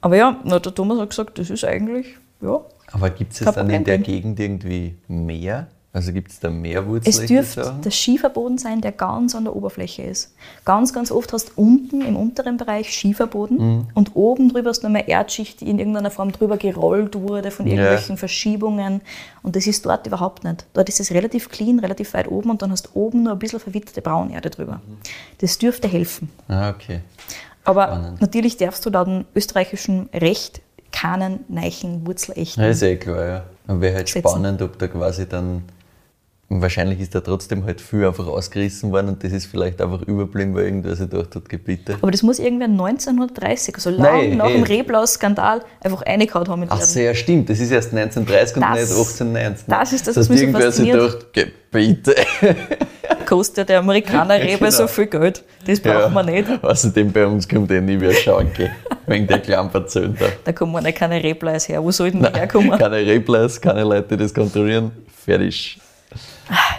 Aber 0.00 0.16
ja, 0.16 0.40
na, 0.44 0.58
der 0.58 0.74
Thomas 0.74 0.98
hat 0.98 1.10
gesagt, 1.10 1.38
das 1.38 1.50
ist 1.50 1.64
eigentlich, 1.64 2.16
ja, 2.40 2.60
Aber 2.92 3.10
gibt 3.10 3.32
es 3.32 3.40
dann 3.40 3.70
in 3.70 3.84
der. 3.84 3.98
Gegend 3.98 4.40
irgendwie 4.40 4.94
mehr? 5.08 5.68
Also 5.96 6.12
gibt 6.12 6.30
es 6.30 6.40
da 6.40 6.50
mehr 6.50 6.80
Es 6.80 6.86
Wurzeln? 6.86 7.26
dürfte 7.26 7.74
der 7.82 7.90
Schieferboden 7.90 8.58
sein, 8.58 8.82
der 8.82 8.92
ganz 8.92 9.34
an 9.34 9.44
der 9.44 9.56
Oberfläche 9.56 10.02
ist. 10.02 10.34
Ganz, 10.66 10.92
ganz 10.92 11.10
oft 11.10 11.32
hast 11.32 11.48
du 11.48 11.52
unten 11.56 12.02
im 12.02 12.16
unteren 12.16 12.58
Bereich 12.58 12.90
Schieferboden 12.90 13.56
Mhm. 13.56 13.86
und 13.94 14.10
oben 14.14 14.50
drüber 14.50 14.68
hast 14.68 14.80
du 14.82 14.88
noch 14.88 14.94
eine 14.94 15.08
Erdschicht, 15.08 15.62
die 15.62 15.70
in 15.70 15.78
irgendeiner 15.78 16.10
Form 16.10 16.32
drüber 16.32 16.58
gerollt 16.58 17.14
wurde 17.14 17.50
von 17.50 17.66
irgendwelchen 17.66 18.18
Verschiebungen. 18.18 19.00
Und 19.42 19.56
das 19.56 19.66
ist 19.66 19.86
dort 19.86 20.06
überhaupt 20.06 20.44
nicht. 20.44 20.66
Dort 20.74 20.90
ist 20.90 21.00
es 21.00 21.12
relativ 21.12 21.48
clean, 21.48 21.78
relativ 21.78 22.12
weit 22.12 22.28
oben 22.30 22.50
und 22.50 22.60
dann 22.60 22.70
hast 22.72 22.88
du 22.88 22.90
oben 22.92 23.22
nur 23.22 23.32
ein 23.32 23.38
bisschen 23.38 23.58
verwitterte 23.60 24.02
Braunerde 24.02 24.50
drüber. 24.50 24.82
Das 25.38 25.56
dürfte 25.56 25.88
helfen. 25.88 26.30
Ah, 26.48 26.68
okay. 26.68 27.00
Aber 27.64 27.84
Spannend. 27.86 28.20
natürlich 28.20 28.58
darfst 28.58 28.84
du 28.84 28.90
laut 28.90 29.06
dem 29.06 29.24
österreichischen 29.34 30.10
Recht 30.12 30.60
keinen 30.92 31.40
neichen 31.48 32.06
Wurzelechten. 32.06 32.62
Ja, 32.62 32.68
ist 32.68 32.82
eh 32.82 32.96
klar, 32.96 33.26
ja. 33.26 33.42
Aber 33.66 33.80
wäre 33.80 33.96
halt 33.96 34.08
Setzen. 34.08 34.28
spannend, 34.28 34.60
ob 34.60 34.78
da 34.78 34.88
quasi 34.88 35.26
dann. 35.26 35.62
Wahrscheinlich 36.48 37.00
ist 37.00 37.12
da 37.12 37.20
trotzdem 37.20 37.64
halt 37.64 37.80
viel 37.80 38.06
einfach 38.06 38.28
ausgerissen 38.28 38.92
worden 38.92 39.08
und 39.08 39.24
das 39.24 39.32
ist 39.32 39.46
vielleicht 39.46 39.80
einfach 39.82 40.02
überblieben, 40.02 40.54
weil 40.54 40.66
irgendwer 40.66 40.94
sich 40.94 41.10
gedacht 41.10 41.34
hat, 41.34 41.48
Gebiete. 41.48 41.96
Aber 42.00 42.12
das 42.12 42.22
muss 42.22 42.38
irgendwer 42.38 42.68
1930, 42.68 43.74
also 43.74 43.90
lang 43.90 44.00
Nein, 44.28 44.36
nach 44.36 44.48
eh. 44.48 44.52
dem 44.52 44.62
Reblaus-Skandal, 44.62 45.62
einfach 45.82 46.06
reingehauen 46.06 46.46
haben 46.46 46.60
mit 46.60 46.70
Ach 46.70 46.80
so, 46.80 47.00
ja, 47.00 47.14
stimmt. 47.16 47.50
Das 47.50 47.58
ist 47.58 47.72
erst 47.72 47.92
1930 47.92 48.56
und 48.56 48.62
Das- 48.62 48.70
nicht 48.74 48.90
1819. 48.96 49.64
das 49.66 49.92
ist 49.92 50.06
das, 50.06 50.16
was 50.16 50.28
mich 50.28 50.38
so 50.38 50.44
irgendwer 50.44 50.70
sich 50.70 50.88
gedacht, 50.88 51.26
Gebiete. 51.32 52.14
Kostet 53.26 53.68
der 53.68 53.80
Amerikaner-Rebe 53.80 54.58
Genau. 54.58 54.70
so 54.70 54.86
viel 54.86 55.06
Geld. 55.06 55.42
Das 55.66 55.80
brauchen 55.80 56.14
wir 56.14 56.22
nicht. 56.22 56.62
Außerdem 56.62 57.10
bei 57.10 57.26
uns 57.26 57.48
kommt 57.48 57.72
eh 57.72 57.80
nie 57.80 57.98
wer 58.00 58.12
schauen 58.12 58.52
gehen. 58.52 58.70
Wegen 59.08 59.26
der 59.26 59.40
kleinen 59.40 59.70
Verzöhn 59.70 60.16
da. 60.44 60.52
Kommen 60.52 60.80
nicht 60.84 60.96
keine 60.96 61.20
Rebleis 61.20 61.68
her. 61.68 61.82
Wo 61.82 61.90
sollten 61.90 62.22
die 62.22 62.28
herkommen? 62.38 62.78
Keine 62.78 62.98
Replays, 63.04 63.60
keine 63.60 63.82
Leute, 63.82 64.16
die 64.16 64.22
das 64.22 64.32
kontrollieren. 64.32 64.92
Fertig. 65.24 65.80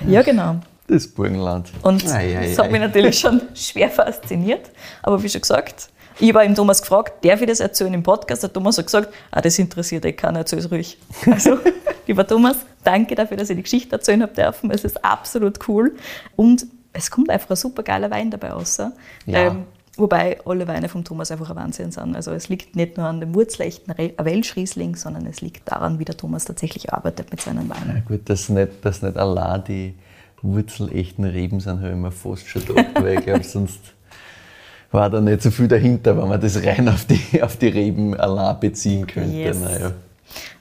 Ja, 0.07 0.21
genau. 0.21 0.57
Das 0.87 1.07
Burgenland. 1.07 1.69
Und 1.81 2.07
Ei, 2.07 2.37
ei, 2.37 2.47
das 2.47 2.59
hat 2.59 2.71
mich 2.71 2.79
natürlich 2.79 3.19
schon 3.19 3.41
schwer 3.53 3.89
fasziniert. 3.89 4.71
Aber 5.03 5.21
wie 5.21 5.27
schon 5.27 5.41
gesagt, 5.41 5.89
ich 6.19 6.33
habe 6.33 6.45
ihm 6.45 6.55
Thomas 6.55 6.81
gefragt, 6.81 7.25
darf 7.25 7.41
ich 7.41 7.47
das 7.47 7.59
erzählen 7.59 7.93
im 7.93 8.03
Podcast? 8.03 8.43
Der 8.43 8.51
Thomas 8.51 8.77
hat 8.77 8.85
gesagt, 8.85 9.13
ah, 9.31 9.41
das 9.41 9.59
interessiert 9.59 10.05
eh 10.05 10.13
keiner, 10.13 10.39
erzähl 10.39 10.59
es 10.59 10.71
ruhig. 10.71 10.97
Also, 11.31 11.59
lieber 12.07 12.25
Thomas, 12.25 12.57
danke 12.83 13.15
dafür, 13.15 13.37
dass 13.37 13.49
ich 13.49 13.57
die 13.57 13.63
Geschichte 13.63 13.91
erzählen 13.91 14.23
habe 14.23 14.33
dürfen. 14.33 14.71
Es 14.71 14.83
ist 14.83 15.03
absolut 15.03 15.67
cool. 15.67 15.95
Und 16.35 16.65
es 16.93 17.11
kommt 17.11 17.29
einfach 17.29 17.49
ein 17.51 17.55
super 17.55 17.83
geiler 17.83 18.09
Wein 18.09 18.31
dabei 18.31 18.51
raus. 18.51 18.77
Ja. 18.77 18.91
Ähm, 19.27 19.65
wobei 19.97 20.39
alle 20.45 20.67
Weine 20.67 20.89
vom 20.89 21.03
Thomas 21.03 21.31
einfach 21.31 21.49
ein 21.49 21.55
Wahnsinn 21.55 21.91
sind. 21.91 22.15
Also 22.15 22.31
es 22.31 22.49
liegt 22.49 22.75
nicht 22.75 22.97
nur 22.97 23.07
an 23.07 23.19
dem 23.19 23.35
wurzelechten 23.35 23.93
Re- 23.93 24.13
Welschriesling, 24.17 24.95
sondern 24.95 25.25
es 25.25 25.41
liegt 25.41 25.69
daran, 25.71 25.99
wie 25.99 26.05
der 26.05 26.15
Thomas 26.15 26.45
tatsächlich 26.45 26.93
arbeitet 26.93 27.31
mit 27.31 27.41
seinen 27.41 27.69
Weinen. 27.69 27.95
Ja, 27.97 28.01
gut, 28.07 28.29
dass 28.29 28.49
nicht, 28.49 28.83
dass 28.83 29.01
nicht 29.01 29.17
allein 29.17 29.63
die 29.65 29.95
wurzelechten 30.41 31.25
Reben 31.25 31.59
sind, 31.59 31.79
habe 31.81 31.89
ich 31.91 31.95
mir 31.95 32.11
fast 32.11 32.47
schon 32.47 32.65
gedacht, 32.65 32.87
weil 32.95 33.19
ich 33.19 33.25
glaube, 33.25 33.43
sonst 33.43 33.79
war 34.91 35.09
da 35.09 35.19
nicht 35.19 35.41
so 35.41 35.51
viel 35.51 35.67
dahinter, 35.67 36.17
wenn 36.17 36.29
man 36.29 36.39
das 36.39 36.63
rein 36.63 36.87
auf 36.87 37.05
die, 37.05 37.41
auf 37.41 37.57
die 37.57 37.67
Reben 37.67 38.15
allein 38.15 38.59
beziehen 38.59 39.05
könnte. 39.05 39.35
Yes. 39.35 39.59
Naja. 39.59 39.91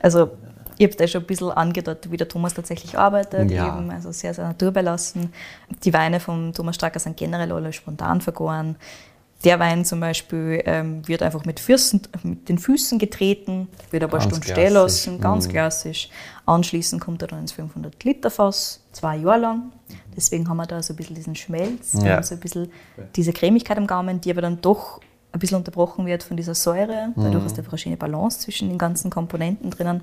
Also, 0.01 0.31
ich 0.79 0.87
habe 0.87 0.96
da 0.96 1.07
schon 1.07 1.22
ein 1.22 1.27
bisschen 1.27 1.51
angedeutet, 1.51 2.11
wie 2.11 2.16
der 2.16 2.29
Thomas 2.29 2.53
tatsächlich 2.53 2.99
arbeitet. 2.99 3.51
Ja. 3.51 3.79
Eben, 3.79 3.90
also 3.90 4.12
sehr, 4.12 4.35
sehr 4.35 4.46
naturbelassen. 4.49 5.33
Die 5.85 5.92
Weine 5.92 6.20
von 6.20 6.53
Thomas 6.53 6.75
Stracker 6.75 6.99
sind 6.99 7.16
generell 7.16 7.51
alle 7.53 7.72
spontan 7.72 8.20
vergoren. 8.20 8.77
Der 9.44 9.61
Wein 9.61 9.85
zum 9.85 10.01
Beispiel 10.01 10.62
ähm, 10.64 11.07
wird 11.07 11.22
einfach 11.22 11.44
mit, 11.44 11.61
Füßen, 11.61 12.01
mit 12.22 12.49
den 12.49 12.59
Füßen 12.59 12.99
getreten, 12.99 13.68
wird 13.90 14.03
ein 14.03 14.09
paar 14.11 14.18
Ganz 14.20 14.31
Stunden 14.35 14.51
stehen 14.51 14.72
lassen, 14.72 15.20
ganz 15.20 15.46
Mhm. 15.46 15.51
klassisch. 15.53 16.09
Anschließend 16.46 17.01
kommt 17.03 17.22
er 17.22 17.29
dann 17.29 17.40
ins 17.40 17.53
500-Liter-Fass, 17.53 18.81
zwei 18.92 19.16
Jahre 19.18 19.38
lang. 19.40 19.72
Deswegen 20.16 20.49
haben 20.49 20.57
wir 20.57 20.66
da 20.66 20.83
so 20.83 20.94
ein 20.94 20.96
bisschen 20.96 21.14
diesen 21.14 21.35
Schmelz 21.37 21.92
Ja. 22.03 22.22
so 22.22 22.35
ein 22.35 22.40
bisschen 22.40 22.70
diese 23.14 23.33
Cremigkeit 23.33 23.77
am 23.77 23.87
Gaumen, 23.87 24.20
die 24.20 24.31
aber 24.31 24.40
dann 24.40 24.61
doch 24.62 25.01
ein 25.33 25.38
bisschen 25.38 25.59
unterbrochen 25.59 26.07
wird 26.07 26.22
von 26.22 26.37
dieser 26.37 26.55
Säure. 26.55 27.12
Dadurch 27.14 27.40
Mhm. 27.42 27.46
ist 27.46 27.59
einfach 27.59 27.72
eine 27.72 27.79
schöne 27.79 27.96
Balance 27.99 28.40
zwischen 28.40 28.68
den 28.70 28.79
ganzen 28.79 29.11
Komponenten 29.11 29.70
drinnen. 29.70 30.03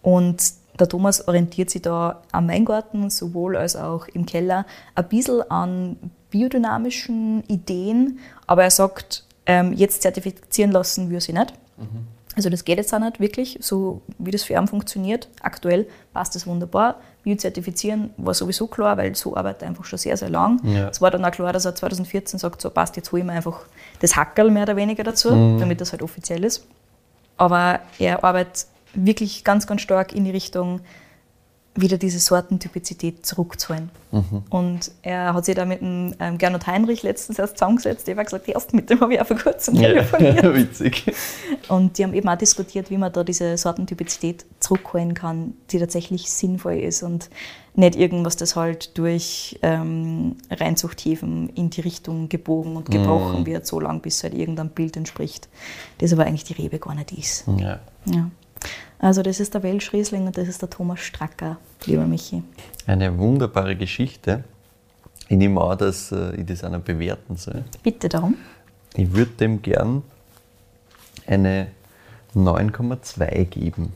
Und 0.00 0.42
der 0.78 0.88
Thomas 0.88 1.26
orientiert 1.26 1.70
sich 1.70 1.82
da 1.82 2.22
am 2.32 2.48
Weingarten 2.48 3.10
sowohl 3.10 3.56
als 3.56 3.74
auch 3.76 4.06
im 4.08 4.26
Keller 4.26 4.64
ein 4.94 5.08
bisschen 5.08 5.42
an 5.50 5.96
biodynamischen 6.34 7.44
Ideen, 7.46 8.18
aber 8.48 8.64
er 8.64 8.70
sagt, 8.70 9.24
ähm, 9.46 9.72
jetzt 9.72 10.02
zertifizieren 10.02 10.72
lassen 10.72 11.10
wir 11.10 11.20
sie 11.20 11.32
nicht. 11.32 11.54
Also 12.34 12.50
das 12.50 12.64
geht 12.64 12.78
jetzt 12.78 12.92
auch 12.92 12.98
nicht 12.98 13.20
wirklich, 13.20 13.58
so 13.60 14.02
wie 14.18 14.32
das 14.32 14.42
für 14.42 14.54
ihn 14.54 14.66
funktioniert. 14.66 15.28
Aktuell 15.40 15.86
passt 16.12 16.34
das 16.34 16.46
wunderbar. 16.46 16.96
Biozertifizieren 17.22 18.10
war 18.16 18.34
sowieso 18.34 18.66
klar, 18.66 18.96
weil 18.96 19.14
so 19.14 19.36
arbeitet 19.36 19.62
er 19.62 19.68
einfach 19.68 19.84
schon 19.84 19.98
sehr, 19.98 20.16
sehr 20.16 20.28
lang. 20.30 20.60
Ja. 20.64 20.88
Es 20.88 21.00
war 21.00 21.12
dann 21.12 21.24
auch 21.24 21.30
klar, 21.30 21.52
dass 21.52 21.64
er 21.64 21.76
2014 21.76 22.40
sagt, 22.40 22.60
so 22.60 22.70
passt, 22.70 22.96
jetzt 22.96 23.12
hole 23.12 23.22
ich 23.22 23.26
mir 23.26 23.32
einfach 23.32 23.60
das 24.00 24.16
Hackerl 24.16 24.50
mehr 24.50 24.64
oder 24.64 24.74
weniger 24.74 25.04
dazu, 25.04 25.30
damit 25.60 25.80
das 25.80 25.92
halt 25.92 26.02
offiziell 26.02 26.42
ist. 26.42 26.66
Aber 27.36 27.78
er 28.00 28.24
arbeitet 28.24 28.66
wirklich 28.94 29.44
ganz, 29.44 29.66
ganz 29.68 29.80
stark 29.82 30.12
in 30.12 30.24
die 30.24 30.30
Richtung, 30.32 30.80
wieder 31.76 31.98
diese 31.98 32.18
Sortentypizität 32.18 33.26
zurückzuholen. 33.26 33.90
Und 34.48 34.92
er 35.02 35.34
hat 35.34 35.44
sich 35.44 35.56
da 35.56 35.64
mit 35.64 35.80
dem 35.80 36.14
ähm, 36.20 36.38
Gernot 36.38 36.68
Heinrich 36.68 37.02
letztens 37.02 37.40
erst 37.40 37.58
zusammengesetzt. 37.58 38.06
Ich 38.06 38.14
habe 38.14 38.24
gesagt, 38.24 38.48
erst 38.48 38.72
mit 38.72 38.88
dem 38.88 39.00
habe 39.00 39.14
ich 39.14 39.20
auch 39.20 39.26
vor 39.26 39.36
kurzem 39.36 39.74
telefoniert. 39.78 40.44
Ja, 40.44 40.54
witzig. 40.54 41.12
Und 41.68 41.98
die 41.98 42.04
haben 42.04 42.14
eben 42.14 42.28
auch 42.28 42.38
diskutiert, 42.38 42.90
wie 42.90 42.96
man 42.96 43.12
da 43.12 43.24
diese 43.24 43.56
Sortentypizität 43.56 44.44
zurückholen 44.60 45.14
kann, 45.14 45.54
die 45.70 45.80
tatsächlich 45.80 46.30
sinnvoll 46.30 46.74
ist 46.74 47.02
und 47.02 47.28
nicht 47.74 47.96
irgendwas, 47.96 48.36
das 48.36 48.54
halt 48.54 48.96
durch 48.96 49.58
ähm, 49.62 50.36
Reinzuchthäfen 50.48 51.48
in 51.48 51.70
die 51.70 51.80
Richtung 51.80 52.28
gebogen 52.28 52.76
und 52.76 52.88
gebrochen 52.90 53.46
wird, 53.46 53.66
so 53.66 53.80
lange 53.80 53.98
bis 53.98 54.22
halt 54.22 54.34
irgendein 54.34 54.68
Bild 54.68 54.96
entspricht. 54.96 55.48
Das 55.98 56.12
aber 56.12 56.24
eigentlich 56.24 56.44
die 56.44 56.52
Rebe 56.52 56.78
gar 56.78 56.94
nicht 56.94 57.10
ist. 57.10 57.46
Ja. 57.58 57.80
Ja. 58.04 58.30
Also 58.98 59.22
das 59.22 59.40
ist 59.40 59.54
der 59.54 59.62
Welschriesling 59.62 60.26
und 60.26 60.36
das 60.36 60.48
ist 60.48 60.62
der 60.62 60.70
Thomas 60.70 61.00
Stracker, 61.00 61.58
lieber 61.84 62.06
Michi. 62.06 62.42
Eine 62.86 63.16
wunderbare 63.18 63.76
Geschichte. 63.76 64.44
Ich 65.28 65.36
nehme 65.36 65.60
an, 65.60 65.78
dass 65.78 66.12
äh, 66.12 66.36
ich 66.36 66.46
das 66.46 66.62
noch 66.62 66.80
bewerten 66.80 67.36
soll. 67.36 67.64
Bitte 67.82 68.08
darum. 68.08 68.36
Ich 68.94 69.12
würde 69.12 69.32
dem 69.32 69.62
gern 69.62 70.02
eine 71.26 71.68
9,2 72.34 73.44
geben. 73.46 73.92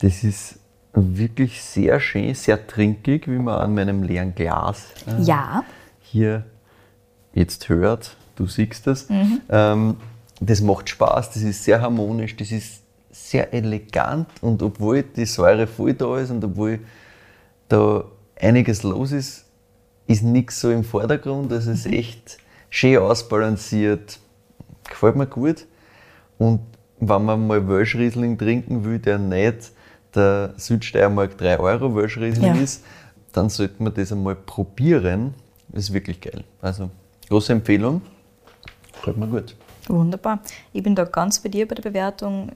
Das 0.00 0.24
ist 0.24 0.58
wirklich 0.92 1.62
sehr 1.62 2.00
schön, 2.00 2.34
sehr 2.34 2.66
trinkig, 2.66 3.26
wie 3.28 3.38
man 3.38 3.60
an 3.60 3.74
meinem 3.74 4.02
leeren 4.02 4.34
Glas 4.34 4.84
äh, 5.06 5.22
Ja, 5.22 5.64
hier 6.00 6.44
jetzt 7.32 7.68
hört. 7.68 8.16
Du 8.36 8.46
siehst 8.46 8.86
das. 8.86 9.06
Ähm, 9.48 9.96
das 10.40 10.60
macht 10.60 10.88
Spaß, 10.88 11.30
das 11.30 11.42
ist 11.42 11.64
sehr 11.64 11.80
harmonisch, 11.80 12.36
das 12.36 12.50
ist 12.50 12.81
sehr 13.12 13.52
elegant 13.52 14.26
und 14.40 14.62
obwohl 14.62 15.02
die 15.02 15.26
Säure 15.26 15.66
voll 15.66 15.94
da 15.94 16.18
ist 16.18 16.30
und 16.30 16.42
obwohl 16.42 16.80
da 17.68 18.04
einiges 18.40 18.82
los 18.82 19.12
ist, 19.12 19.44
ist 20.06 20.22
nichts 20.22 20.60
so 20.60 20.70
im 20.70 20.82
Vordergrund. 20.82 21.52
Also 21.52 21.70
es 21.70 21.84
ist 21.84 21.92
echt 21.92 22.38
schön 22.70 22.96
ausbalanciert, 22.98 24.18
gefällt 24.88 25.16
mir 25.16 25.26
gut. 25.26 25.66
Und 26.38 26.60
wenn 26.98 27.24
man 27.24 27.46
mal 27.46 27.68
Welschriesling 27.68 28.38
trinken 28.38 28.84
will, 28.84 28.98
der 28.98 29.18
nicht 29.18 29.72
der 30.14 30.54
Südsteiermark 30.56 31.36
3 31.38 31.58
Euro 31.60 31.94
Welschriesling 31.94 32.56
Ja. 32.56 32.60
ist, 32.62 32.84
dann 33.32 33.48
sollte 33.48 33.82
man 33.82 33.94
das 33.94 34.12
einmal 34.12 34.34
probieren. 34.36 35.34
Das 35.68 35.84
ist 35.84 35.92
wirklich 35.92 36.20
geil. 36.20 36.44
Also, 36.60 36.90
große 37.28 37.52
Empfehlung. 37.52 38.02
Gefällt 38.92 39.16
mir 39.16 39.26
gut. 39.26 39.56
Wunderbar. 39.88 40.40
Ich 40.72 40.82
bin 40.82 40.94
da 40.94 41.04
ganz 41.04 41.40
bei 41.40 41.48
dir 41.48 41.66
bei 41.66 41.74
der 41.74 41.82
Bewertung. 41.82 42.52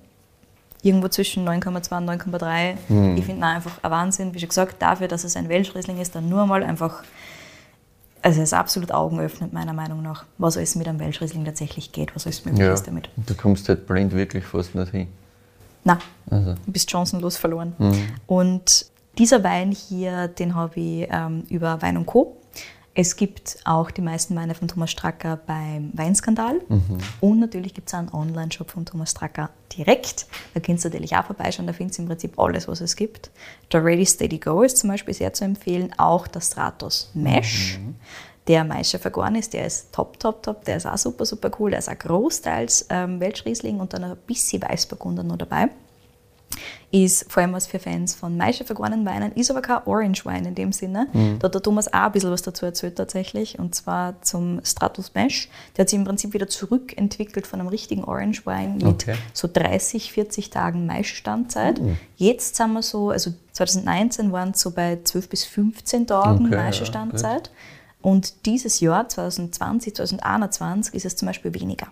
Irgendwo 0.83 1.09
zwischen 1.09 1.47
9,2 1.49 1.97
und 1.97 2.09
9,3. 2.11 2.75
Hm. 2.89 3.17
Ich 3.17 3.25
finde 3.25 3.41
ihn 3.41 3.45
einfach 3.45 3.83
ein 3.83 3.91
Wahnsinn. 3.91 4.35
Wie 4.35 4.39
schon 4.41 4.49
gesagt, 4.49 4.81
dafür, 4.81 5.09
dass 5.09 5.25
es 5.25 5.37
ein 5.37 5.49
Welschriesling 5.49 5.99
ist, 6.01 6.15
dann 6.15 6.29
nur 6.29 6.47
mal 6.47 6.63
einfach. 6.63 7.03
Also, 8.23 8.41
es 8.43 8.49
ist 8.49 8.55
absolut 8.55 8.91
augenöffnend, 8.93 9.53
meiner 9.53 9.73
Meinung 9.73 10.03
nach, 10.03 10.25
was 10.39 10.57
alles 10.57 10.75
mit 10.75 10.89
einem 10.89 10.99
Welschriesling 10.99 11.45
tatsächlich 11.45 11.93
geht, 11.93 12.15
was 12.17 12.27
alles 12.27 12.45
möglich 12.45 12.65
Ja. 12.67 12.73
ist 12.73 12.87
damit. 12.87 13.09
Du 13.17 13.35
kommst 13.35 13.69
halt 13.69 13.87
blind 13.87 14.13
wirklich 14.13 14.45
fast 14.45 14.75
nicht 14.75 14.91
hin. 14.91 15.09
Nein, 15.85 15.99
Also, 16.31 16.55
du 16.55 16.73
bist 16.73 16.91
chancenlos 16.91 17.37
verloren. 17.37 17.75
Mhm. 17.79 18.07
Und 18.27 18.87
dieser 19.19 19.45
Wein 19.45 19.71
hier, 19.71 20.27
den 20.29 20.55
habe 20.57 20.81
ich 20.81 21.09
ähm, 21.11 21.45
über 21.49 21.81
Wein 21.83 21.97
und 21.97 22.07
Co. 22.07 22.37
Es 22.99 23.17
gibt 23.17 23.59
auch 23.67 23.91
die 23.91 24.01
meisten 24.01 24.35
Weine 24.37 24.55
von 24.55 24.69
Thomas 24.69 24.91
Stracker 24.91 25.39
beim 25.47 25.91
Weinskandal. 25.93 26.63
Und 27.21 27.41
natürlich 27.41 27.75
gibt 27.75 27.89
es 27.89 27.95
auch 27.95 27.99
einen 27.99 28.09
Online-Shop 28.09 28.71
von 28.71 28.87
Thomas 28.87 29.11
Stracker 29.11 29.51
direkt. 29.77 30.27
Da 30.55 30.61
kannst 30.61 30.87
du 30.87 30.89
natürlich 30.89 31.15
auch 31.15 31.27
vorbeischauen, 31.27 31.67
da 31.67 31.75
findest 31.75 31.99
du 31.99 32.05
im 32.05 32.09
Prinzip 32.09 32.39
alles, 32.39 32.67
was 32.69 32.81
es 32.81 32.97
gibt. 32.97 33.31
Der 33.71 33.85
Ready 33.85 34.07
Steady 34.07 34.39
Go 34.39 34.63
ist 34.63 34.79
zum 34.79 34.89
Beispiel 34.89 35.13
sehr 35.13 35.35
zu 35.35 35.45
empfehlen. 35.45 35.93
Auch 35.99 36.27
der 36.27 36.41
Stratos 36.41 37.11
Mesh. 37.13 37.79
Der 38.47 38.65
Maischer 38.65 38.99
vergoren 38.99 39.35
ist, 39.35 39.53
der 39.53 39.67
ist 39.67 39.93
top, 39.93 40.19
top, 40.19 40.43
top. 40.43 40.65
Der 40.65 40.79
ist 40.79 40.87
auch 40.87 40.97
super, 40.97 41.27
super 41.27 41.51
cool. 41.59 41.73
Der 41.73 41.81
ist 41.81 41.91
auch 41.91 41.99
großteils 41.99 42.87
ähm, 42.89 43.21
Welschriesling 43.21 43.79
und 43.79 43.93
dann 43.93 44.05
ein 44.05 44.17
bisschen 44.27 44.63
Weißburgunder 44.63 45.23
noch 45.23 45.37
dabei 45.37 45.69
ist 46.93 47.31
vor 47.31 47.43
allem 47.43 47.53
was 47.53 47.67
für 47.67 47.79
Fans 47.79 48.15
von 48.15 48.37
Maische 48.37 48.65
vergorenen 48.65 49.05
Weinen, 49.05 49.33
ist 49.33 49.51
aber 49.51 49.61
kein 49.61 49.83
Orange 49.87 50.25
Wein 50.25 50.45
in 50.47 50.55
dem 50.55 50.73
Sinne. 50.73 51.09
Da 51.39 51.47
hat 51.47 51.55
der 51.55 51.63
Thomas 51.63 51.89
auch 51.93 51.95
ein 52.07 52.13
bisschen 52.13 52.31
was 52.31 52.43
dazu 52.43 52.65
erzählt 52.65 52.97
tatsächlich, 52.97 53.59
und 53.59 53.75
zwar 53.75 54.23
zum 54.23 54.61
Stratus 54.65 55.13
Mesh. 55.15 55.49
Der 55.77 55.83
hat 55.83 55.91
sich 55.91 55.99
im 55.99 56.05
Prinzip 56.05 56.33
wieder 56.33 56.49
zurückentwickelt 56.49 57.47
von 57.47 57.61
einem 57.61 57.69
richtigen 57.69 58.05
Orange 58.05 58.47
Wein 58.47 58.77
mit 58.77 58.87
Okay. 58.87 59.17
so 59.33 59.49
30, 59.53 60.13
40 60.13 60.51
Tagen 60.51 60.87
Maischestandzeit. 60.87 61.81
Jetzt 62.17 62.57
sind 62.57 62.73
wir 62.73 62.83
so, 62.83 63.11
also 63.11 63.33
2019 63.53 64.33
waren 64.33 64.51
es 64.51 64.61
so 64.61 64.71
bei 64.71 64.99
12 65.03 65.29
bis 65.29 65.45
15 65.45 66.07
Tagen 66.07 66.47
Okay, 66.47 66.55
ja, 66.55 66.63
Maischestandzeit. 66.63 67.51
Und 68.01 68.47
dieses 68.47 68.81
Jahr, 68.81 69.09
2020, 69.09 69.97
2021, 69.97 70.95
ist 70.95 71.05
es 71.05 71.17
zum 71.17 71.27
Beispiel 71.27 71.53
weniger. 71.55 71.89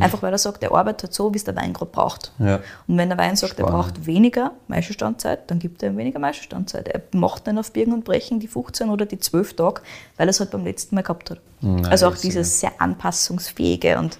Einfach 0.00 0.20
weil 0.22 0.32
er 0.32 0.38
sagt, 0.38 0.62
er 0.64 0.72
arbeitet 0.74 1.14
so, 1.14 1.32
wie 1.32 1.36
es 1.36 1.44
der 1.44 1.54
Wein 1.54 1.72
gerade 1.72 1.90
braucht. 1.92 2.32
Ja. 2.40 2.56
Und 2.88 2.98
wenn 2.98 3.08
der 3.08 3.18
Wein 3.18 3.36
sagt, 3.36 3.58
er 3.58 3.66
Spannend. 3.66 3.86
braucht 3.94 4.06
weniger 4.06 4.50
Maischestandzeit, 4.68 5.48
dann 5.50 5.58
gibt 5.60 5.82
er 5.82 5.90
ihm 5.90 5.96
weniger 5.96 6.18
Maischestandzeit. 6.18 6.88
Er 6.88 7.02
macht 7.12 7.46
dann 7.46 7.56
auf 7.58 7.72
Birgen 7.72 7.92
und 7.92 8.04
Brechen 8.04 8.40
die 8.40 8.48
15 8.48 8.90
oder 8.90 9.06
die 9.06 9.18
12 9.18 9.54
Tage, 9.54 9.82
weil 10.16 10.26
er 10.26 10.30
es 10.30 10.40
halt 10.40 10.50
beim 10.50 10.64
letzten 10.64 10.96
Mal 10.96 11.02
gehabt 11.02 11.30
hat. 11.30 11.38
Nice, 11.60 11.88
also 11.88 12.08
auch 12.08 12.16
dieses 12.16 12.58
sehr 12.60 12.72
anpassungsfähige 12.78 13.98
und 13.98 14.18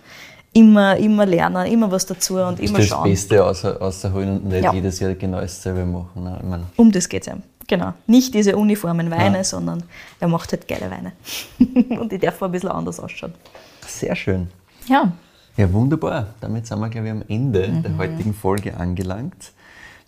immer, 0.53 0.96
immer 0.96 1.26
lernen, 1.26 1.66
immer 1.66 1.90
was 1.90 2.07
dazu 2.07 2.36
und 2.38 2.61
immer 2.61 2.78
das 2.78 2.88
schauen. 2.88 3.11
Beste 3.11 3.44
außer, 3.44 3.80
außerholen 3.80 4.28
und 4.42 4.44
nicht 4.46 4.64
Ja. 4.64 4.72
jedes 4.72 5.01
Jahr 5.01 5.14
genau 5.14 5.40
dasselbe 5.40 5.84
machen. 5.84 6.22
Ne? 6.24 6.38
Ich 6.40 6.46
mein, 6.48 6.66
Um 6.76 6.92
das 6.92 7.09
geht 7.09 7.22
es 7.26 7.32
ihm. 7.32 7.42
Genau. 7.66 7.92
Nicht 8.07 8.34
diese 8.34 8.57
uniformen 8.57 9.11
Weine, 9.11 9.38
Ja. 9.38 9.44
sondern 9.44 9.82
er 10.18 10.26
macht 10.28 10.51
halt 10.53 10.66
geile 10.66 10.90
Weine. 10.90 11.12
und 12.01 12.11
die 12.11 12.18
dürfen 12.18 12.44
ein 12.44 12.53
bisschen 12.53 12.68
anders 12.70 12.98
ausschauen. 13.01 13.32
sehr 13.86 14.14
schön. 14.16 14.48
Ja, 14.86 15.12
Ja, 15.61 15.70
wunderbar. 15.74 16.28
Damit 16.40 16.66
sind 16.66 16.80
wir, 16.80 16.88
glaube 16.88 17.08
ich, 17.08 17.12
am 17.12 17.22
Ende 17.28 17.82
der 17.84 17.98
heutigen 17.98 18.32
Folge 18.32 18.78
angelangt. 18.78 19.52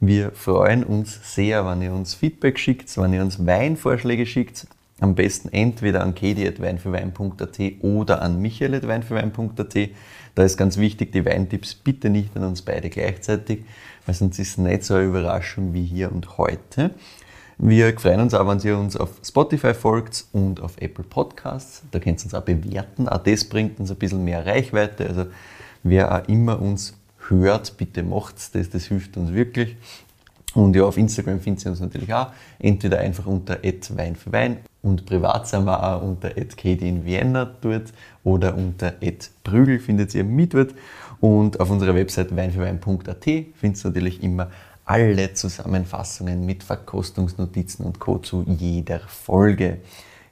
Wir 0.01 0.31
freuen 0.31 0.83
uns 0.83 1.35
sehr, 1.35 1.67
wenn 1.67 1.83
ihr 1.83 1.93
uns 1.93 2.15
Feedback 2.15 2.59
schickt, 2.59 2.97
wenn 2.97 3.13
ihr 3.13 3.21
uns 3.21 3.45
Weinvorschläge 3.45 4.25
schickt. 4.25 4.67
Am 4.99 5.15
besten 5.15 5.51
entweder 5.51 6.03
an 6.05 6.15
kedi.weinfürwein.at 6.15 7.61
oder 7.83 8.23
an 8.23 8.41
michael.weinfürwein.at. 8.41 9.91
Da 10.35 10.43
ist 10.43 10.57
ganz 10.57 10.79
wichtig, 10.79 11.13
die 11.13 11.27
Weintipps 11.27 11.75
bitte 11.75 12.09
nicht 12.09 12.35
an 12.35 12.45
uns 12.45 12.63
beide 12.63 12.89
gleichzeitig, 12.89 13.67
weil 14.07 14.15
sonst 14.15 14.39
ist 14.39 14.53
es 14.53 14.57
nicht 14.57 14.85
so 14.85 14.95
eine 14.95 15.05
Überraschung 15.05 15.75
wie 15.75 15.85
hier 15.85 16.13
und 16.13 16.39
heute. 16.39 16.93
Wir 17.65 17.97
freuen 17.97 18.23
uns 18.23 18.35
auch, 18.35 18.49
wenn 18.49 18.59
ihr 18.59 18.77
uns 18.77 18.97
auf 18.97 19.11
Spotify 19.25 19.73
folgt 19.73 20.25
und 20.33 20.61
auf 20.61 20.73
Apple 20.81 21.05
Podcasts. 21.05 21.85
Da 21.93 22.01
könnt 22.01 22.19
ihr 22.19 22.25
uns 22.25 22.35
auch 22.35 22.43
bewerten. 22.43 23.09
Auch 23.09 23.19
das 23.19 23.45
bringt 23.45 23.79
uns 23.79 23.93
ein 23.93 23.99
bisschen 23.99 24.25
mehr 24.25 24.45
Reichweite. 24.45 25.07
Also 25.07 25.27
wer 25.85 26.13
auch 26.13 26.27
immer 26.27 26.61
uns 26.61 26.95
hört, 27.29 27.77
bitte 27.77 28.03
macht's 28.03 28.51
das. 28.51 28.69
Das 28.69 28.87
hilft 28.87 29.17
uns 29.17 29.33
wirklich. 29.33 29.77
Und 30.55 30.75
ja, 30.75 30.83
auf 30.83 30.97
Instagram 30.97 31.39
findet 31.39 31.65
ihr 31.65 31.71
uns 31.71 31.79
natürlich 31.79 32.13
auch. 32.13 32.33
Entweder 32.59 32.99
einfach 32.99 33.27
unter 33.27 33.59
Wein 33.63 34.17
für 34.17 34.33
Wein 34.33 34.57
und 34.83 35.07
privat 35.07 35.47
sind 35.47 35.65
wir 35.65 35.81
auch 35.81 36.03
unter 36.03 36.31
Katie 36.31 36.89
in 36.89 37.05
Vienna 37.05 37.45
dort 37.61 37.93
oder 38.25 38.57
unter 38.57 38.93
Brügel 39.45 39.79
findet 39.79 40.17
ihr 40.17 40.25
mich 40.25 40.49
dort. 40.49 40.75
Und 41.21 41.61
auf 41.61 41.71
unserer 41.71 41.95
Website 41.95 42.35
weinfürwein.at 42.35 43.25
findet 43.55 43.85
ihr 43.85 43.85
natürlich 43.85 44.21
immer 44.21 44.51
alle 44.85 45.35
Zusammenfassungen 45.35 46.45
mit 46.45 46.63
Verkostungsnotizen 46.63 47.85
und 47.85 47.99
Co. 47.99 48.19
zu 48.19 48.45
jeder 48.47 49.01
Folge. 49.01 49.81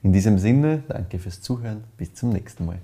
In 0.02 0.12
diesem 0.12 0.38
Sinne, 0.38 0.82
danke 0.88 1.18
fürs 1.18 1.40
Zuhören, 1.40 1.84
bis 1.96 2.14
zum 2.14 2.30
nächsten 2.30 2.66
Mal. 2.66 2.78